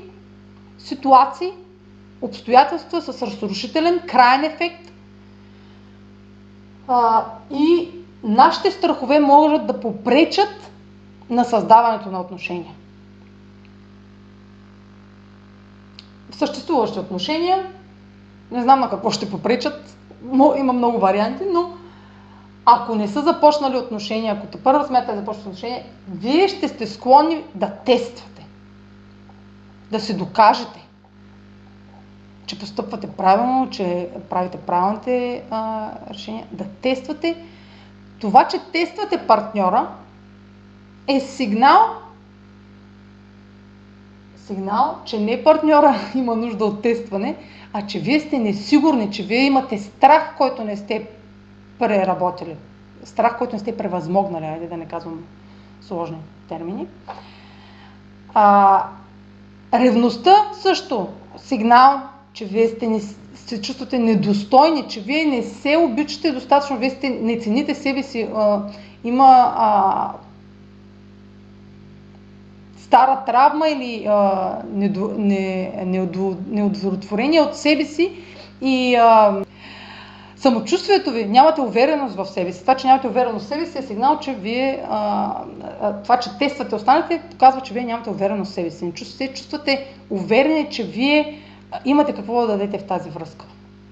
ситуации, 0.78 1.52
обстоятелства 2.22 3.02
с 3.02 3.22
разрушителен 3.22 4.00
крайен 4.08 4.44
ефект. 4.44 4.92
А, 6.88 7.26
и 7.52 7.90
нашите 8.24 8.72
страхове 8.72 9.20
могат 9.20 9.68
да 9.68 9.80
попречат 9.80 10.72
на 11.30 11.44
създаването 11.44 12.12
на 12.12 12.22
отношения. 12.22 12.74
В 16.27 16.27
съществуващи 16.38 17.00
отношения, 17.00 17.66
не 18.52 18.62
знам 18.62 18.80
на 18.80 18.90
какво 18.90 19.12
ще 19.12 19.30
попречат, 19.30 19.98
има 20.58 20.74
много 20.74 21.00
варианти, 21.00 21.44
но 21.54 21.72
ако 22.66 22.96
не 22.96 23.08
са 23.08 23.22
започнали 23.22 23.78
отношения, 23.78 24.34
ако 24.34 24.48
те 24.48 24.64
първа 24.64 24.86
смята 24.86 25.12
да 25.12 25.20
започнат 25.20 25.46
отношения, 25.46 25.84
вие 26.10 26.48
ще 26.48 26.68
сте 26.68 26.88
склонни 26.88 27.44
да 27.56 27.70
тествате. 27.70 28.48
Да 29.92 30.00
се 30.00 30.14
докажете, 30.14 30.88
че 32.46 32.60
постъпвате 32.60 33.08
правилно, 33.08 33.70
че 33.70 34.10
правите 34.30 34.58
правилните 34.58 35.44
а, 35.52 35.90
решения. 36.10 36.46
Да 36.52 36.64
тествате. 36.64 37.38
Това, 38.20 38.48
че 38.48 38.60
тествате 38.72 39.18
партньора, 39.18 39.88
е 41.08 41.20
сигнал, 41.20 41.80
сигнал, 44.48 44.96
че 45.06 45.20
не 45.20 45.44
партньора 45.44 45.96
има 46.16 46.36
нужда 46.36 46.66
от 46.66 46.82
тестване, 46.82 47.36
а 47.74 47.88
че 47.88 48.00
вие 48.00 48.20
сте 48.20 48.40
несигурни, 48.40 49.12
че 49.12 49.24
вие 49.24 49.46
имате 49.46 49.78
страх, 49.78 50.34
който 50.38 50.64
не 50.64 50.78
сте 50.78 51.08
преработили. 51.80 52.56
Страх, 53.04 53.38
който 53.38 53.56
не 53.56 53.60
сте 53.60 53.78
превъзмогнали, 53.78 54.46
айде 54.46 54.68
да 54.68 54.78
не 54.78 54.86
казвам 54.86 55.24
сложни 55.82 56.18
термини. 56.50 56.88
А, 58.34 58.84
ревността 59.74 60.36
също 60.54 61.08
сигнал, 61.38 62.02
че 62.34 62.46
вие 62.46 62.68
сте 62.68 62.88
не, 62.88 63.00
се 63.36 63.62
чувствате 63.62 64.00
недостойни, 64.00 64.88
че 64.88 65.02
вие 65.02 65.26
не 65.26 65.44
се 65.44 65.78
обичате 65.78 66.32
достатъчно, 66.32 66.78
вие 66.78 66.90
сте, 66.90 67.10
не 67.10 67.40
цените 67.40 67.76
себе 67.76 68.04
си. 68.04 68.28
А, 68.36 68.62
има 69.04 69.54
а, 69.56 70.12
стара 72.88 73.24
травма 73.26 73.70
или 73.70 74.06
а, 74.06 74.52
неудовлетворение 76.48 77.42
от 77.42 77.56
себе 77.56 77.86
си 77.86 78.12
и 78.62 78.98
самочувствието 80.36 81.12
ви, 81.12 81.26
нямате 81.26 81.62
увереност 81.62 82.16
в 82.16 82.26
себе 82.26 82.54
си. 82.54 82.62
Това, 82.62 82.76
че 82.76 82.88
нямате 82.88 83.08
увереност 83.08 83.46
в 83.46 83.48
себе 83.48 83.66
си 83.66 83.78
е 83.78 83.82
сигнал, 83.82 84.20
че 84.20 84.34
вие, 84.34 84.84
това, 86.04 86.20
че 86.20 86.38
тествате 86.40 86.76
останалите, 86.76 87.22
показва, 87.32 87.62
че 87.62 87.74
вие 87.74 87.84
нямате 87.84 88.10
увереност 88.10 88.52
в 88.52 88.54
себе 88.54 88.72
си. 88.72 88.86
Не 88.86 88.92
чувствате, 88.92 89.34
чувствате 89.34 89.86
уверени, 90.10 90.68
че 90.72 90.84
вие 90.84 91.40
имате 91.86 92.14
какво 92.14 92.42
да 92.42 92.48
дадете 92.48 92.78
в 92.78 92.84
тази 92.84 93.10
връзка. 93.10 93.46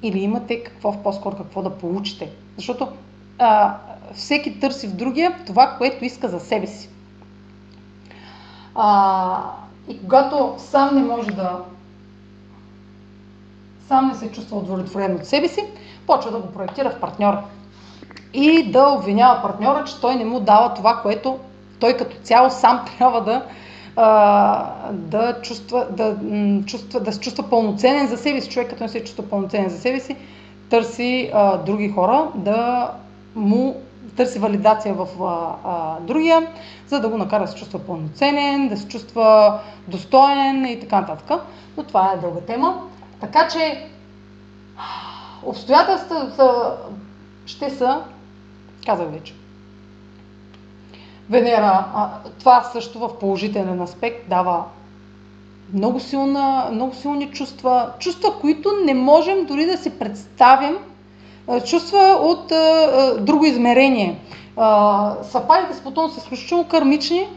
Или 0.03 0.19
имате 0.19 0.63
какво, 0.63 1.03
по-скоро 1.03 1.35
какво 1.35 1.61
да 1.61 1.69
получите. 1.69 2.29
Защото 2.55 2.87
а, 3.39 3.75
всеки 4.13 4.59
търси 4.59 4.87
в 4.87 4.95
другия 4.95 5.35
това, 5.45 5.75
което 5.77 6.05
иска 6.05 6.27
за 6.27 6.39
себе 6.39 6.67
си. 6.67 6.89
А, 8.75 9.51
и 9.87 9.99
когато 10.01 10.55
сам 10.57 10.95
не 10.95 11.03
може 11.03 11.31
да 11.31 11.59
сам 13.87 14.07
не 14.07 14.15
се 14.15 14.31
чувства 14.31 14.57
удовлетворен 14.57 15.15
от 15.15 15.25
себе 15.25 15.47
си, 15.47 15.63
почва 16.07 16.31
да 16.31 16.37
го 16.37 16.51
проектира 16.51 16.89
в 16.89 16.99
партньора. 16.99 17.43
И 18.33 18.71
да 18.71 18.87
обвинява 18.87 19.41
партньора, 19.41 19.83
че 19.83 20.01
той 20.01 20.15
не 20.15 20.25
му 20.25 20.39
дава 20.39 20.73
това, 20.73 20.99
което 21.01 21.39
той 21.79 21.97
като 21.97 22.15
цяло 22.23 22.49
сам 22.49 22.85
трябва 22.97 23.23
да, 23.23 23.45
а, 23.95 24.91
да, 24.91 25.41
чувства, 25.41 25.87
да, 25.89 26.17
чувства, 26.65 26.99
да 26.99 27.13
се 27.13 27.19
чувства 27.19 27.49
пълноценен 27.49 28.07
за 28.07 28.17
себе 28.17 28.41
си. 28.41 28.49
Човек, 28.49 28.69
като 28.69 28.83
не 28.83 28.89
се 28.89 29.03
чувства 29.03 29.29
пълноценен 29.29 29.69
за 29.69 29.79
себе 29.79 29.99
си, 29.99 30.15
търси 30.69 31.31
а, 31.33 31.57
други 31.57 31.89
хора 31.89 32.27
да 32.35 32.91
му 33.35 33.81
търси 34.17 34.39
валидация 34.39 34.93
в 34.93 35.07
а, 35.23 35.55
а, 35.63 35.99
другия, 35.99 36.47
за 36.87 36.99
да 36.99 37.09
го 37.09 37.17
накара 37.17 37.43
да 37.43 37.51
се 37.51 37.57
чувства 37.57 37.79
пълноценен, 37.79 38.67
да 38.67 38.77
се 38.77 38.87
чувства 38.87 39.59
достоен 39.87 40.65
и 40.65 40.79
така 40.79 41.01
нататък. 41.01 41.41
Но 41.77 41.83
това 41.83 42.11
е 42.11 42.17
дълга 42.17 42.41
тема. 42.41 42.81
Така 43.19 43.47
че 43.47 43.87
обстоятелствата 45.43 46.77
ще 47.45 47.69
са, 47.69 48.01
казах 48.85 49.07
вече, 49.11 49.33
Венера, 51.29 51.85
а, 51.95 52.09
това 52.39 52.63
също 52.63 52.99
в 52.99 53.19
положителен 53.19 53.81
аспект 53.81 54.29
дава 54.29 54.63
много, 55.73 55.99
силна, 55.99 56.69
много 56.71 56.95
силни 56.95 57.31
чувства, 57.31 57.91
чувства, 57.99 58.39
които 58.41 58.71
не 58.85 58.93
можем 58.93 59.45
дори 59.45 59.65
да 59.65 59.77
си 59.77 59.99
представим, 59.99 60.77
чувства 61.65 62.17
от 62.21 62.51
а, 62.51 62.55
а, 62.55 63.17
друго 63.17 63.45
измерение. 63.45 64.19
Сапарите 65.23 65.73
с 65.73 65.81
Плутон 65.81 66.11
са 66.11 66.19
изключително 66.19 66.63
кармични 66.63 67.27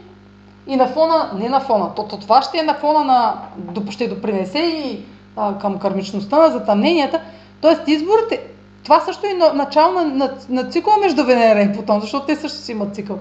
и 0.67 0.75
на 0.75 0.87
фона, 0.87 1.31
не 1.39 1.49
на 1.49 1.59
фона, 1.59 1.89
то, 1.95 2.03
то 2.03 2.17
това 2.17 2.41
ще 2.41 2.57
е 2.57 2.63
на 2.63 2.73
фона 2.73 3.03
на, 3.03 3.35
ще 3.89 4.07
допринесе 4.07 4.59
и 4.59 4.99
към 5.61 5.79
кармичността 5.79 6.37
на 6.37 6.49
затъмненията. 6.49 7.21
Тоест 7.61 7.81
изборите, 7.87 8.41
това 8.83 8.99
също 8.99 9.27
е 9.27 9.33
начало 9.53 9.93
на, 9.93 10.05
на, 10.05 10.31
на 10.49 10.63
цикъла 10.63 10.97
между 10.97 11.25
Венера 11.25 11.61
и 11.61 11.73
Плутон, 11.73 12.01
защото 12.01 12.25
те 12.25 12.35
също 12.35 12.57
си 12.57 12.71
имат 12.71 12.95
цикъл. 12.95 13.19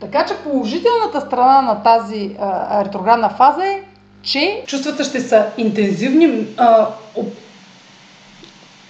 Така 0.00 0.26
че 0.26 0.36
положителната 0.36 1.20
страна 1.20 1.62
на 1.62 1.82
тази 1.82 2.36
а, 2.40 2.84
ретроградна 2.84 3.28
фаза 3.28 3.66
е, 3.66 3.82
че 4.22 4.64
чувствата 4.66 5.04
ще 5.04 5.20
са 5.20 5.46
интензивни, 5.58 6.46
а, 6.56 6.86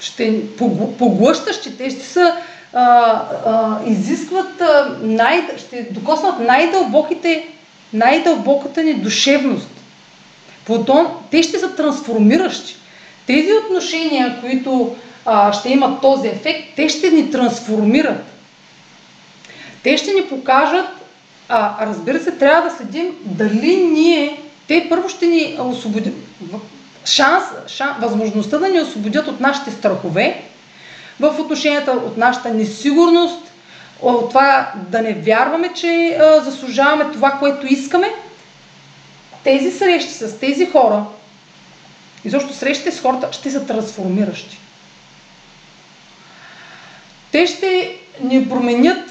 ще 0.02 0.56
поглъщащи, 0.98 1.78
те 1.78 1.90
ще 1.90 2.04
са 2.04 2.34
а, 2.72 2.82
а, 3.46 3.78
изискват 3.86 4.60
а, 4.60 4.96
най, 5.02 5.48
ще 5.58 5.82
докоснат 5.82 6.38
най-дълбоките, 6.40 7.48
най-дълбоката 7.92 8.82
ни 8.82 8.94
душевност. 8.94 9.68
Плутон, 10.66 11.06
те 11.30 11.42
ще 11.42 11.58
са 11.58 11.74
трансформиращи. 11.76 12.76
Тези 13.26 13.48
отношения, 13.64 14.40
които 14.40 14.96
а, 15.26 15.52
ще 15.52 15.68
имат 15.68 16.00
този 16.00 16.28
ефект, 16.28 16.68
те 16.76 16.88
ще 16.88 17.10
ни 17.10 17.30
трансформират. 17.30 18.24
Те 19.82 19.96
ще 19.96 20.12
ни 20.12 20.22
покажат, 20.22 20.88
а, 21.48 21.86
разбира 21.86 22.20
се, 22.20 22.30
трябва 22.30 22.70
да 22.70 22.76
следим 22.76 23.14
дали 23.24 23.76
ние, 23.76 24.40
те 24.68 24.86
първо 24.88 25.08
ще 25.08 25.26
ни 25.26 25.56
освободят, 25.60 26.14
шанс, 27.04 27.44
шанс, 27.66 28.00
възможността 28.00 28.58
да 28.58 28.68
ни 28.68 28.80
освободят 28.80 29.28
от 29.28 29.40
нашите 29.40 29.70
страхове, 29.70 30.42
в 31.20 31.40
отношенията 31.40 31.90
от 31.90 32.16
нашата 32.16 32.54
несигурност, 32.54 33.52
от 34.02 34.28
това 34.28 34.72
да 34.74 35.02
не 35.02 35.12
вярваме, 35.12 35.72
че 35.74 36.18
а, 36.20 36.40
заслужаваме 36.40 37.04
това, 37.12 37.30
което 37.30 37.66
искаме. 37.66 38.08
Тези 39.44 39.70
срещи 39.70 40.12
с 40.12 40.38
тези 40.40 40.66
хора, 40.66 41.04
и 42.24 42.30
защо 42.30 42.54
срещите 42.54 42.92
с 42.92 43.00
хората 43.00 43.32
ще 43.32 43.50
са 43.50 43.66
трансформиращи. 43.66 44.58
Те 47.32 47.46
ще 47.46 47.96
ни 48.20 48.48
променят, 48.48 49.10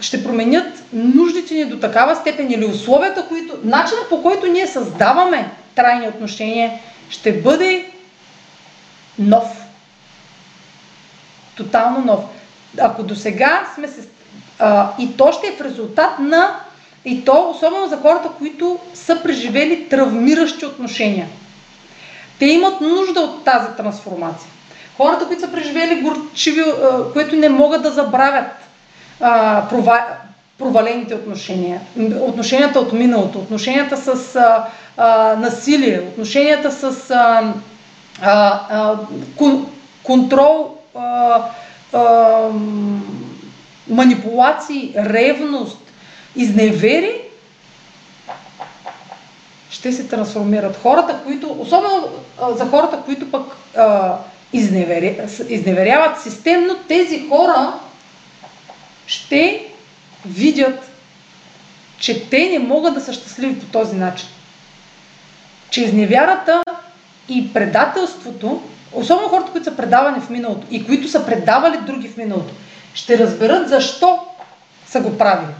ще 0.00 0.24
променят 0.24 0.82
нуждите 0.92 1.54
ни 1.54 1.64
до 1.64 1.78
такава 1.78 2.16
степен 2.16 2.50
или 2.50 2.66
условията, 2.66 3.26
които, 3.28 3.58
начинът 3.64 4.08
по 4.08 4.22
който 4.22 4.46
ние 4.46 4.66
създаваме 4.66 5.50
трайни 5.74 6.08
отношения, 6.08 6.72
ще 7.10 7.32
бъде 7.32 7.90
нов. 9.18 9.64
Тотално 11.56 12.04
нов. 12.04 12.20
Ако 12.80 13.02
до 13.02 13.16
сега 13.16 13.66
сме 13.74 13.88
се... 13.88 14.08
А, 14.58 14.90
и 14.98 15.16
то 15.16 15.32
ще 15.32 15.46
е 15.46 15.56
в 15.56 15.60
резултат 15.60 16.18
на... 16.18 16.60
И 17.04 17.24
то 17.24 17.50
особено 17.50 17.88
за 17.88 17.96
хората, 17.96 18.28
които 18.38 18.78
са 18.94 19.22
преживели 19.22 19.88
травмиращи 19.88 20.66
отношения. 20.66 21.28
Те 22.38 22.46
имат 22.46 22.80
нужда 22.80 23.20
от 23.20 23.44
тази 23.44 23.76
трансформация. 23.76 24.50
Хората, 24.96 25.26
които 25.26 25.42
са 25.42 25.52
преживели 25.52 26.00
горчиви, 26.00 26.64
които 27.12 27.36
не 27.36 27.48
могат 27.48 27.82
да 27.82 27.90
забравят 27.90 28.46
а, 29.20 29.62
прова, 29.68 30.04
провалените 30.58 31.14
отношения, 31.14 31.80
отношенията 32.20 32.80
от 32.80 32.92
миналото, 32.92 33.38
отношенията 33.38 33.96
с 33.96 34.36
а, 34.36 34.66
а, 34.96 35.36
насилие, 35.36 36.00
отношенията 36.00 36.72
с 36.72 37.10
а, 37.10 37.54
а, 38.22 38.98
кон, 39.36 39.66
контрол, 40.02 40.76
а, 40.94 41.42
а, 41.92 42.48
манипулации, 43.88 44.92
ревност, 44.96 45.78
изневери, 46.36 47.20
ще 49.70 49.92
се 49.92 50.08
трансформират. 50.08 50.76
Хората, 50.82 51.20
които, 51.24 51.56
особено 51.58 52.08
а, 52.40 52.52
за 52.52 52.66
хората, 52.66 53.02
които 53.04 53.30
пък 53.30 53.56
а, 53.76 54.16
изневеря, 54.52 55.28
изневеряват 55.48 56.20
системно, 56.22 56.76
тези 56.88 57.28
хора 57.28 57.72
ще 59.06 59.66
видят, 60.26 60.90
че 61.98 62.28
те 62.30 62.48
не 62.48 62.58
могат 62.58 62.94
да 62.94 63.00
са 63.00 63.12
щастливи 63.12 63.60
по 63.60 63.66
този 63.66 63.96
начин. 63.96 64.28
Че 65.70 65.80
изневярата 65.80 66.62
и 67.28 67.52
предателството, 67.52 68.62
особено 68.92 69.28
хората, 69.28 69.52
които 69.52 69.64
са 69.64 69.76
предавани 69.76 70.20
в 70.20 70.30
миналото 70.30 70.66
и 70.70 70.86
които 70.86 71.08
са 71.08 71.26
предавали 71.26 71.78
други 71.86 72.08
в 72.08 72.16
миналото, 72.16 72.54
ще 72.94 73.18
разберат 73.18 73.68
защо 73.68 74.18
са 74.86 75.00
го 75.00 75.18
правили. 75.18 75.54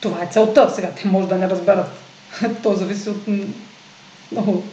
Това 0.00 0.22
е 0.22 0.28
целта. 0.32 0.70
Сега 0.74 0.88
те 0.90 1.08
може 1.08 1.28
да 1.28 1.34
не 1.34 1.48
разберат. 1.48 1.90
То 2.62 2.74
зависи 2.74 3.10
от 3.10 3.26
много 4.32 4.64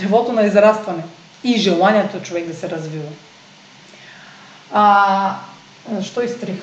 нивото 0.00 0.32
на 0.32 0.42
израстване 0.42 1.02
и 1.44 1.58
желанието 1.58 2.22
човек 2.22 2.46
да 2.46 2.54
се 2.54 2.70
развива. 2.70 3.08
А, 4.72 5.36
защо 5.90 6.22
изтрих? 6.22 6.62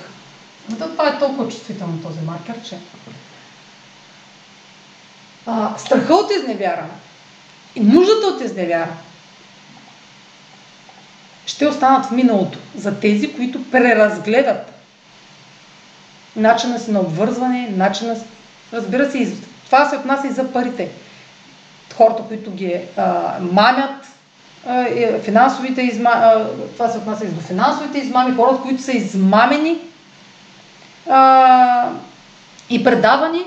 Да, 0.69 0.89
това 0.89 1.07
е 1.07 1.19
толкова 1.19 1.49
чувствително 1.49 2.01
този 2.01 2.19
маркер, 2.21 2.55
че 2.63 2.77
а, 5.47 5.77
страха 5.77 6.13
от 6.13 6.31
изневяра 6.31 6.85
и 7.75 7.79
нуждата 7.79 8.27
от 8.27 8.41
изневяра 8.41 8.89
ще 11.45 11.67
останат 11.67 12.05
в 12.05 12.11
миналото 12.11 12.59
за 12.75 12.99
тези, 12.99 13.35
които 13.35 13.71
преразгледат 13.71 14.73
начина 16.35 16.79
си 16.79 16.91
на 16.91 16.99
обвързване, 16.99 17.73
начина 17.75 18.15
си... 18.15 18.25
Разбира 18.73 19.11
се, 19.11 19.33
това 19.65 19.89
се 19.89 19.95
отнася 19.95 20.27
и 20.27 20.31
за 20.31 20.53
парите. 20.53 20.89
Хората, 21.97 22.23
които 22.23 22.51
ги 22.51 22.79
а, 22.97 23.33
мамят, 23.41 24.07
а, 24.67 24.85
финансовите 25.23 25.81
измами, 25.81 26.45
това 26.73 26.89
се 26.89 26.97
отнася 26.97 27.25
и 27.25 27.27
до 27.27 27.41
финансовите 27.41 27.97
измами, 27.97 28.35
хората, 28.35 28.61
които 28.61 28.81
са 28.81 28.91
измамени 28.91 29.79
а, 31.09 31.89
и 32.69 32.83
предавани 32.83 33.43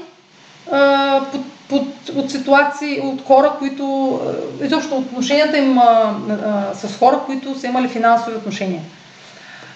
а, 0.72 1.20
под, 1.32 1.40
под, 1.71 2.09
от 2.14 2.31
ситуации, 2.31 3.01
от 3.01 3.25
хора, 3.25 3.53
които, 3.59 4.21
изобщо 4.62 4.97
отношенията 4.97 5.59
им 5.59 5.79
а, 5.79 5.83
а, 5.83 6.75
с 6.75 6.99
хора, 6.99 7.21
които 7.27 7.59
са 7.59 7.66
имали 7.66 7.89
финансови 7.89 8.37
отношения. 8.37 8.83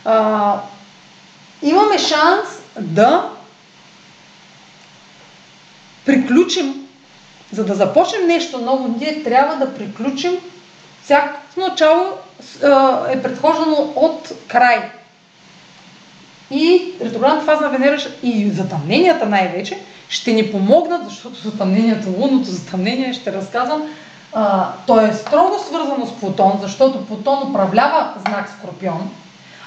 А, 0.05 0.57
имаме 1.63 1.99
шанс 1.99 2.49
да 2.81 3.29
приключим, 6.07 6.87
за 7.53 7.65
да 7.65 7.75
започнем 7.75 8.27
нещо 8.27 8.59
ново, 8.59 8.95
ние 8.99 9.23
трябва 9.23 9.67
да 9.67 9.75
приключим 9.75 10.33
всяко 11.05 11.41
начало 11.57 12.07
е 13.11 13.23
предхождано 13.23 13.93
от 13.97 14.33
край. 14.49 14.91
И 16.51 16.93
ретроградната 17.01 17.45
фаза 17.45 17.61
на 17.61 17.69
Венера 17.69 17.99
и 18.23 18.51
затъмненията 18.51 19.27
най-вече 19.27 19.79
ще 20.09 20.33
ни 20.33 20.53
помогнат, 20.53 21.05
защото 21.09 21.41
затъмнението, 21.41 22.15
лунното 22.19 22.51
затъмнение, 22.51 23.13
ще 23.13 23.33
разказвам, 23.33 23.83
а, 24.33 24.73
то 24.87 25.01
е 25.01 25.13
строго 25.13 25.59
свързано 25.59 26.07
с 26.07 26.21
Плутон, 26.21 26.59
защото 26.63 27.07
Плутон 27.07 27.51
управлява 27.51 28.15
знак 28.29 28.55
Скорпион, 28.59 29.11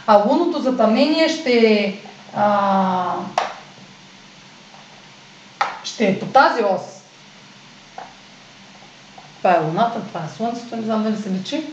а 0.07 0.23
лунното 0.27 0.59
затъмнение 0.59 1.29
ще 1.29 1.95
а, 2.35 3.13
ще 5.83 6.07
е 6.07 6.19
по 6.19 6.25
тази 6.25 6.63
ос. 6.63 6.81
Това 9.37 9.51
е 9.51 9.59
Луната, 9.59 10.01
това 10.07 10.19
е 10.19 10.37
Слънцето, 10.37 10.75
не 10.75 10.81
знам 10.81 11.03
дали 11.03 11.17
се 11.17 11.29
личи. 11.29 11.63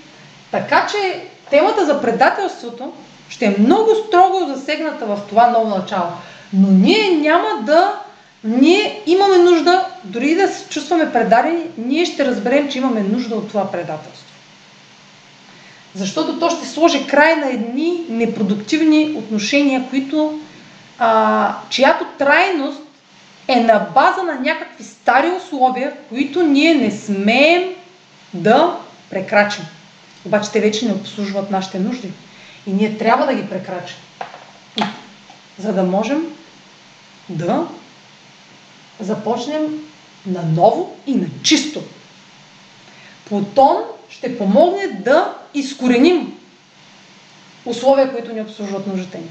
Така 0.50 0.86
че 0.86 1.28
темата 1.50 1.86
за 1.86 2.00
предателството 2.00 2.92
ще 3.28 3.44
е 3.44 3.56
много 3.58 3.90
строго 4.06 4.46
засегната 4.46 5.06
в 5.06 5.18
това 5.28 5.46
ново 5.46 5.78
начало. 5.78 6.08
Но 6.52 6.68
ние 6.68 7.10
няма 7.10 7.48
да... 7.62 8.00
Ние 8.44 9.02
имаме 9.06 9.38
нужда, 9.38 9.86
дори 10.04 10.34
да 10.34 10.48
се 10.48 10.68
чувстваме 10.68 11.12
предадени, 11.12 11.62
ние 11.78 12.06
ще 12.06 12.24
разберем, 12.24 12.68
че 12.68 12.78
имаме 12.78 13.00
нужда 13.00 13.36
от 13.36 13.48
това 13.48 13.70
предателство. 13.70 14.24
Защото 15.94 16.38
то 16.38 16.50
ще 16.50 16.66
сложи 16.66 17.06
край 17.06 17.36
на 17.36 17.50
едни 17.50 18.00
непродуктивни 18.08 19.14
отношения, 19.16 19.84
които, 19.90 20.40
а, 20.98 21.54
чиято 21.70 22.04
трайност 22.18 22.80
е 23.48 23.60
на 23.60 23.86
база 23.94 24.22
на 24.22 24.34
някакви 24.34 24.84
стари 24.84 25.30
условия, 25.30 25.92
които 26.08 26.42
ние 26.42 26.74
не 26.74 26.90
смеем 26.90 27.74
да 28.34 28.76
прекрачим. 29.10 29.64
Обаче 30.24 30.50
те 30.50 30.60
вече 30.60 30.86
не 30.86 30.92
обслужват 30.92 31.50
нашите 31.50 31.78
нужди. 31.78 32.10
И 32.66 32.72
ние 32.72 32.98
трябва 32.98 33.26
да 33.26 33.34
ги 33.34 33.48
прекрачим. 33.50 33.96
За 35.58 35.72
да 35.72 35.82
можем 35.82 36.22
да 37.28 37.66
започнем 39.00 39.88
на 40.26 40.42
ново 40.42 40.96
и 41.06 41.14
на 41.14 41.26
чисто. 41.42 41.82
Плутон 43.28 43.76
ще 44.08 44.38
помогне 44.38 44.86
да 44.86 45.34
изкореним 45.54 46.38
условия, 47.64 48.12
които 48.12 48.32
ни 48.32 48.40
обслужват 48.40 48.86
нуждите 48.86 49.18
ни. 49.18 49.30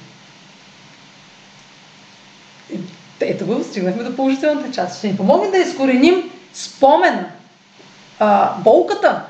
Ето 3.19 3.45
го, 3.45 3.63
стигнахме 3.63 4.03
до 4.03 4.15
положителната 4.15 4.71
част. 4.71 4.97
Ще 4.97 5.07
ни 5.07 5.17
помогне 5.17 5.51
да 5.51 5.57
изкореним 5.57 6.31
спомена, 6.53 7.25
а, 8.19 8.55
болката. 8.57 9.23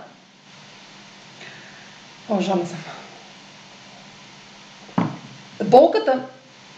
О, 2.29 2.41
жана 2.41 2.65
съм. 2.65 2.77
Болката 5.63 6.21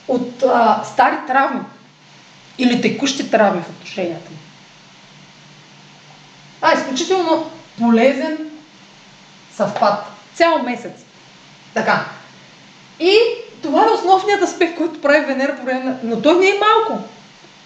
от 0.08 0.44
а, 0.44 0.84
стари 0.84 1.16
травми 1.28 1.62
или 2.58 2.82
текущи 2.82 3.32
травми 3.32 3.62
в 3.62 3.70
отношенията 3.70 4.30
ми. 4.32 4.38
А, 6.62 6.74
изключително 6.74 7.52
полезен 7.80 8.38
съвпад. 9.56 10.06
Цял 10.34 10.64
месец. 10.64 11.06
Така. 11.74 12.06
И 13.00 13.18
това 13.62 13.86
е 13.86 13.94
основният 13.94 14.42
аспект, 14.42 14.78
който 14.78 15.02
прави 15.02 15.26
Венера 15.26 15.58
по 15.58 15.64
време. 15.64 15.96
Но 16.04 16.22
той 16.22 16.40
не 16.40 16.48
е 16.48 16.60
малко. 16.60 17.04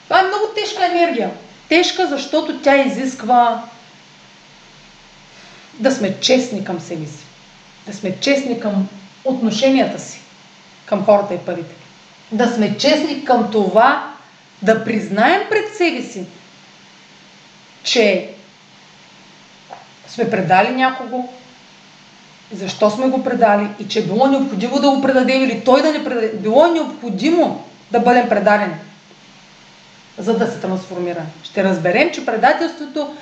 Това 0.04 0.20
е 0.20 0.28
много 0.28 0.46
тежка 0.56 0.86
енергия. 0.86 1.32
Тежка, 1.70 2.08
защото 2.08 2.60
тя 2.62 2.76
изисква 2.76 3.64
да 5.74 5.92
сме 5.92 6.20
честни 6.20 6.64
към 6.64 6.80
себе 6.80 7.06
си. 7.06 7.26
Да 7.88 7.94
сме 7.94 8.20
честни 8.20 8.60
към 8.60 8.88
отношенията 9.26 10.00
си, 10.00 10.22
към 10.86 11.06
хората 11.06 11.34
и 11.34 11.38
парите. 11.38 11.76
Да 12.32 12.48
сме 12.48 12.78
честни 12.78 13.26
към 13.26 13.52
това 13.52 14.09
да 14.62 14.84
признаем 14.84 15.42
пред 15.50 15.76
себе 15.76 16.02
си, 16.02 16.26
че 17.84 18.30
сме 20.08 20.30
предали 20.30 20.76
някого, 20.76 21.30
защо 22.52 22.90
сме 22.90 23.08
го 23.08 23.24
предали 23.24 23.68
и 23.80 23.88
че 23.88 24.00
е 24.00 24.04
било 24.04 24.28
необходимо 24.28 24.80
да 24.80 24.90
го 24.90 25.02
предадем 25.02 25.44
или 25.44 25.64
той 25.66 25.82
да 25.82 25.92
не 25.92 26.04
предаде. 26.04 26.32
Било 26.34 26.66
е 26.66 26.72
необходимо 26.72 27.66
да 27.92 28.00
бъдем 28.00 28.30
предадени, 28.30 28.74
за 30.18 30.38
да 30.38 30.48
се 30.48 30.60
трансформира. 30.60 31.22
Ще 31.44 31.64
разберем, 31.64 32.12
че 32.14 32.26
предателството, 32.26 33.16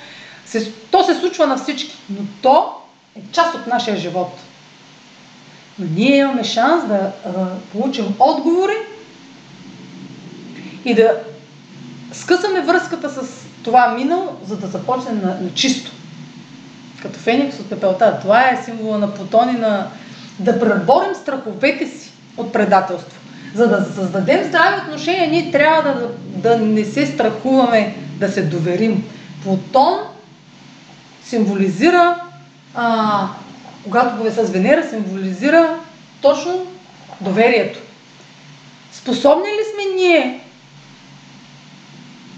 се, 0.46 0.72
то 0.72 1.04
се 1.04 1.14
случва 1.14 1.46
на 1.46 1.56
всички, 1.56 1.96
но 2.10 2.22
то 2.42 2.72
е 3.18 3.20
част 3.32 3.54
от 3.54 3.66
нашия 3.66 3.96
живот. 3.96 4.38
Но 5.78 5.86
ние 5.90 6.16
имаме 6.16 6.44
шанс 6.44 6.86
да 6.88 7.12
а, 7.24 7.30
получим 7.72 8.14
отговори 8.18 8.76
и 10.88 10.94
да 10.94 11.14
скъсаме 12.12 12.60
връзката 12.60 13.10
с 13.10 13.46
това 13.64 13.88
минало, 13.88 14.36
за 14.46 14.56
да 14.56 14.66
започнем 14.66 15.20
на, 15.20 15.28
на 15.40 15.54
чисто. 15.54 15.90
Като 17.02 17.18
феникс 17.18 17.60
от 17.60 17.70
пепелта. 17.70 18.18
Това 18.20 18.48
е 18.48 18.62
символа 18.64 18.98
на 18.98 19.14
Плутон 19.14 19.60
на 19.60 19.90
да 20.38 20.60
преборим 20.60 21.14
страховете 21.14 21.86
си 21.86 22.12
от 22.36 22.52
предателство. 22.52 23.20
За 23.54 23.68
да 23.68 23.84
създадем 23.94 24.48
здрави 24.48 24.80
отношения, 24.80 25.28
ние 25.28 25.50
трябва 25.50 25.82
да, 25.82 26.08
да 26.48 26.58
не 26.58 26.84
се 26.84 27.06
страхуваме 27.06 27.94
да 28.18 28.28
се 28.28 28.42
доверим. 28.42 29.04
Плутон 29.42 29.98
символизира, 31.24 32.22
а, 32.74 33.28
когато 33.84 34.16
бъде 34.16 34.30
с 34.30 34.50
Венера, 34.50 34.88
символизира 34.88 35.78
точно 36.20 36.66
доверието. 37.20 37.78
Способни 38.92 39.48
ли 39.48 39.64
сме 39.74 39.94
ние 39.94 40.40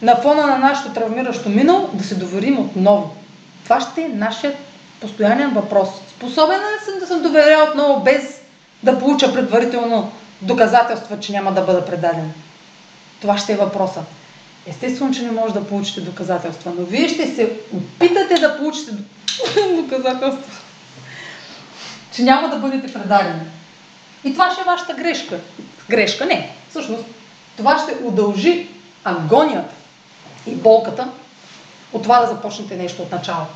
на 0.02 0.16
фона 0.16 0.46
на 0.46 0.58
нашето 0.58 0.92
травмиращо 0.92 1.48
минало 1.48 1.90
да 1.92 2.04
се 2.04 2.14
доверим 2.14 2.58
отново? 2.58 3.14
Това 3.64 3.80
ще 3.80 4.02
е 4.02 4.08
нашият 4.08 4.56
постоянен 5.00 5.50
въпрос. 5.50 5.88
Способен 6.10 6.58
ли 6.58 6.84
съм 6.84 7.00
да 7.00 7.06
съм 7.06 7.22
доверя 7.22 7.68
отново 7.70 8.02
без 8.02 8.40
да 8.82 8.98
получа 8.98 9.32
предварително 9.32 10.12
доказателства, 10.42 11.20
че 11.20 11.32
няма 11.32 11.52
да 11.52 11.60
бъда 11.60 11.86
предаден? 11.86 12.32
Това 13.20 13.38
ще 13.38 13.52
е 13.52 13.56
въпроса. 13.56 14.00
Естествено, 14.66 15.14
че 15.14 15.22
не 15.22 15.30
може 15.30 15.54
да 15.54 15.66
получите 15.66 16.00
доказателства, 16.00 16.72
но 16.78 16.84
вие 16.84 17.08
ще 17.08 17.34
се 17.34 17.52
опитате 17.76 18.34
да 18.34 18.58
получите 18.58 18.92
доказателства, 19.76 20.52
че 22.12 22.22
няма 22.22 22.48
да 22.48 22.56
бъдете 22.56 22.92
предадени. 22.92 23.40
И 24.24 24.32
това 24.32 24.50
ще 24.52 24.60
е 24.60 24.64
вашата 24.64 24.94
грешка. 24.94 25.38
Грешка 25.90 26.26
не. 26.26 26.52
Всъщност, 26.70 27.04
това 27.56 27.78
ще 27.78 28.04
удължи 28.04 28.68
агонията 29.04 29.74
и 30.46 30.54
болката 30.54 31.08
от 31.92 32.02
това 32.02 32.20
да 32.20 32.26
започнете 32.26 32.76
нещо 32.76 33.02
от 33.02 33.12
начало. 33.12 33.46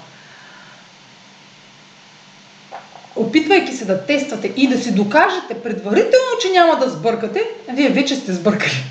Опитвайки 3.16 3.72
се 3.72 3.84
да 3.84 4.06
тествате 4.06 4.52
и 4.56 4.68
да 4.68 4.78
си 4.78 4.94
докажете 4.94 5.62
предварително, 5.62 6.38
че 6.42 6.50
няма 6.50 6.78
да 6.78 6.90
сбъркате, 6.90 7.44
вие 7.68 7.88
вече 7.88 8.16
сте 8.16 8.32
сбъркали. 8.32 8.84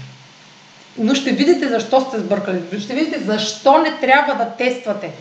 Но 0.98 1.16
ще 1.16 1.32
видите 1.32 1.70
защо 1.70 2.02
сте 2.02 2.20
сбъркали. 2.20 2.82
Ще 2.82 2.94
видите 2.94 3.20
защо 3.20 3.78
не 3.78 4.00
трябва 4.00 4.36
да 4.36 4.52
тествате. 4.52 5.12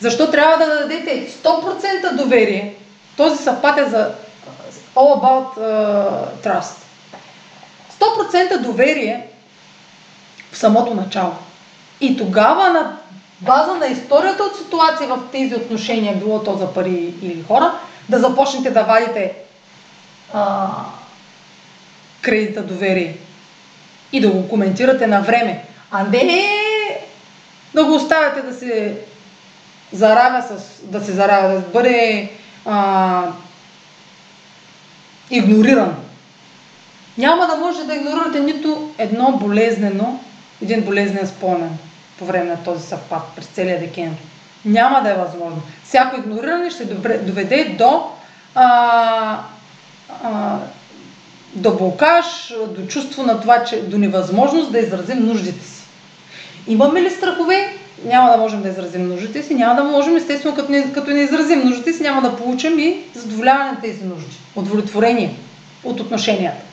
Защо 0.00 0.30
трябва 0.30 0.66
да 0.66 0.78
дадете 0.78 1.30
100% 1.42 2.16
доверие. 2.16 2.74
Този 3.16 3.42
съвпад 3.42 3.78
е 3.78 3.90
за 3.90 4.14
all 4.94 5.20
about 5.20 5.58
uh, 5.58 6.44
trust. 6.44 6.76
100% 8.00 8.62
доверие 8.62 9.26
в 10.52 10.58
самото 10.58 10.94
начало. 10.94 11.32
И 12.00 12.16
тогава 12.16 12.68
на 12.68 12.96
база 13.40 13.74
на 13.74 13.86
историята 13.86 14.42
от 14.42 14.56
ситуация 14.56 15.08
в 15.08 15.18
тези 15.32 15.54
отношения, 15.54 16.16
било 16.16 16.42
то 16.42 16.54
за 16.56 16.74
пари 16.74 17.14
или 17.22 17.44
хора, 17.48 17.72
да 18.08 18.18
започнете 18.18 18.70
да 18.70 18.82
вадите 18.82 19.32
а, 20.32 20.68
кредита 22.22 22.62
доверие 22.62 23.16
и 24.12 24.20
да 24.20 24.30
го 24.30 24.48
коментирате 24.48 25.06
на 25.06 25.20
време, 25.20 25.64
а 25.90 26.04
не 26.04 26.48
да 27.74 27.84
го 27.84 27.94
оставяте 27.94 28.42
да 28.42 28.54
се 28.54 28.98
заравя 29.92 30.42
с, 30.42 30.82
да 30.82 31.04
се 31.04 31.12
заравя, 31.12 31.54
да 31.54 31.60
бъде 31.60 32.30
а, 32.64 33.22
игнориран. 35.30 35.96
Няма 37.18 37.46
да 37.46 37.56
може 37.56 37.84
да 37.84 37.94
игнорирате 37.94 38.40
нито 38.40 38.90
едно 38.98 39.32
болезнено, 39.32 40.20
един 40.62 40.82
болезнен 40.82 41.26
спомен 41.26 41.78
по 42.18 42.24
време 42.24 42.44
на 42.44 42.64
този 42.64 42.86
съвпад 42.86 43.22
през 43.36 43.46
целия 43.46 43.80
декември. 43.80 44.22
Няма 44.64 45.02
да 45.02 45.10
е 45.10 45.14
възможно. 45.14 45.62
Всяко 45.84 46.16
игнориране 46.16 46.70
ще 46.70 46.84
доведе 47.18 47.76
до, 47.78 48.10
а, 48.54 49.40
а, 50.24 50.58
до 51.54 51.76
блокаж, 51.76 52.54
до 52.68 52.86
чувство 52.86 53.22
на 53.22 53.40
това, 53.40 53.64
че 53.64 53.82
до 53.82 53.98
невъзможност 53.98 54.72
да 54.72 54.78
изразим 54.78 55.26
нуждите 55.26 55.66
си. 55.66 55.82
Имаме 56.66 57.02
ли 57.02 57.10
страхове? 57.10 57.76
Няма 58.04 58.30
да 58.30 58.36
можем 58.36 58.62
да 58.62 58.68
изразим 58.68 59.08
нуждите 59.08 59.42
си, 59.42 59.54
няма 59.54 59.74
да 59.74 59.84
можем, 59.84 60.16
естествено, 60.16 60.54
като 60.54 60.72
не, 60.72 60.92
като 60.92 61.10
не 61.10 61.20
изразим 61.20 61.60
нуждите 61.64 61.92
си, 61.92 62.02
няма 62.02 62.22
да 62.22 62.36
получим 62.36 62.78
и 62.78 63.02
задоволяване 63.14 63.70
на 63.70 63.80
тези 63.80 64.04
нужди, 64.04 64.36
удовлетворение 64.56 65.34
от 65.84 66.00
отношенията. 66.00 66.64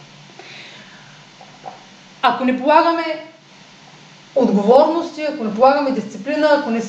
Ако 2.22 2.46
не 2.46 2.60
полагаме 2.60 3.04
отговорности, 4.36 5.22
ако 5.22 5.44
не 5.44 5.56
полагаме 5.56 5.92
дисциплина, 5.92 6.48
ако 6.60 6.70
не, 6.70 6.82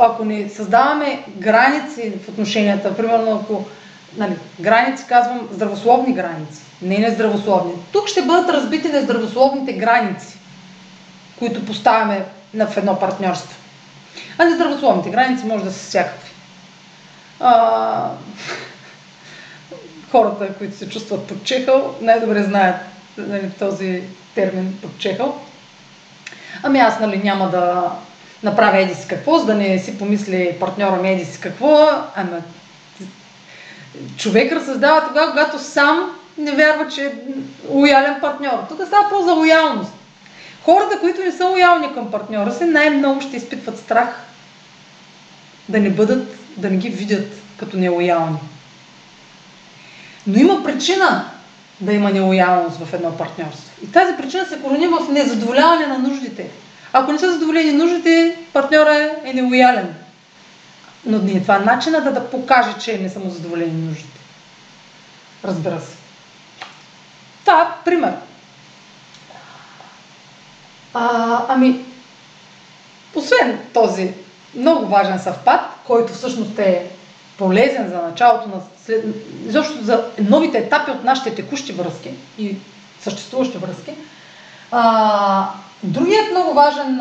ако 0.00 0.24
не 0.24 0.48
създаваме 0.48 1.24
граници 1.38 2.12
в 2.24 2.28
отношенията, 2.28 2.96
примерно 2.96 3.40
ако 3.42 3.64
нали, 4.16 4.36
граници 4.60 5.04
казвам 5.08 5.48
здравословни 5.52 6.14
граници, 6.14 6.62
не 6.82 6.98
нездравословни. 6.98 7.72
Тук 7.92 8.08
ще 8.08 8.22
бъдат 8.22 8.50
разбити 8.50 8.88
нездравословните 8.88 9.72
граници, 9.72 10.38
които 11.38 11.66
поставяме 11.66 12.24
в 12.54 12.76
едно 12.76 12.98
партньорство. 12.98 13.56
А 14.38 14.44
нездравословните 14.44 15.10
граници 15.10 15.46
може 15.46 15.64
да 15.64 15.72
са 15.72 15.88
всякакви. 15.88 16.30
А, 17.40 18.10
хората, 20.10 20.54
които 20.58 20.76
се 20.76 20.88
чувстват 20.88 21.26
подчехал, 21.26 21.94
най-добре 22.00 22.42
знаят 22.42 22.76
нали, 23.16 23.50
този 23.58 24.02
термин 24.34 24.78
подчехал. 24.82 25.38
Ами 26.62 26.78
аз 26.78 27.00
нали, 27.00 27.18
няма 27.24 27.50
да 27.50 27.92
направя 28.42 28.78
еди 28.78 28.94
си 28.94 29.08
какво, 29.08 29.38
за 29.38 29.46
да 29.46 29.54
не 29.54 29.78
си 29.78 29.98
помисли 29.98 30.56
партньора 30.60 30.96
ми 30.96 31.10
еди 31.10 31.24
си 31.24 31.40
какво. 31.40 31.88
Ами, 32.14 32.30
човек 34.16 34.52
разсъждава 34.52 35.08
тогава, 35.08 35.30
когато 35.30 35.58
сам 35.58 36.10
не 36.38 36.52
вярва, 36.52 36.88
че 36.88 37.04
е 37.04 37.12
лоялен 37.68 38.16
партньор. 38.20 38.64
Тук 38.68 38.80
става 38.86 39.08
по 39.08 39.22
за 39.22 39.32
лоялност. 39.32 39.92
Хората, 40.64 41.00
които 41.00 41.20
не 41.20 41.32
са 41.32 41.46
лоялни 41.46 41.94
към 41.94 42.10
партньора 42.10 42.52
си, 42.52 42.64
най-много 42.64 43.20
ще 43.20 43.36
изпитват 43.36 43.78
страх 43.78 44.26
да 45.68 45.80
не 45.80 45.90
бъдат, 45.90 46.38
да 46.56 46.70
не 46.70 46.76
ги 46.76 46.88
видят 46.88 47.32
като 47.56 47.76
нелоялни. 47.76 48.38
Но 50.26 50.38
има 50.38 50.64
причина 50.64 51.30
да 51.80 51.92
има 51.92 52.10
нелоялност 52.10 52.78
в 52.78 52.94
едно 52.94 53.16
партньорство. 53.16 53.70
И 53.82 53.92
тази 53.92 54.16
причина 54.16 54.46
се 54.46 54.60
корони 54.60 54.86
в 54.86 55.08
незадоволяване 55.10 55.86
на 55.86 55.98
нуждите. 55.98 56.50
Ако 56.92 57.12
не 57.12 57.18
са 57.18 57.32
задоволени 57.32 57.72
нуждите, 57.72 58.36
партньора 58.52 59.10
е 59.24 59.32
нелоялен. 59.32 59.94
Но 61.06 61.18
не 61.18 61.32
е 61.32 61.42
това 61.42 61.58
начина 61.58 62.00
да, 62.00 62.12
да 62.12 62.30
покаже, 62.30 62.74
че 62.80 62.98
не 62.98 63.08
са 63.08 63.18
му 63.18 63.30
задоволени 63.30 63.72
нуждите. 63.72 64.20
Разбира 65.44 65.80
се. 65.80 65.96
Е 67.50 67.84
пример. 67.84 68.12
А, 70.94 71.44
ами, 71.48 71.84
освен 73.14 73.58
този 73.74 74.14
много 74.54 74.86
важен 74.86 75.18
съвпад, 75.18 75.60
който 75.86 76.12
всъщност 76.12 76.58
е 76.58 76.90
полезен 77.40 77.88
за 77.88 77.96
началото 77.96 78.48
на 78.48 78.60
след, 78.84 79.04
изобщо 79.46 79.82
за 79.82 80.04
новите 80.28 80.58
етапи 80.58 80.90
от 80.90 81.04
нашите 81.04 81.34
текущи 81.34 81.72
връзки 81.72 82.10
и 82.38 82.56
съществуващи 83.00 83.58
връзки. 83.58 83.92
А, 84.70 85.48
другият 85.82 86.30
много 86.30 86.54
важен 86.54 87.00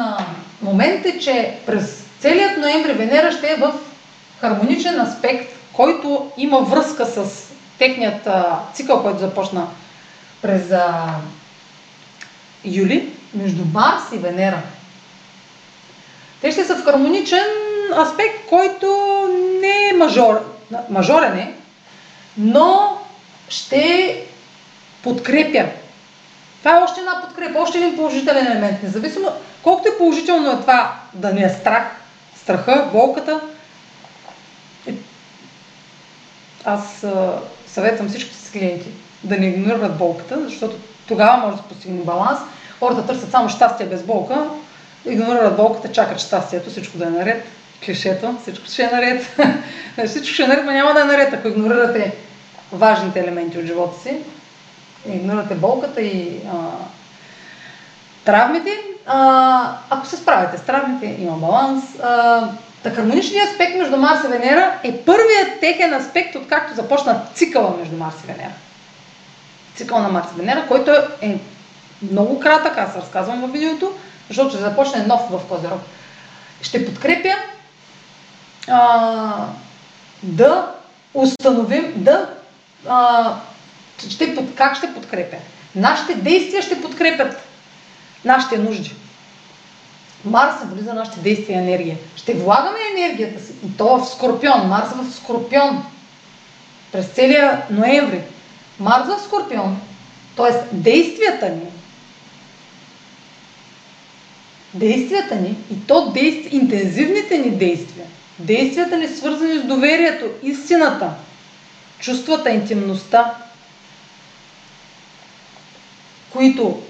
момент 0.61 1.05
е, 1.05 1.19
че 1.19 1.57
през 1.65 2.03
целият 2.19 2.57
ноември 2.57 2.93
Венера 2.93 3.31
ще 3.31 3.51
е 3.51 3.55
в 3.55 3.73
хармоничен 4.41 5.01
аспект, 5.01 5.53
който 5.73 6.31
има 6.37 6.59
връзка 6.59 7.05
с 7.05 7.49
техният 7.77 8.27
цикъл, 8.73 9.03
който 9.03 9.19
започна 9.19 9.67
през 10.41 10.71
а, 10.71 11.15
юли, 12.65 13.13
между 13.33 13.63
Марс 13.73 14.03
и 14.13 14.17
Венера. 14.17 14.61
Те 16.41 16.51
ще 16.51 16.65
са 16.65 16.75
в 16.75 16.83
хармоничен 16.83 17.45
аспект, 17.97 18.49
който 18.49 18.87
не 19.61 19.89
е 19.89 19.97
мажор, 19.97 20.55
мажорен 20.89 21.37
е, 21.37 21.53
но 22.37 22.97
ще 23.49 24.23
подкрепя. 25.03 25.65
Това 26.59 26.77
е 26.77 26.83
още 26.83 26.99
една 26.99 27.21
подкрепа, 27.21 27.59
още 27.59 27.77
един 27.77 27.95
положителен 27.95 28.47
елемент. 28.47 28.83
Независимо 28.83 29.27
колкото 29.63 29.89
е 29.89 29.97
положително 29.97 30.51
е 30.51 30.61
това 30.61 30.93
да 31.13 31.33
ни 31.33 31.43
е 31.43 31.49
страх, 31.49 31.83
страха, 32.35 32.89
болката, 32.91 33.41
е, 34.87 34.93
аз 36.65 37.05
съветвам 37.67 38.09
всички 38.09 38.35
си 38.35 38.51
клиенти 38.51 38.89
да 39.23 39.37
не 39.37 39.47
игнорират 39.47 39.97
болката, 39.97 40.39
защото 40.43 40.75
тогава 41.07 41.37
може 41.37 41.57
да 41.57 41.63
постигне 41.63 42.03
баланс. 42.03 42.39
Хората 42.79 43.05
търсят 43.05 43.31
само 43.31 43.49
щастие 43.49 43.85
без 43.85 44.03
болка, 44.03 44.49
игнорират 45.05 45.55
болката, 45.55 45.91
чакат 45.91 46.19
щастието, 46.19 46.69
всичко 46.69 46.97
да 46.97 47.05
е 47.05 47.09
наред. 47.09 47.45
Клишето, 47.85 48.37
всичко 48.41 48.65
ще 48.65 48.83
е 48.83 48.89
наред. 48.91 49.37
всичко 50.07 50.33
ще 50.33 50.43
е 50.43 50.47
наред, 50.47 50.65
но 50.65 50.71
няма 50.71 50.93
да 50.93 51.01
е 51.01 51.05
наред, 51.05 51.33
ако 51.33 51.47
игнорирате 51.47 52.15
важните 52.71 53.19
елементи 53.19 53.57
от 53.57 53.65
живота 53.65 54.01
си. 54.01 54.17
Игнорирате 55.09 55.55
болката 55.55 56.01
и 56.01 56.39
а, 56.47 56.55
травмите. 58.25 58.69
А, 59.05 59.77
ако 59.89 60.07
се 60.07 60.17
справите 60.17 60.57
с 60.57 60.61
травмите, 60.61 61.15
има 61.21 61.37
баланс. 61.37 61.83
А, 62.03 62.49
Та 62.83 62.91
хармоничният 62.91 63.49
аспект 63.49 63.77
между 63.77 63.97
Марс 63.97 64.19
и 64.23 64.27
Венера 64.27 64.79
е 64.83 64.97
първият 64.97 65.59
техен 65.59 65.93
аспект, 65.93 66.35
откакто 66.35 66.75
започна 66.75 67.21
цикъла 67.33 67.75
между 67.79 67.95
Марс 67.95 68.15
и 68.23 68.27
Венера. 68.27 68.53
Цикъл 69.75 69.99
на 69.99 70.09
Марс 70.09 70.27
и 70.35 70.39
Венера, 70.39 70.67
който 70.67 70.91
е 71.21 71.39
много 72.11 72.39
кратък, 72.39 72.77
аз 72.77 72.95
разказвам 72.95 73.41
в 73.41 73.51
видеото, 73.51 73.91
защото 74.27 74.49
ще 74.49 74.63
започне 74.63 75.05
нов 75.05 75.21
в 75.31 75.47
Козерог. 75.49 75.79
Ще 76.61 76.85
подкрепя 76.85 77.35
а, 78.69 79.45
да 80.23 80.71
установим, 81.13 81.93
да 81.95 82.29
а, 82.87 83.33
ще, 84.09 84.35
как 84.55 84.77
ще 84.77 84.93
подкрепя? 84.93 85.37
Нашите 85.75 86.15
действия 86.15 86.61
ще 86.61 86.81
подкрепят 86.81 87.37
нашите 88.25 88.57
нужди. 88.57 88.95
Марс 90.25 90.55
влиза 90.65 90.93
нашите 90.93 91.19
действия 91.19 91.55
и 91.55 91.63
енергия. 91.63 91.97
Ще 92.15 92.33
влагаме 92.33 92.77
енергията 92.97 93.45
си. 93.45 93.53
И 93.65 93.77
то 93.77 93.97
в 93.97 94.09
Скорпион. 94.09 94.67
Марс 94.67 94.89
в 94.89 95.15
Скорпион. 95.15 95.83
През 96.91 97.05
целия 97.05 97.65
ноември. 97.69 98.21
Марс 98.79 99.07
в 99.07 99.23
Скорпион. 99.25 99.81
Тоест 100.35 100.59
действията 100.71 101.49
ни. 101.49 101.65
Действията 104.73 105.35
ни 105.35 105.55
и 105.71 105.87
то 105.87 106.11
действ... 106.11 106.53
интензивните 106.53 107.37
ни 107.37 107.51
действия. 107.51 108.05
Действията 108.39 108.97
ни 108.97 109.07
свързани 109.07 109.59
с 109.59 109.63
доверието, 109.63 110.25
истината, 110.43 111.09
чувствата, 111.99 112.49
интимността, 112.49 113.35
които 116.33 116.81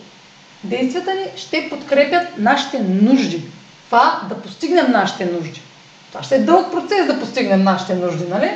действията 0.64 1.14
ни 1.14 1.26
ще 1.36 1.70
подкрепят 1.70 2.28
нашите 2.38 2.80
нужди. 2.80 3.44
Това 3.86 4.22
да 4.30 4.42
постигнем 4.42 4.92
нашите 4.92 5.26
нужди. 5.26 5.62
Това 6.10 6.24
ще 6.24 6.36
е 6.36 6.40
дълъг 6.40 6.72
процес 6.72 7.08
да 7.08 7.20
постигнем 7.20 7.64
нашите 7.64 7.96
нужди, 7.96 8.26
нали? 8.30 8.52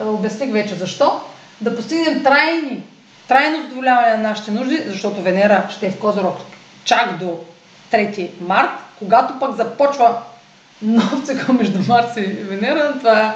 Е, 0.00 0.04
обясних 0.04 0.52
вече 0.52 0.74
защо. 0.74 1.20
Да 1.60 1.76
постигнем 1.76 2.22
трайни, 2.22 2.82
трайно 3.28 3.62
задоволяване 3.62 4.16
на 4.16 4.28
нашите 4.28 4.50
нужди, 4.50 4.82
защото 4.86 5.22
Венера 5.22 5.68
ще 5.70 5.86
е 5.86 5.90
в 5.90 5.98
Козорог 5.98 6.36
чак 6.84 7.18
до 7.18 7.38
3 7.92 8.30
март, 8.40 8.70
когато 8.98 9.38
пък 9.38 9.56
започва 9.56 10.18
нов 10.82 11.26
цикъл 11.26 11.54
между 11.54 11.78
Марс 11.88 12.16
и 12.16 12.20
Венера, 12.20 12.94
това 12.98 13.34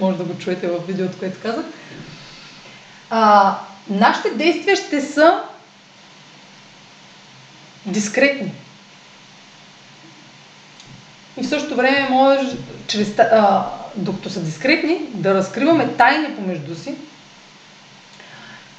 може 0.00 0.18
да 0.18 0.24
го 0.24 0.38
чуете 0.38 0.68
в 0.68 0.86
видеото, 0.86 1.18
което 1.18 1.40
казах. 1.42 1.64
А, 3.10 3.54
нашите 3.90 4.30
действия 4.30 4.76
ще 4.76 5.00
са 5.00 5.40
дискретни. 7.86 8.52
И 11.36 11.42
в 11.42 11.48
същото 11.48 11.76
време 11.76 12.08
може, 12.10 12.56
чрез, 12.86 13.18
а, 13.18 13.66
докато 13.96 14.30
са 14.30 14.40
дискретни, 14.40 15.00
да 15.14 15.34
разкриваме 15.34 15.88
тайни 15.88 16.36
помежду 16.36 16.74
си, 16.74 16.94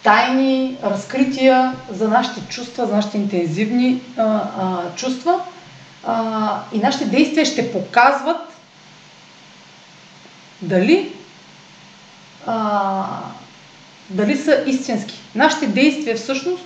тайни 0.04 0.78
разкрития 0.84 1.74
за 1.90 2.08
нашите 2.08 2.42
чувства, 2.42 2.88
за 2.88 2.96
нашите 2.96 3.18
интензивни 3.18 4.02
а, 4.18 4.24
а, 4.24 4.96
чувства 4.96 5.42
а, 6.06 6.62
и 6.74 6.78
нашите 6.78 7.06
действия 7.06 7.46
ще 7.46 7.72
показват 7.72 8.42
дали, 10.62 11.16
а, 12.46 13.06
дали 14.10 14.38
са 14.38 14.64
истински. 14.66 15.20
Нашите 15.36 15.68
действия 15.68 16.18
всъщност 16.18 16.64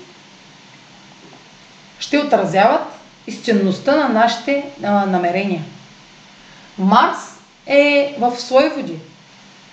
ще 2.00 2.20
отразяват 2.20 2.82
истинността 3.28 3.96
на 3.96 4.10
нашите 4.10 4.66
а, 4.84 5.06
намерения. 5.06 5.64
Марс 6.78 7.18
е 7.66 8.16
в 8.20 8.40
свои 8.40 8.70
води 8.70 8.96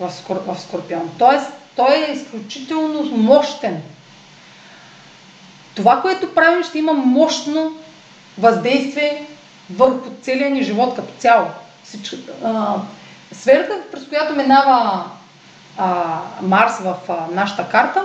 в 0.00 0.12
Скорпион. 0.58 1.10
Тоест, 1.18 1.52
той 1.76 1.94
е 1.94 2.12
изключително 2.12 3.02
мощен. 3.02 3.82
Това, 5.74 6.02
което 6.02 6.34
правим, 6.34 6.64
ще 6.64 6.78
има 6.78 6.92
мощно 6.92 7.72
въздействие 8.38 9.26
върху 9.70 10.10
целия 10.22 10.50
ни 10.50 10.62
живот 10.62 10.96
като 10.96 11.12
цяло. 11.18 11.46
сферата, 13.32 13.72
през 13.92 14.08
която 14.08 14.36
минава 14.36 15.04
а, 15.78 16.20
Марс 16.42 16.78
в 16.78 16.96
а, 17.08 17.26
нашата 17.32 17.68
карта, 17.68 18.02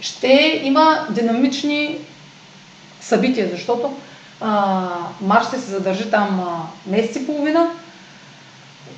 ще 0.00 0.60
има 0.64 1.06
динамични 1.10 1.98
събития, 3.00 3.48
защото 3.50 3.96
а, 4.40 4.84
Марс 5.20 5.48
ще 5.48 5.58
се 5.58 5.70
задържи 5.70 6.10
там 6.10 6.40
а, 6.40 6.90
месец 6.90 7.16
и 7.16 7.26
половина 7.26 7.70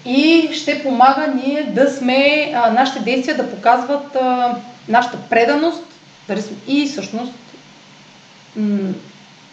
и 0.04 0.50
ще 0.52 0.82
помага 0.82 1.26
ние 1.26 1.62
да 1.64 1.90
сме, 1.90 2.52
а, 2.54 2.70
нашите 2.70 3.00
действия 3.00 3.36
да 3.36 3.50
показват 3.50 4.16
а, 4.16 4.56
нашата 4.88 5.18
преданост 5.30 5.84
и 6.66 6.86
всъщност 6.86 7.32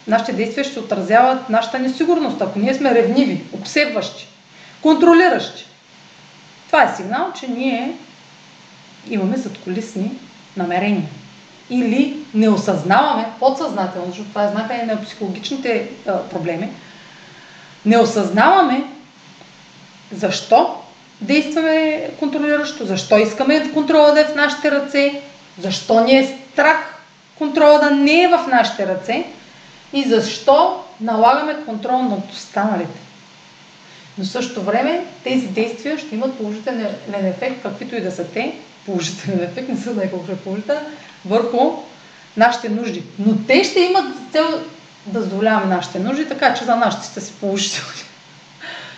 нашите 0.08 0.32
действия 0.32 0.64
ще 0.64 0.80
отразяват 0.80 1.50
нашата 1.50 1.78
несигурност. 1.78 2.42
Ако 2.42 2.58
ние 2.58 2.74
сме 2.74 2.94
ревниви, 2.94 3.44
обсебващи, 3.52 4.28
контролиращи, 4.82 5.66
това 6.66 6.82
е 6.82 6.96
сигнал, 6.96 7.32
че 7.40 7.48
ние 7.48 7.92
имаме 9.10 9.36
задколисни 9.36 10.12
намерения 10.56 11.08
или 11.70 12.16
не 12.34 12.48
осъзнаваме 12.48 13.26
подсъзнателно, 13.40 14.06
защото 14.08 14.28
това 14.28 14.44
е 14.44 14.50
знака 14.50 14.74
и 14.74 14.86
на 14.86 15.02
психологичните 15.02 15.88
а, 16.06 16.18
проблеми, 16.18 16.68
не 17.86 17.98
осъзнаваме 17.98 18.84
защо 20.12 20.74
действаме 21.20 22.08
контролиращо, 22.18 22.86
защо 22.86 23.18
искаме 23.18 23.72
контрола 23.72 24.12
да 24.12 24.20
е 24.20 24.24
в 24.24 24.34
нашите 24.34 24.70
ръце, 24.70 25.22
защо 25.58 26.04
ни 26.04 26.18
е 26.18 26.38
страх 26.52 26.94
контрола 27.38 27.78
да 27.78 27.90
не 27.90 28.22
е 28.22 28.28
в 28.28 28.46
нашите 28.50 28.86
ръце 28.86 29.26
и 29.92 30.08
защо 30.08 30.84
налагаме 31.00 31.64
контрол 31.66 32.02
над 32.02 32.32
останалите. 32.32 32.98
Но 34.18 34.24
в 34.24 34.28
същото 34.28 34.62
време 34.62 35.04
тези 35.24 35.46
действия 35.46 35.98
ще 35.98 36.14
имат 36.14 36.38
положителен 36.38 37.26
ефект, 37.26 37.62
каквито 37.62 37.96
и 37.96 38.00
да 38.00 38.12
са 38.12 38.24
те, 38.24 38.58
положителен 38.86 39.42
ефект, 39.42 39.68
не 39.68 39.76
са 39.76 39.94
да 39.94 40.04
е 40.04 40.10
положителен, 40.10 40.86
върху 41.24 41.72
нашите 42.36 42.68
нужди. 42.68 43.02
Но 43.18 43.36
те 43.46 43.64
ще 43.64 43.80
имат 43.80 44.32
цел 44.32 44.60
да 45.06 45.22
задоволяваме 45.22 45.74
нашите 45.74 45.98
нужди, 45.98 46.28
така 46.28 46.54
че 46.54 46.64
за 46.64 46.76
нашите 46.76 47.06
ще 47.06 47.20
си 47.20 47.32
положителни. 47.40 48.02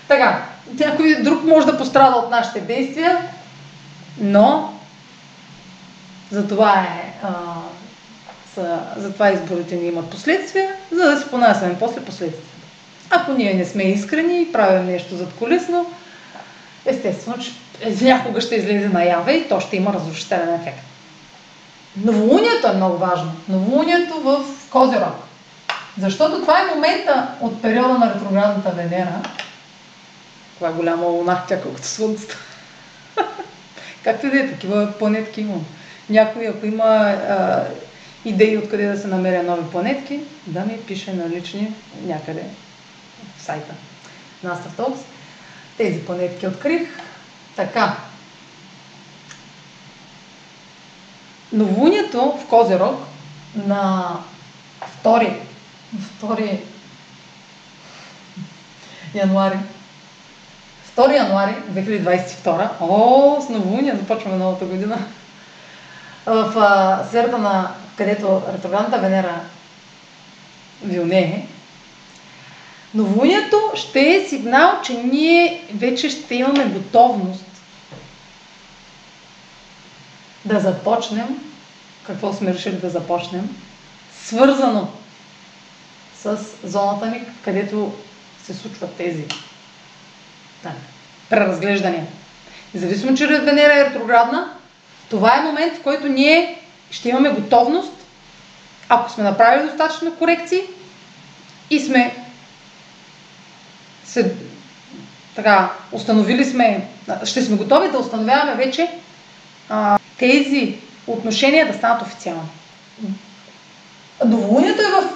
така, 0.09 0.43
някой 0.79 1.23
друг 1.23 1.45
може 1.45 1.67
да 1.67 1.79
пострада 1.79 2.17
от 2.17 2.31
нашите 2.31 2.61
действия, 2.61 3.19
но 4.19 4.75
за 6.31 6.49
това 6.49 6.81
е 6.81 7.15
а, 7.23 7.29
са, 8.55 8.81
за 8.97 9.13
това 9.13 9.31
изборите 9.31 9.77
ни 9.77 9.89
имат 9.89 10.11
последствия, 10.11 10.75
за 10.93 11.11
да 11.11 11.21
си 11.21 11.25
понасяме 11.31 11.79
после 11.79 12.01
последствия. 12.01 12.45
Ако 13.11 13.33
ние 13.33 13.55
не 13.55 13.65
сме 13.65 13.83
искрени 13.83 14.43
и 14.43 14.53
правим 14.53 14.87
нещо 14.87 15.17
зад 15.17 15.29
колесно, 15.39 15.87
естествено, 16.87 17.37
че 17.39 17.53
някога 18.05 18.41
ще 18.41 18.55
излезе 18.55 18.89
наяве 18.89 19.33
и 19.33 19.49
то 19.49 19.61
ще 19.61 19.77
има 19.77 19.93
разрушителен 19.93 20.55
ефект. 20.55 20.85
Новолунието 21.97 22.69
е 22.69 22.77
много 22.77 22.97
важно. 22.97 23.33
Новолунието 23.49 24.21
в 24.21 24.45
Козирог. 24.71 25.15
Защото 25.99 26.41
това 26.41 26.61
е 26.61 26.75
момента 26.75 27.29
от 27.41 27.63
периода 27.63 27.99
на 27.99 28.15
ретроградната 28.15 28.71
Венера. 28.71 29.23
Това 30.55 30.69
е 30.69 30.73
голяма 30.73 31.07
луна, 31.07 31.43
тя 31.49 31.63
колкото 31.63 31.87
Слънцето. 31.87 32.37
Както 34.05 34.27
и 34.27 34.31
да 34.31 34.41
е, 34.41 34.51
такива 34.51 34.93
планетки 34.99 35.41
имам. 35.41 35.67
Някой, 36.11 36.49
ако 36.49 36.67
има 36.67 36.85
а, 36.85 37.65
идеи 38.25 38.59
откъде 38.59 38.87
да 38.87 38.99
се 38.99 39.07
намеря 39.07 39.43
нови 39.43 39.71
планетки, 39.71 40.21
да 40.47 40.61
ми 40.61 40.81
пише 40.81 41.13
на 41.13 41.29
лични 41.29 41.73
някъде 42.03 42.45
в 43.39 43.43
сайта 43.43 43.75
на 44.43 44.57
Astrotalks. 44.57 45.01
Тези 45.77 46.05
планетки 46.05 46.47
открих. 46.47 46.89
Така, 47.57 47.97
новолунието 51.53 52.39
в 52.45 52.47
Козерог 52.47 53.01
на 53.55 54.17
2, 55.05 55.37
2 56.23 56.59
януари 59.15 59.59
2 60.97 61.17
януари 61.17 61.55
2022, 61.73 62.69
о, 62.81 63.41
с 63.41 63.49
новолуние 63.49 63.97
започваме 63.97 64.37
новата 64.37 64.65
година, 64.65 64.99
в 66.27 67.05
сферата 67.09 67.39
на 67.39 67.71
където 68.01 68.43
ретроградната 68.55 68.99
Венера 68.99 69.41
вилнее, 70.83 71.47
новолунието 72.95 73.57
ще 73.75 74.01
е 74.01 74.29
сигнал, 74.29 74.81
че 74.85 74.93
ние 74.93 75.65
вече 75.75 76.11
ще 76.11 76.35
имаме 76.35 76.65
готовност 76.65 77.45
да 80.45 80.61
започнем 80.61 81.27
какво 82.07 82.33
сме 82.33 82.55
решили 82.55 82.77
да 82.77 82.91
започнем, 82.91 83.57
свързано 84.25 84.89
с 86.17 86.39
зоната 86.65 87.07
ни, 87.07 87.23
където 87.45 87.93
се 88.45 88.55
случват 88.55 88.95
тези 88.97 89.25
да, 90.63 90.73
преразглеждания. 91.31 92.07
Независимо, 92.75 93.17
че 93.17 93.27
Венера 93.27 93.75
е 93.75 93.85
ретроградна, 93.85 94.53
това 95.11 95.39
е 95.39 95.43
момент, 95.43 95.79
в 95.79 95.83
който 95.83 96.09
ние 96.09 96.60
ще 96.91 97.09
имаме 97.09 97.31
готовност, 97.31 97.93
ако 98.89 99.11
сме 99.11 99.25
направили 99.25 99.69
достатъчно 99.69 100.17
корекции 100.17 100.61
и 101.71 101.81
сме 101.81 102.17
се, 104.05 104.35
така, 105.35 105.73
установили 105.93 106.45
сме, 106.45 106.89
ще 107.25 107.43
сме 107.43 107.57
готови 107.57 107.91
да 107.91 107.99
установяваме 107.99 108.55
вече 108.55 108.91
а, 109.69 109.99
тези 110.19 110.79
отношения 111.07 111.67
да 111.67 111.79
станат 111.79 112.03
официални. 112.03 112.49
Новолунието 114.25 114.83
е 114.83 114.85
в, 114.85 115.11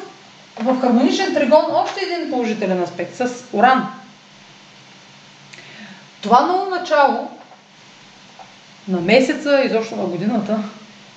в 0.65 0.81
хармоничен 0.81 1.35
тригон 1.35 1.65
още 1.71 2.01
един 2.01 2.31
положителен 2.31 2.83
аспект 2.83 3.17
с 3.17 3.29
Уран. 3.53 3.89
Това 6.21 6.41
ново 6.41 6.71
начало 6.71 7.31
на 8.89 9.01
месеца, 9.01 9.63
изобщо 9.65 9.97
на 9.97 10.05
годината, 10.05 10.59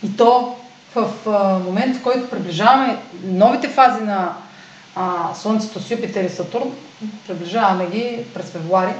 и 0.03 0.17
то 0.17 0.55
в 0.95 1.29
а, 1.29 1.59
момент, 1.59 1.97
в 1.97 2.03
който 2.03 2.29
приближаваме 2.29 2.97
новите 3.23 3.69
фази 3.69 4.03
на 4.03 4.33
а, 4.95 5.33
Слънцето 5.35 5.79
с 5.79 5.91
Юпитер 5.91 6.23
и 6.23 6.29
Сатурн, 6.29 6.71
приближаваме 7.27 7.89
ги 7.89 8.25
през 8.33 8.45
февруари. 8.45 8.93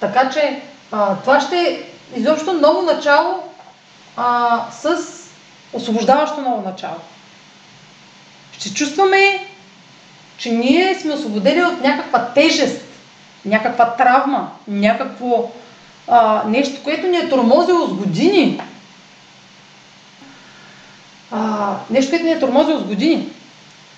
Така 0.00 0.30
че 0.30 0.62
а, 0.92 1.16
това 1.16 1.40
ще 1.40 1.56
е 1.56 1.82
изобщо 2.16 2.52
ново 2.52 2.82
начало 2.82 3.42
а, 4.16 4.60
с 4.70 4.98
освобождаващо 5.72 6.40
ново 6.40 6.62
начало. 6.62 6.96
Ще 8.52 8.74
чувстваме, 8.74 9.46
че 10.36 10.50
ние 10.50 10.94
сме 10.94 11.14
освободени 11.14 11.62
от 11.62 11.80
някаква 11.80 12.24
тежест, 12.24 12.82
някаква 13.44 13.96
травма, 13.96 14.50
някакво 14.68 15.50
а, 16.08 16.42
нещо, 16.46 16.82
което 16.84 17.06
ни 17.06 17.16
е 17.16 17.28
тормозило 17.28 17.86
с 17.86 17.92
години. 17.92 18.60
А, 21.30 21.74
нещо, 21.90 22.10
което 22.10 22.24
ни 22.24 22.32
е 22.32 22.38
тормозило 22.38 22.78
с 22.78 22.84
години. 22.84 23.28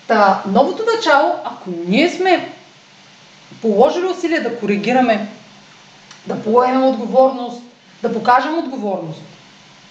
Та, 0.07 0.43
новото 0.47 0.83
начало, 0.95 1.33
ако 1.43 1.69
ние 1.87 2.09
сме 2.09 2.49
положили 3.61 4.05
усилия 4.05 4.43
да 4.43 4.59
коригираме, 4.59 5.27
да 6.27 6.43
поемем 6.43 6.85
отговорност, 6.85 7.61
да 8.01 8.13
покажем 8.13 8.57
отговорност 8.57 9.21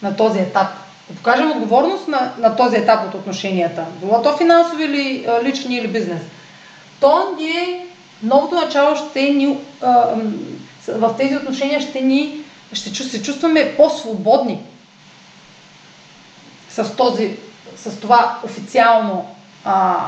на 0.03 0.17
този 0.17 0.39
етап, 0.39 0.67
да 1.11 1.17
покажем 1.17 1.51
отговорност 1.51 2.09
на, 2.09 2.33
на 2.39 2.57
този 2.57 2.77
етап 2.77 3.09
от 3.09 3.15
отношенията, 3.15 3.85
било 4.01 4.23
то 4.23 4.37
финансови 4.37 4.85
или 4.85 5.29
лични 5.45 5.77
или 5.77 5.89
бизнес, 5.89 6.21
то 7.01 7.35
ние, 7.39 7.87
новото 8.23 8.55
начало 8.55 8.97
ще 8.97 9.23
ни, 9.23 9.59
а, 9.83 10.15
в 10.89 11.15
тези 11.19 11.37
отношения 11.37 11.81
ще 11.81 12.01
ни, 12.01 12.41
ще 12.73 12.91
се 12.91 13.23
чувстваме 13.23 13.75
по-свободни 13.77 14.59
с, 16.71 16.97
този, 16.97 17.37
с 17.77 18.01
това 18.01 18.39
официално 18.45 19.35
а, 19.65 20.07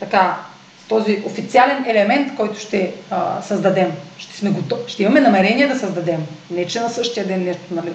така, 0.00 0.36
с 0.84 0.88
този 0.88 1.22
официален 1.26 1.84
елемент, 1.86 2.36
който 2.36 2.60
ще 2.60 2.94
а, 3.10 3.42
създадем. 3.42 3.92
Ще, 4.18 4.36
сме 4.36 4.50
готов, 4.50 4.78
ще 4.86 5.02
имаме 5.02 5.20
намерение 5.20 5.66
да 5.66 5.78
създадем. 5.78 6.26
Не, 6.50 6.66
че 6.66 6.80
на 6.80 6.90
същия 6.90 7.26
ден 7.26 7.44
нещо, 7.44 7.62
нали? 7.70 7.92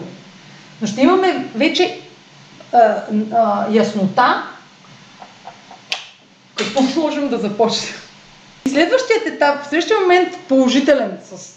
Но 0.81 0.87
ще 0.87 1.01
имаме 1.01 1.45
вече 1.55 1.99
а, 2.73 3.03
а, 3.33 3.65
яснота 3.71 4.43
какво 6.55 7.01
можем 7.01 7.29
да 7.29 7.37
започнем. 7.37 7.93
Следващият 8.67 9.25
етап, 9.25 9.65
следващия 9.69 9.99
момент 9.99 10.37
положителен, 10.47 11.17
с, 11.23 11.53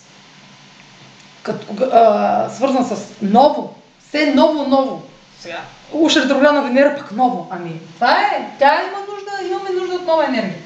като, 1.42 1.66
а, 1.92 2.48
свързан 2.50 2.84
с 2.84 2.96
ново, 3.22 3.74
все 4.08 4.26
ново, 4.34 4.68
ново. 4.68 5.02
Сега, 5.42 5.60
уж 5.92 6.16
ретроградна 6.16 6.62
Венера 6.62 6.96
пък 6.96 7.12
ново. 7.12 7.46
Ами, 7.50 7.80
това 7.94 8.12
е, 8.12 8.50
тя 8.58 8.80
има 8.82 8.98
нужда, 9.14 9.48
имаме 9.48 9.80
нужда 9.80 9.94
от 9.94 10.06
нова 10.06 10.24
енергия. 10.24 10.58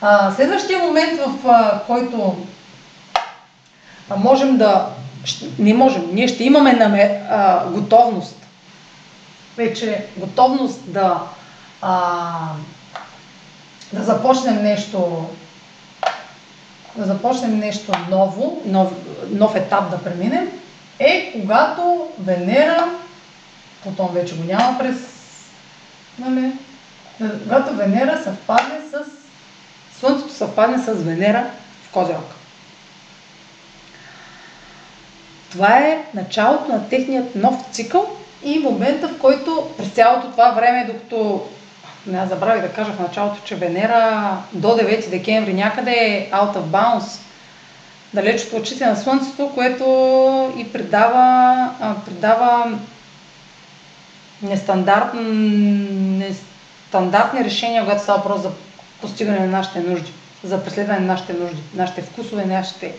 А, 0.00 0.32
следващия 0.32 0.78
момент, 0.78 1.20
в 1.20 1.48
а, 1.48 1.82
който 1.86 2.36
а, 4.10 4.16
можем 4.16 4.56
да, 4.56 4.88
не 5.58 5.74
можем, 5.74 6.08
ние 6.12 6.28
ще 6.28 6.44
имаме 6.44 6.72
наме, 6.72 7.22
а, 7.30 7.66
готовност, 7.66 8.36
вече 9.56 10.06
готовност 10.16 10.92
да, 10.92 11.22
а, 11.82 12.22
да 13.92 14.02
започнем 14.02 14.62
нещо 14.62 15.28
да 16.96 17.04
започнем 17.04 17.58
нещо 17.58 17.92
ново, 18.10 18.62
нов, 18.64 18.92
нов 19.30 19.54
етап 19.54 19.90
да 19.90 19.98
преминем, 19.98 20.48
е 20.98 21.32
когато 21.32 22.08
Венера, 22.18 22.88
потом 23.84 24.08
вече 24.12 24.36
го 24.36 24.44
няма 24.44 24.78
през, 24.78 24.96
нали, 26.18 26.52
когато 27.42 27.74
Венера 27.74 28.22
съвпадне 28.24 28.78
с, 28.90 29.10
Слънцето 30.00 30.32
съвпадне 30.32 30.78
с 30.78 30.92
Венера 30.92 31.50
в 31.82 31.92
Козирог. 31.92 32.34
Това 35.50 35.78
е 35.78 36.04
началото 36.14 36.72
на 36.72 36.88
техният 36.88 37.36
нов 37.36 37.64
цикъл 37.72 38.16
и 38.44 38.58
момента, 38.58 39.08
в 39.08 39.18
който 39.18 39.70
през 39.78 39.88
цялото 39.88 40.30
това 40.30 40.50
време, 40.50 40.84
докато 40.92 41.48
не 42.06 42.26
забравих 42.26 42.62
да 42.62 42.72
кажа 42.72 42.92
в 42.92 43.00
началото, 43.00 43.40
че 43.44 43.54
Венера 43.54 44.36
до 44.52 44.68
9 44.68 45.10
декември 45.10 45.54
някъде 45.54 45.90
е 45.90 46.30
out 46.32 46.56
of 46.56 46.62
bounds, 46.62 47.20
далеч 48.14 48.44
от 48.44 48.52
очите 48.52 48.86
на 48.86 48.96
Слънцето, 48.96 49.50
което 49.54 49.84
и 50.56 50.72
придава, 50.72 51.70
придава 52.06 52.78
нестандартни, 54.42 55.22
нестандартни 56.18 57.44
решения, 57.44 57.82
когато 57.82 58.02
става 58.02 58.18
въпрос 58.18 58.42
за 58.42 58.50
постигане 59.00 59.38
на 59.38 59.46
нашите 59.46 59.80
нужди, 59.80 60.12
за 60.44 60.64
преследване 60.64 61.00
на 61.00 61.06
нашите 61.06 61.32
нужди, 61.32 61.62
нашите 61.74 62.02
вкусове, 62.02 62.44
нашите 62.44 62.94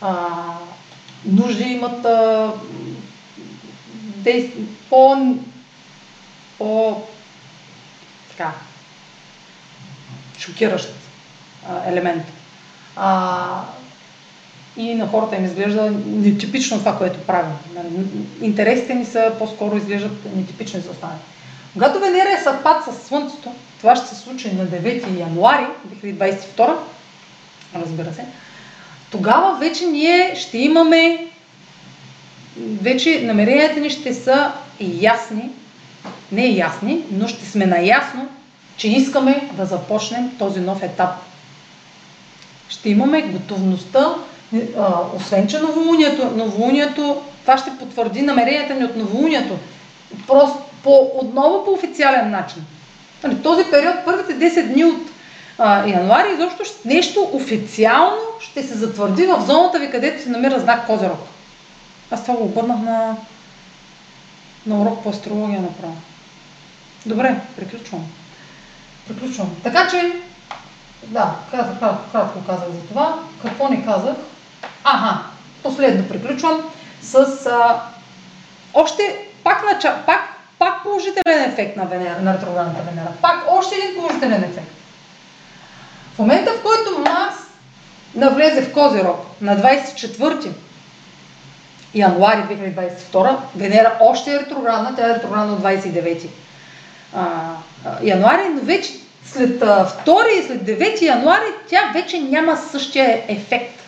а, 0.00 0.16
нужди 1.24 1.64
имат 1.64 2.04
а, 2.04 2.52
действ... 3.94 4.52
по, 4.90 5.16
по 6.58 7.02
така, 8.30 8.52
шокиращ 10.38 10.88
а, 11.68 11.88
елемент. 11.90 12.24
А, 12.96 13.64
и 14.76 14.94
на 14.94 15.08
хората 15.08 15.36
им 15.36 15.44
изглежда 15.44 15.92
нетипично 16.06 16.78
това, 16.78 16.98
което 16.98 17.20
правим. 17.20 17.52
Интересите 18.42 18.94
ни 18.94 19.04
са 19.04 19.32
по-скоро 19.38 19.76
изглеждат 19.76 20.36
нетипични 20.36 20.80
за 20.80 20.90
останалите. 20.90 21.24
Когато 21.72 22.00
Венера 22.00 22.28
е 22.30 22.42
съвпад 22.44 22.84
с 22.84 23.08
Слънцето, 23.08 23.52
това 23.80 23.96
ще 23.96 24.06
се 24.06 24.14
случи 24.14 24.54
на 24.54 24.66
9 24.66 25.20
януари 25.20 25.66
2022, 26.02 26.74
разбира 27.74 28.14
се, 28.14 28.24
тогава 29.10 29.58
вече 29.58 29.86
ние 29.86 30.34
ще 30.36 30.58
имаме, 30.58 31.26
вече 32.58 33.22
намеренията 33.24 33.80
ни 33.80 33.90
ще 33.90 34.14
са 34.14 34.52
ясни 34.80 35.50
не 36.32 36.46
ясни, 36.46 37.04
но 37.10 37.28
ще 37.28 37.46
сме 37.46 37.66
наясно, 37.66 38.28
че 38.76 38.88
искаме 38.88 39.50
да 39.56 39.66
започнем 39.66 40.36
този 40.38 40.60
нов 40.60 40.82
етап. 40.82 41.10
Ще 42.68 42.90
имаме 42.90 43.22
готовността, 43.22 44.14
освен 45.16 45.48
че 45.48 45.58
новолунието, 45.58 46.30
новолунието, 46.30 47.22
това 47.40 47.58
ще 47.58 47.70
потвърди 47.78 48.22
намеренията 48.22 48.74
ни 48.74 48.84
от 48.84 48.96
новолунието, 48.96 49.58
просто 50.26 50.58
по, 50.82 51.10
отново 51.14 51.64
по 51.64 51.70
официален 51.70 52.30
начин. 52.30 52.64
Нали, 53.24 53.42
този 53.42 53.64
период, 53.70 53.94
първите 54.04 54.50
10 54.50 54.72
дни 54.72 54.84
от 54.84 55.02
а, 55.58 55.86
януари, 55.86 56.32
изобщо 56.32 56.62
нещо 56.84 57.30
официално 57.32 58.18
ще 58.40 58.62
се 58.62 58.74
затвърди 58.74 59.26
в 59.26 59.44
зоната 59.46 59.78
ви, 59.78 59.90
където 59.90 60.22
се 60.22 60.28
намира 60.28 60.60
знак 60.60 60.86
Козерог. 60.86 61.18
Аз 62.10 62.22
това 62.22 62.34
го 62.34 62.44
обърнах 62.44 62.78
на, 62.78 63.16
на 64.66 64.82
урок 64.82 65.02
по 65.02 65.10
астрология 65.10 65.60
направо. 65.60 65.96
Добре, 67.06 67.40
приключвам. 67.56 68.06
Приключвам. 69.08 69.56
Така 69.62 69.88
че, 69.90 70.12
да, 71.02 71.34
кратко, 71.50 72.10
кратко 72.12 72.38
казах 72.46 72.68
за 72.68 72.80
това. 72.88 73.18
Какво 73.42 73.68
не 73.68 73.84
казах? 73.84 74.16
Ага, 74.84 75.18
последно 75.62 76.08
приключвам 76.08 76.70
с 77.02 77.16
а, 77.46 77.80
още 78.74 79.26
пак, 79.44 79.64
нача, 79.64 79.96
пак, 80.06 80.20
пак 80.58 80.82
положителен 80.82 81.50
ефект 81.50 81.76
на, 81.76 81.84
Венера, 81.84 82.20
на 82.22 82.34
ретроградната 82.34 82.82
Венера. 82.82 83.12
Пак 83.22 83.44
още 83.48 83.74
един 83.74 83.96
положителен 83.96 84.44
ефект. 84.44 84.72
В 86.14 86.18
момента, 86.18 86.50
в 86.52 86.62
който 86.62 86.98
Марс 86.98 87.34
навлезе 88.14 88.62
в 88.62 88.72
Козирог 88.72 89.26
на 89.40 89.56
24 89.56 90.50
януари 91.94 92.38
2022, 92.38 93.36
Венера 93.56 93.96
още 94.00 94.34
е 94.34 94.40
ретроградна, 94.40 94.94
тя 94.96 95.10
е 95.10 95.14
ретроградна 95.14 95.52
от 95.52 95.60
29 95.60 96.28
а, 97.14 97.22
януари, 98.02 98.48
но 98.48 98.60
вече 98.60 98.92
след 99.26 99.60
2 99.60 100.28
и 100.28 100.46
след 100.46 100.62
9 100.62 101.02
януари 101.02 101.52
тя 101.68 101.90
вече 101.94 102.20
няма 102.20 102.56
същия 102.56 103.24
ефект. 103.28 103.81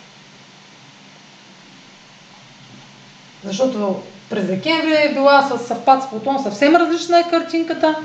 Защото 3.44 4.02
през 4.30 4.46
декември 4.46 4.92
е 4.92 5.12
била 5.14 5.42
с 5.42 5.66
съвпад 5.66 6.02
с 6.02 6.10
Плутон, 6.10 6.42
съвсем 6.42 6.76
различна 6.76 7.18
е 7.18 7.30
картинката 7.30 7.96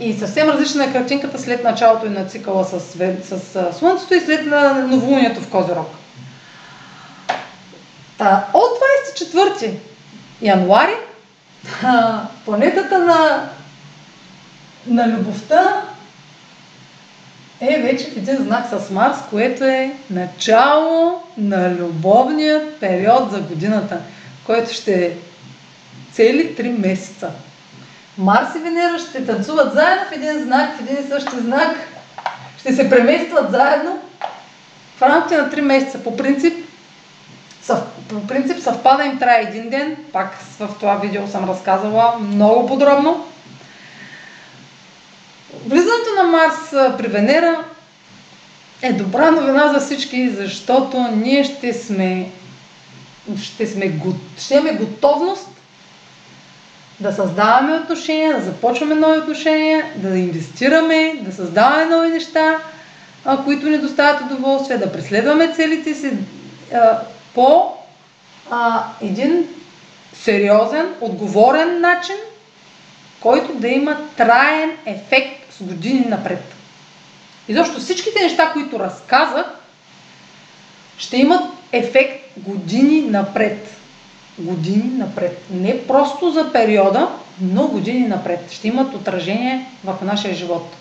и 0.00 0.12
съвсем 0.12 0.48
различна 0.48 0.84
е 0.84 0.92
картинката 0.92 1.38
след 1.38 1.64
началото 1.64 2.06
и 2.06 2.10
на 2.10 2.24
цикъла 2.24 2.64
с, 2.64 2.80
с, 2.80 3.72
Слънцето 3.78 4.14
и 4.14 4.20
след 4.20 4.46
новолунието 4.88 5.40
в 5.40 5.50
Козирог. 5.50 5.88
Та, 8.18 8.46
от 8.54 8.70
24 9.16 9.70
януари 10.42 10.96
планетата 12.44 12.98
на, 12.98 13.48
на 14.86 15.08
любовта 15.08 15.82
е 17.60 17.82
вече 17.82 18.10
в 18.10 18.16
един 18.16 18.36
знак 18.36 18.66
с 18.70 18.90
Марс, 18.90 19.16
което 19.30 19.64
е 19.64 19.92
начало 20.10 21.22
на 21.38 21.74
любовния 21.74 22.78
период 22.80 23.30
за 23.30 23.40
годината, 23.40 24.00
който 24.46 24.72
ще 24.72 25.06
е 25.06 25.12
цели 26.12 26.56
3 26.56 26.88
месеца. 26.88 27.30
Марс 28.18 28.48
и 28.56 28.58
Венера 28.58 28.98
ще 28.98 29.26
танцуват 29.26 29.74
заедно 29.74 30.04
в 30.08 30.12
един 30.12 30.42
знак, 30.44 30.76
в 30.76 30.80
един 30.80 31.04
и 31.04 31.08
същи 31.08 31.36
знак, 31.40 31.76
ще 32.58 32.74
се 32.74 32.90
преместват 32.90 33.50
заедно 33.50 33.98
в 34.96 35.02
рамките 35.02 35.36
на 35.36 35.50
3 35.50 35.60
месеца. 35.60 36.04
По 36.04 36.16
принцип, 36.16 36.66
съв, 37.62 37.78
по 38.08 38.26
принцип 38.26 38.62
съвпада 38.62 39.04
им 39.04 39.18
трябва 39.18 39.48
един 39.48 39.70
ден, 39.70 39.96
пак 40.12 40.38
в 40.58 40.68
това 40.80 40.94
видео 40.96 41.28
съм 41.28 41.50
разказала 41.50 42.18
много 42.18 42.66
подробно. 42.66 43.26
Влизането 45.66 46.10
на 46.16 46.22
Марс 46.22 46.96
при 46.98 47.08
Венера 47.08 47.64
е 48.82 48.92
добра 48.92 49.30
новина 49.30 49.72
за 49.72 49.80
всички, 49.80 50.30
защото 50.30 51.08
ние 51.16 51.44
ще 51.44 51.72
сме, 51.72 52.30
ще, 53.42 53.66
сме, 53.66 54.00
ще 54.38 54.54
имаме 54.54 54.72
готовност 54.72 55.48
да 57.00 57.12
създаваме 57.12 57.74
отношения, 57.74 58.36
да 58.36 58.44
започваме 58.44 58.94
нови 58.94 59.18
отношения, 59.18 59.86
да 59.96 60.18
инвестираме, 60.18 61.18
да 61.22 61.32
създаваме 61.32 61.84
нови 61.84 62.08
неща, 62.08 62.58
а, 63.24 63.44
които 63.44 63.66
ни 63.66 63.78
доставят 63.78 64.20
удоволствие, 64.20 64.78
да 64.78 64.92
преследваме 64.92 65.52
целите 65.56 65.94
си 65.94 66.12
а, 66.74 67.00
по 67.34 67.72
а, 68.50 68.84
един 69.02 69.48
сериозен, 70.14 70.86
отговорен 71.00 71.80
начин, 71.80 72.16
който 73.20 73.52
да 73.54 73.68
има 73.68 73.96
траен 74.16 74.70
ефект 74.86 75.52
с 75.52 75.62
години 75.62 76.04
напред. 76.08 76.54
И 77.48 77.54
защо 77.54 77.80
всичките 77.80 78.22
неща, 78.22 78.50
които 78.52 78.78
разказах, 78.78 79.46
ще 80.98 81.16
имат 81.16 81.55
ефект 81.72 82.38
години 82.38 83.00
напред 83.00 83.76
години 84.38 84.98
напред. 84.98 85.42
Не 85.50 85.86
просто 85.86 86.30
за 86.30 86.52
периода, 86.52 87.08
но 87.40 87.68
години 87.68 88.08
напред. 88.08 88.50
Ще 88.50 88.68
имат 88.68 88.94
отражение 88.94 89.70
върху 89.84 90.04
нашия 90.04 90.34
живот. 90.34 90.76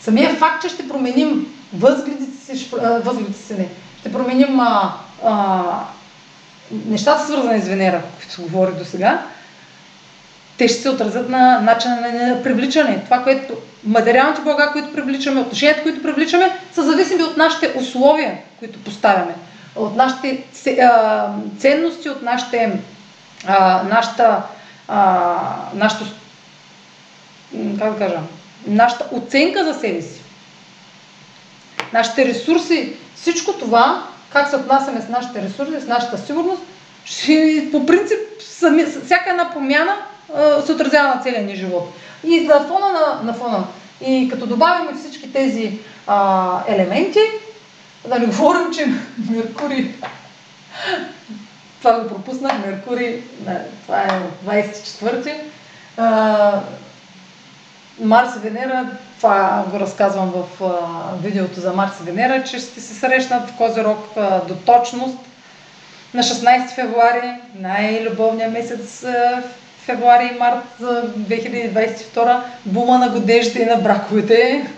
Самия 0.00 0.34
факт, 0.34 0.62
че 0.62 0.68
ще 0.68 0.88
променим 0.88 1.46
възгледите 1.74 2.56
си, 2.56 2.70
възгледите 3.04 3.42
си 3.42 3.54
не, 3.54 3.68
ще 4.00 4.12
променим 4.12 4.60
а, 4.60 4.94
а, 5.24 5.64
нещата 6.86 7.24
свързани 7.24 7.62
с 7.62 7.68
Венера, 7.68 8.02
които 8.16 8.42
говорих 8.42 8.74
до 8.74 8.84
сега, 8.84 9.26
те 10.58 10.68
ще 10.68 10.82
се 10.82 10.90
отразят 10.90 11.28
на 11.28 11.60
начина 11.60 12.00
на 12.00 12.42
привличане. 12.42 13.04
Това, 13.04 13.22
което 13.22 13.54
материалните 13.84 14.42
блага, 14.42 14.72
които 14.72 14.92
привличаме, 14.92 15.40
отношенията, 15.40 15.82
които 15.82 16.02
привличаме, 16.02 16.58
са 16.72 16.82
зависими 16.82 17.22
от 17.22 17.36
нашите 17.36 17.72
условия, 17.78 18.38
които 18.58 18.78
поставяме 18.78 19.34
от 19.76 19.96
нашите 19.96 20.44
ценности, 21.58 22.08
от 22.08 22.22
нашите, 22.22 22.72
нашата, 23.88 24.42
нашата, 25.74 26.04
как 27.78 27.92
да 27.92 27.98
кажа, 27.98 28.18
нашата 28.66 29.04
оценка 29.12 29.64
за 29.64 29.74
себе 29.74 30.02
си, 30.02 30.20
нашите 31.92 32.24
ресурси, 32.24 32.96
всичко 33.14 33.52
това, 33.52 34.02
как 34.32 34.48
се 34.48 34.56
отнасяме 34.56 35.00
с 35.00 35.08
нашите 35.08 35.42
ресурси, 35.42 35.80
с 35.80 35.86
нашата 35.86 36.18
сигурност, 36.18 36.62
ще, 37.04 37.68
по 37.72 37.86
принцип, 37.86 38.18
сами, 38.40 38.84
всяка 39.04 39.30
една 39.30 39.50
промяна 39.50 39.96
се 40.66 40.72
отразява 40.72 41.14
на 41.14 41.20
целия 41.22 41.42
ни 41.42 41.56
живот. 41.56 41.92
И 42.24 42.40
на 42.40 42.60
фона 42.60 42.86
на, 42.92 43.22
на 43.22 43.34
фона. 43.34 43.64
И 44.00 44.28
като 44.30 44.46
добавим 44.46 44.96
всички 44.96 45.32
тези 45.32 45.78
а, 46.06 46.62
елементи, 46.66 47.20
да 48.08 48.18
не 48.18 48.26
говорим, 48.26 48.72
че 48.74 48.86
Меркурий, 49.30 49.94
това 51.78 52.00
го 52.00 52.08
пропуснах, 52.08 52.66
Меркурий, 52.66 53.22
това 53.86 54.02
е 54.02 54.22
24-ти, 54.46 55.34
Марс 58.00 58.36
и 58.36 58.38
Венера, 58.38 58.86
това 59.16 59.64
го 59.70 59.80
разказвам 59.80 60.30
в 60.30 60.64
а, 60.64 61.16
видеото 61.22 61.60
за 61.60 61.72
Марс 61.72 61.92
и 62.00 62.02
Венера, 62.02 62.44
че 62.44 62.58
ще 62.58 62.80
се 62.80 62.94
срещнат 62.94 63.50
в 63.50 63.56
Козирог 63.56 63.98
а, 64.16 64.40
до 64.40 64.54
точност 64.54 65.18
на 66.14 66.22
16 66.22 66.74
февруари, 66.74 67.32
най-любовния 67.54 68.50
месец 68.50 69.04
а, 69.04 69.42
февруари 69.88 70.30
и 70.34 70.38
март 70.38 70.64
за 70.80 71.02
2022, 71.02 72.40
бума 72.64 72.98
на 72.98 73.08
годежите 73.08 73.62
и 73.62 73.66
на 73.66 73.76
браковете. 73.76 74.70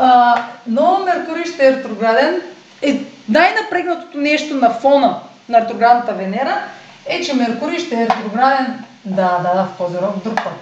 А, 0.00 0.42
но 0.66 0.98
Меркурий 0.98 1.44
ще 1.44 1.66
е 1.66 1.72
ретрограден. 1.72 2.42
Е, 2.82 3.00
най-напрегнатото 3.28 4.18
нещо 4.18 4.54
на 4.54 4.70
фона 4.70 5.20
на 5.48 5.60
ретроградната 5.60 6.12
Венера 6.12 6.62
е, 7.06 7.20
че 7.20 7.34
Меркурий 7.34 7.78
ще 7.78 7.94
е 7.94 8.06
ретрограден, 8.06 8.84
да, 9.04 9.38
да, 9.42 9.54
да, 9.54 9.64
в 9.64 9.76
Козирог 9.78 10.24
друг 10.24 10.34
път. 10.44 10.52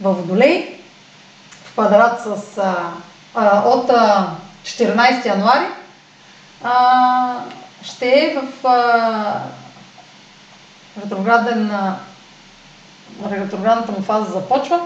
В 0.00 0.12
Водолей, 0.12 0.80
в 1.64 1.72
квадрат 1.72 2.20
с, 2.20 2.58
а, 2.58 2.74
а, 3.34 3.68
от 3.68 3.90
а, 3.90 4.30
14 4.64 5.26
януари, 5.26 5.66
а, 6.64 7.34
ще 7.82 8.08
е 8.08 8.36
в 8.36 8.68
а, 8.68 9.40
ретрограден, 11.04 11.70
ретроградната 13.30 13.92
му 13.92 14.02
фаза 14.02 14.32
започва 14.32 14.80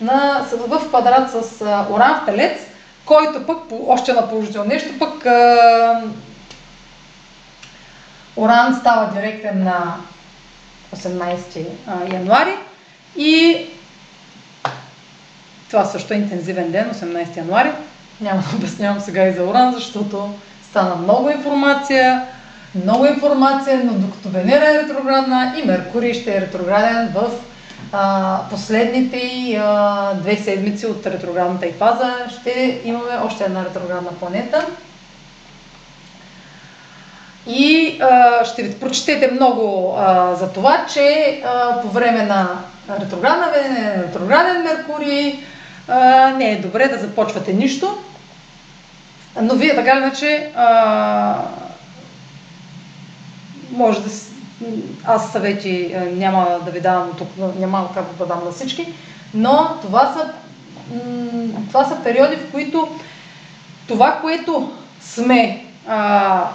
на, 0.00 0.46
в 0.68 0.88
квадрат 0.88 1.30
с 1.30 1.62
а, 1.62 1.86
Оран 1.90 2.20
в 2.22 2.26
Телец, 2.26 2.60
който 3.04 3.46
пък, 3.46 3.58
още 3.86 4.12
на 4.12 4.28
положително 4.28 4.68
нещо, 4.68 4.98
пък 4.98 5.26
Оран 8.36 8.76
става 8.80 9.10
директен 9.14 9.64
на 9.64 9.96
18 10.96 11.66
януари 12.12 12.56
и 13.16 13.66
това 15.70 15.84
също 15.84 16.14
е 16.14 16.16
интензивен 16.16 16.70
ден, 16.70 16.90
18 16.90 17.36
януари. 17.36 17.70
Няма 18.20 18.42
да 18.50 18.56
обяснявам 18.56 19.00
сега 19.00 19.26
и 19.26 19.32
за 19.32 19.44
Оран, 19.44 19.74
защото 19.74 20.34
стана 20.70 20.96
много 20.96 21.30
информация, 21.30 22.26
много 22.84 23.06
информация, 23.06 23.80
но 23.84 23.92
докато 23.92 24.28
Венера 24.28 24.64
е 24.64 24.82
ретроградна 24.82 25.54
и 25.58 25.66
Меркурий 25.66 26.14
ще 26.14 26.36
е 26.36 26.40
ретрограден 26.40 27.12
в 27.14 27.30
последните 28.50 29.18
а, 29.62 30.14
две 30.14 30.36
седмици 30.36 30.86
от 30.86 31.06
ретроградната 31.06 31.66
и 31.66 31.72
фаза 31.72 32.14
ще 32.40 32.80
имаме 32.84 33.18
още 33.24 33.44
една 33.44 33.64
ретроградна 33.64 34.12
планета. 34.12 34.66
И 37.46 37.98
а, 38.00 38.44
ще 38.44 38.62
ви 38.62 38.74
прочетете 38.74 39.30
много 39.30 39.96
а, 39.98 40.34
за 40.34 40.52
това, 40.52 40.86
че 40.92 41.40
а, 41.44 41.82
по 41.82 41.88
време 41.88 42.22
на 42.22 42.48
ретроградна 43.00 43.46
Венера, 43.52 44.02
ретрограден 44.02 44.62
Меркурий, 44.62 45.38
а, 45.88 46.30
не 46.30 46.52
е 46.52 46.60
добре 46.60 46.88
да 46.88 46.98
започвате 46.98 47.52
нищо, 47.52 47.98
но 49.42 49.54
вие 49.54 49.74
така 49.74 49.96
иначе 49.96 50.50
може 53.70 54.00
да 54.00 54.10
аз 55.04 55.32
съвети 55.32 55.92
е, 55.94 56.00
няма 56.00 56.60
да 56.64 56.70
ви 56.70 56.80
давам 56.80 57.10
тук, 57.18 57.28
няма 57.58 57.88
как 57.94 58.04
да 58.18 58.26
дам 58.26 58.44
на 58.44 58.52
всички, 58.52 58.92
Но 59.34 59.68
това 59.82 60.12
са, 60.12 60.32
това 61.68 61.84
са 61.84 62.02
периоди, 62.04 62.36
в 62.36 62.52
които 62.52 62.88
това, 63.88 64.18
което 64.20 64.72
сме, 65.00 65.64
а, 65.88 66.48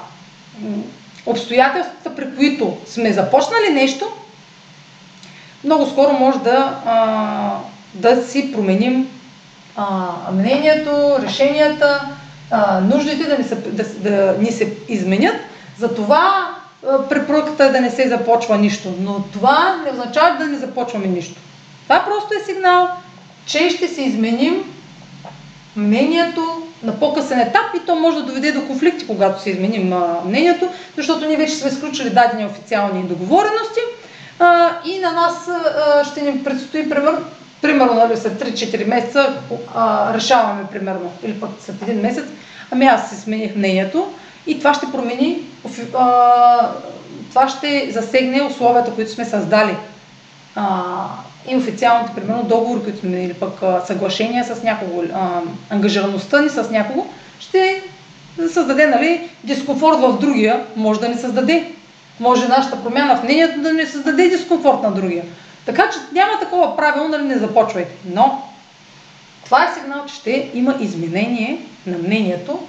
обстоятелствата, 1.26 2.16
при 2.16 2.36
които 2.36 2.78
сме 2.86 3.14
започнали 3.14 3.74
нещо, 3.74 4.06
много 5.64 5.86
скоро 5.86 6.14
може 6.14 6.40
да, 6.40 6.80
а, 6.86 7.56
да 7.94 8.28
си 8.28 8.52
променим 8.54 9.08
а, 9.76 10.12
мнението, 10.32 11.16
решенията, 11.22 12.08
а, 12.52 12.80
нуждите 12.80 13.24
да 13.30 13.38
ни, 13.38 13.44
се, 13.44 13.56
да, 13.56 13.84
да 13.84 14.36
ни 14.40 14.52
се 14.52 14.74
изменят. 14.88 15.36
Затова 15.78 16.56
препоръката 17.10 17.64
е 17.66 17.70
да 17.70 17.82
не 17.82 17.90
се 17.90 18.10
започва 18.10 18.58
нищо. 18.58 18.94
Но 19.00 19.24
това 19.34 19.82
не 19.86 19.92
означава 19.92 20.38
да 20.38 20.46
не 20.46 20.58
започваме 20.58 21.08
нищо. 21.08 21.42
Това 21.84 22.06
просто 22.06 22.34
е 22.34 22.46
сигнал, 22.46 22.90
че 23.46 23.70
ще 23.70 23.88
се 23.88 24.02
изменим 24.02 24.64
мнението 25.76 26.64
на 26.84 27.00
по-късен 27.00 27.40
етап 27.40 27.76
и 27.76 27.86
то 27.86 27.96
може 27.96 28.18
да 28.18 28.24
доведе 28.24 28.52
до 28.52 28.68
конфликти, 28.68 29.08
когато 29.08 29.42
се 29.42 29.50
изменим 29.50 29.94
мнението, 30.26 30.70
защото 30.98 31.28
ние 31.28 31.38
вече 31.38 31.56
сме 31.56 31.72
сключили 31.72 32.10
дадени 32.10 32.46
официални 32.46 33.04
договорености 33.04 33.80
и 34.86 35.00
на 35.00 35.12
нас 35.12 35.50
ще 36.12 36.22
ни 36.22 36.44
предстои 36.44 36.90
примерно, 36.90 37.20
примерно 37.62 37.94
нали, 37.94 38.18
след 38.18 38.42
3-4 38.42 38.88
месеца 38.88 39.42
решаваме 40.14 40.64
примерно, 40.72 41.12
или 41.24 41.40
пък 41.40 41.50
след 41.60 41.82
един 41.82 42.02
месец, 42.02 42.26
ами 42.72 42.86
аз 42.86 43.10
си 43.10 43.16
смених 43.16 43.56
мнението 43.56 44.14
и 44.48 44.60
това 44.60 44.74
ще 44.74 44.92
промени, 44.92 45.40
това 47.30 47.50
ще 47.50 47.92
засегне 47.92 48.42
условията, 48.42 48.92
които 48.92 49.12
сме 49.12 49.26
създали. 49.26 49.76
И 51.48 51.56
официалните, 51.56 52.16
примерно, 52.16 52.44
договори, 52.44 52.84
които 52.84 53.00
сме 53.00 53.24
или 53.24 53.34
пък 53.34 53.60
съглашения 53.88 54.46
с 54.46 54.64
някого, 54.64 55.04
ангажираността 55.70 56.42
ни 56.42 56.50
с 56.50 56.70
някого, 56.72 57.06
ще 57.40 57.84
създаде 58.54 58.88
нали, 58.88 59.30
дискомфорт 59.44 60.00
в 60.00 60.18
другия, 60.20 60.66
може 60.76 61.00
да 61.00 61.10
ни 61.10 61.16
създаде. 61.16 61.72
Може 62.20 62.48
нашата 62.48 62.84
промяна 62.84 63.18
в 63.18 63.24
мнението 63.24 63.62
да 63.62 63.74
ни 63.74 63.86
създаде 63.86 64.28
дискомфорт 64.28 64.84
на 64.84 64.92
другия. 64.92 65.24
Така 65.66 65.90
че 65.90 66.00
няма 66.14 66.40
такова 66.40 66.78
правило, 66.78 67.08
нали 67.08 67.24
не 67.24 67.38
започвайте. 67.38 67.92
Но 68.06 68.44
това 69.46 69.64
е 69.64 69.74
сигнал, 69.80 70.06
че 70.06 70.16
ще 70.16 70.50
има 70.54 70.76
изменение 70.80 71.62
на 71.88 71.98
мнението 71.98 72.60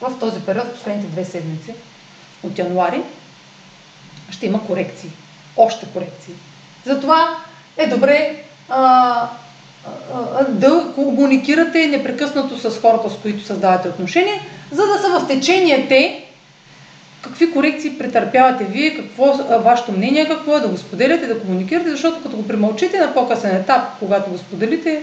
в 0.00 0.18
този 0.20 0.40
период, 0.40 0.74
последните 0.74 1.08
две 1.08 1.24
седмици 1.24 1.74
от 2.42 2.58
януари, 2.58 3.02
ще 4.30 4.46
има 4.46 4.66
корекции. 4.66 5.10
Още 5.56 5.86
корекции. 5.86 6.34
Затова 6.84 7.36
е 7.76 7.86
добре 7.86 8.42
а, 8.68 9.28
а, 10.14 10.44
да 10.44 10.92
комуникирате 10.94 11.86
непрекъснато 11.86 12.58
с 12.58 12.80
хората, 12.80 13.10
с 13.10 13.16
които 13.22 13.44
създавате 13.44 13.88
отношения, 13.88 14.40
за 14.70 14.86
да 14.86 14.98
са 14.98 15.20
в 15.20 15.28
течение 15.28 15.88
те 15.88 16.26
какви 17.22 17.52
корекции 17.52 17.98
претърпявате 17.98 18.64
вие, 18.64 18.96
какво 18.96 19.38
вашето 19.60 19.92
мнение 19.92 20.28
какво 20.28 20.56
е, 20.56 20.60
да 20.60 20.68
го 20.68 20.76
споделяте, 20.76 21.26
да 21.26 21.40
комуникирате, 21.40 21.90
защото 21.90 22.22
като 22.22 22.36
го 22.36 22.48
примълчите 22.48 22.98
на 22.98 23.14
по-късен 23.14 23.56
етап, 23.56 23.82
когато 23.98 24.30
го 24.30 24.38
споделите, 24.38 25.02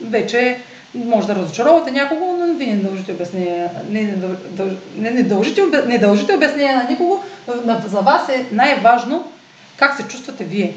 вече 0.00 0.60
може 0.94 1.26
да 1.26 1.34
разочаровате 1.34 1.90
някого, 1.90 2.36
но 2.38 2.54
вие 2.54 2.74
не 2.74 2.82
дължите 2.82 3.12
обяснение, 3.12 3.68
не, 3.90 4.02
не, 4.02 4.16
дълж, 4.16 4.72
не, 4.96 5.10
не, 5.10 5.22
дължите, 5.22 5.62
не 5.86 5.98
дължите 5.98 6.34
обяснение 6.34 6.76
на 6.76 6.86
никого. 6.90 7.24
За 7.86 8.00
вас 8.00 8.28
е 8.28 8.46
най-важно 8.52 9.32
как 9.76 9.96
се 9.96 10.08
чувствате 10.08 10.44
вие. 10.44 10.74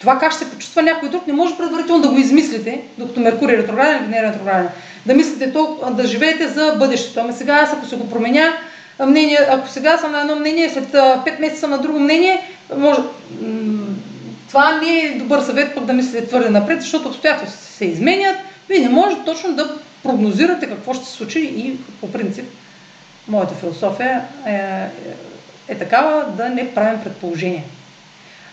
Това 0.00 0.18
как 0.18 0.32
ще 0.32 0.44
се 0.44 0.50
почувства 0.50 0.82
някой 0.82 1.08
друг, 1.08 1.26
не 1.26 1.32
може 1.32 1.56
предварително 1.56 2.02
да 2.02 2.08
го 2.08 2.16
измислите, 2.16 2.80
докато 2.98 3.20
Меркурий 3.20 3.54
е 3.54 3.58
ретрограден 3.58 3.98
или 4.02 4.10
не 4.10 4.18
е 4.18 4.22
ретрограден. 4.22 4.68
Да 5.06 5.14
мислите 5.14 5.52
то, 5.52 5.78
да 5.90 6.06
живеете 6.06 6.48
за 6.48 6.74
бъдещето. 6.78 7.20
Ами 7.20 7.32
сега 7.32 7.54
аз 7.54 7.72
ако 7.72 7.86
се 7.86 7.96
го 7.96 8.10
променя, 8.10 8.52
мнение, 9.06 9.38
ако 9.50 9.68
сега 9.68 9.98
съм 9.98 10.12
на 10.12 10.20
едно 10.20 10.36
мнение, 10.36 10.70
след 10.70 10.92
5 10.92 11.40
месеца 11.40 11.68
на 11.68 11.78
друго 11.78 11.98
мнение, 11.98 12.50
може... 12.76 13.00
Това 14.48 14.80
не 14.80 14.98
е 14.98 15.18
добър 15.18 15.40
съвет 15.40 15.74
пък 15.74 15.84
да 15.84 15.92
мислите 15.92 16.26
твърде 16.26 16.50
напред, 16.50 16.80
защото 16.80 17.08
обстоятелствата 17.08 17.66
се 17.66 17.84
изменят. 17.84 18.36
Вие 18.68 18.80
не 18.80 18.88
можете 18.88 19.24
точно 19.24 19.54
да 19.54 19.78
прогнозирате 20.02 20.68
какво 20.68 20.94
ще 20.94 21.04
се 21.04 21.12
случи 21.12 21.40
и 21.40 21.78
по 22.00 22.12
принцип 22.12 22.44
моята 23.28 23.54
философия 23.54 24.24
е, 24.46 24.52
е, 24.52 24.90
е 25.68 25.78
такава 25.78 26.24
да 26.36 26.48
не 26.48 26.74
правим 26.74 27.04
предположения 27.04 27.64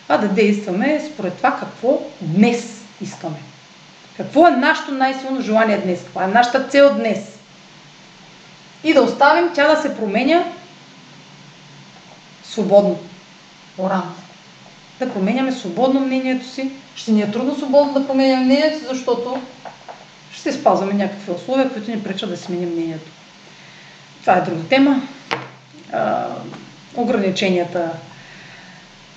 а 0.07 0.17
да 0.17 0.27
действаме 0.27 1.09
според 1.13 1.33
това 1.33 1.57
какво 1.59 2.01
днес 2.21 2.81
искаме. 3.01 3.37
Какво 4.17 4.47
е 4.47 4.51
нашето 4.51 4.91
най-силно 4.91 5.41
желание 5.41 5.77
днес? 5.77 6.03
Каква 6.03 6.23
е 6.23 6.27
нашата 6.27 6.67
цел 6.67 6.93
днес? 6.95 7.39
И 8.83 8.93
да 8.93 9.01
оставим 9.01 9.49
тя 9.53 9.75
да 9.75 9.81
се 9.81 9.97
променя 9.97 10.43
свободно. 12.43 12.99
Оран. 13.77 14.15
Да 14.99 15.13
променяме 15.13 15.51
свободно 15.51 15.99
мнението 15.99 16.47
си. 16.47 16.71
Ще 16.95 17.11
ни 17.11 17.21
е 17.21 17.31
трудно 17.31 17.55
свободно 17.55 17.93
да 17.93 18.07
променяме 18.07 18.45
мнението 18.45 18.79
си, 18.79 18.85
защото 18.85 19.41
ще 20.43 20.51
спазваме 20.51 20.93
някакви 20.93 21.31
условия, 21.31 21.69
които 21.69 21.91
ни 21.91 22.03
пречат 22.03 22.29
да 22.29 22.37
сменим 22.37 22.69
мнението. 22.69 23.11
Това 24.21 24.33
е 24.33 24.41
друга 24.41 24.63
тема. 24.69 25.01
А, 25.93 26.27
ограниченията 26.95 27.91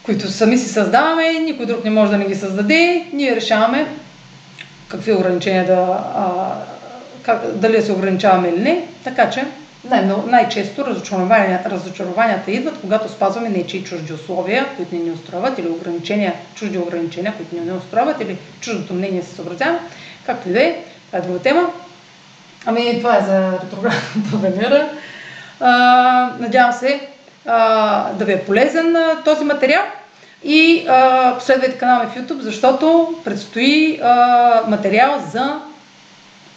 които 0.07 0.31
сами 0.31 0.59
си 0.59 0.69
създаваме, 0.69 1.33
никой 1.33 1.67
друг 1.67 1.85
не 1.85 1.91
може 1.91 2.11
да 2.11 2.19
ни 2.19 2.27
ги 2.27 2.35
създаде, 2.35 3.07
ние 3.13 3.37
решаваме 3.37 3.87
какви 4.89 5.13
ограничения 5.13 5.67
да, 5.67 5.75
а, 6.15 6.55
как, 7.23 7.57
дали 7.57 7.77
да 7.77 7.83
се 7.83 7.93
ограничаваме 7.93 8.49
или 8.49 8.61
не, 8.61 8.89
така 9.05 9.31
че 9.31 9.45
най- 9.85 10.09
най-често 10.27 10.85
разочарованията, 10.85 11.71
разочарованията 11.71 12.51
идват, 12.51 12.81
когато 12.81 13.13
спазваме 13.13 13.49
нечии 13.49 13.85
чужди 13.85 14.13
условия, 14.13 14.67
които 14.77 14.95
не 14.95 15.01
ни 15.01 15.11
устрояват, 15.11 15.59
или 15.59 15.69
ограничения, 15.69 16.35
чужди 16.55 16.79
ограничения, 16.79 17.35
които 17.37 17.55
не 17.55 17.73
ни 17.73 17.79
устрояват, 17.79 18.21
или 18.21 18.39
чуждото 18.61 18.95
мнение 18.95 19.23
се 19.23 19.35
съобразява, 19.35 19.79
както 20.27 20.49
и 20.49 20.53
да 20.53 20.63
е, 20.63 20.77
това 21.07 21.19
е 21.19 21.23
друга 21.23 21.39
тема. 21.39 21.71
Ами 22.67 22.99
това 22.99 23.17
е 23.17 23.25
за 23.25 23.53
ретроградната 23.53 24.37
Венера. 24.37 24.89
А, 25.61 25.71
надявам 26.39 26.73
се 26.73 27.09
а, 27.47 28.13
да 28.13 28.25
ви 28.25 28.33
е 28.33 28.45
полезен 28.45 28.97
а, 28.97 29.23
този 29.25 29.45
материал. 29.45 29.83
И 30.45 30.87
а, 30.89 31.35
последвайте 31.35 31.79
канала 31.79 32.05
ми 32.05 32.11
в 32.11 32.15
YouTube, 32.15 32.41
защото 32.41 33.15
предстои 33.25 34.01
а, 34.03 34.63
материал 34.69 35.23
за 35.33 35.61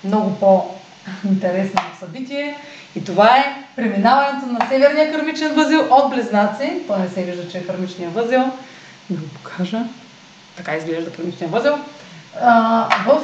много 0.04 0.36
по-интересно 0.40 1.82
събитие. 2.00 2.58
И 2.96 3.04
това 3.04 3.38
е 3.38 3.64
преминаването 3.76 4.46
на 4.46 4.68
северния 4.70 5.12
кърмичен 5.12 5.56
възел 5.56 5.88
от 5.92 6.10
Близнаци. 6.10 6.72
То 6.88 6.98
не 6.98 7.10
се 7.10 7.24
вижда, 7.24 7.50
че 7.50 7.58
е 7.58 7.66
кърмичния 7.66 8.10
възел. 8.10 8.52
Да 9.10 9.22
го 9.22 9.28
покажа. 9.28 9.84
Така 10.58 10.76
изглежда 10.76 11.12
кърмичния 11.12 11.50
възел. 11.50 11.80
А, 12.42 12.88
в 13.06 13.22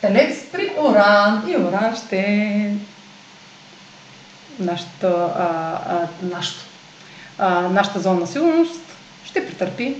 Телец 0.00 0.50
при 0.52 0.70
Оран. 0.78 1.44
И 1.48 1.56
Оран 1.56 1.96
ще 1.96 2.18
е 2.18 2.72
нашата, 4.58 5.30
нашата, 6.22 6.64
нашата 7.70 8.00
зона 8.00 8.20
на 8.20 8.26
сигурност 8.26 8.80
ще 9.24 9.46
претърпи 9.46 9.96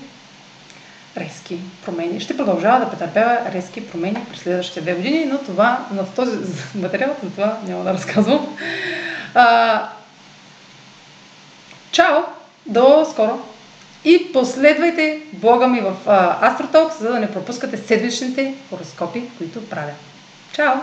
резки 1.16 1.59
промени. 1.85 2.20
Ще 2.20 2.37
продължава 2.37 2.85
да 2.85 2.91
претърпява 2.91 3.39
резки 3.53 3.91
промени 3.91 4.27
през 4.31 4.43
следващите 4.43 4.81
две 4.81 4.95
години, 4.95 5.25
но 5.25 5.39
това, 5.39 5.87
в 5.91 6.07
този 6.16 6.39
материал 6.75 7.16
за 7.23 7.31
това 7.31 7.59
няма 7.66 7.85
да 7.85 7.95
разказвам. 7.95 8.57
А, 9.35 9.89
чао! 11.93 12.19
До 12.66 13.07
скоро! 13.11 13.41
И 14.05 14.33
последвайте 14.33 15.20
блога 15.33 15.69
ми 15.69 15.81
в 15.81 15.97
Astrotalks, 16.43 17.01
за 17.01 17.09
да 17.12 17.20
не 17.20 17.33
пропускате 17.33 17.77
седмичните 17.77 18.55
хороскопи, 18.70 19.23
които 19.39 19.69
правя. 19.69 19.93
Чао! 20.53 20.75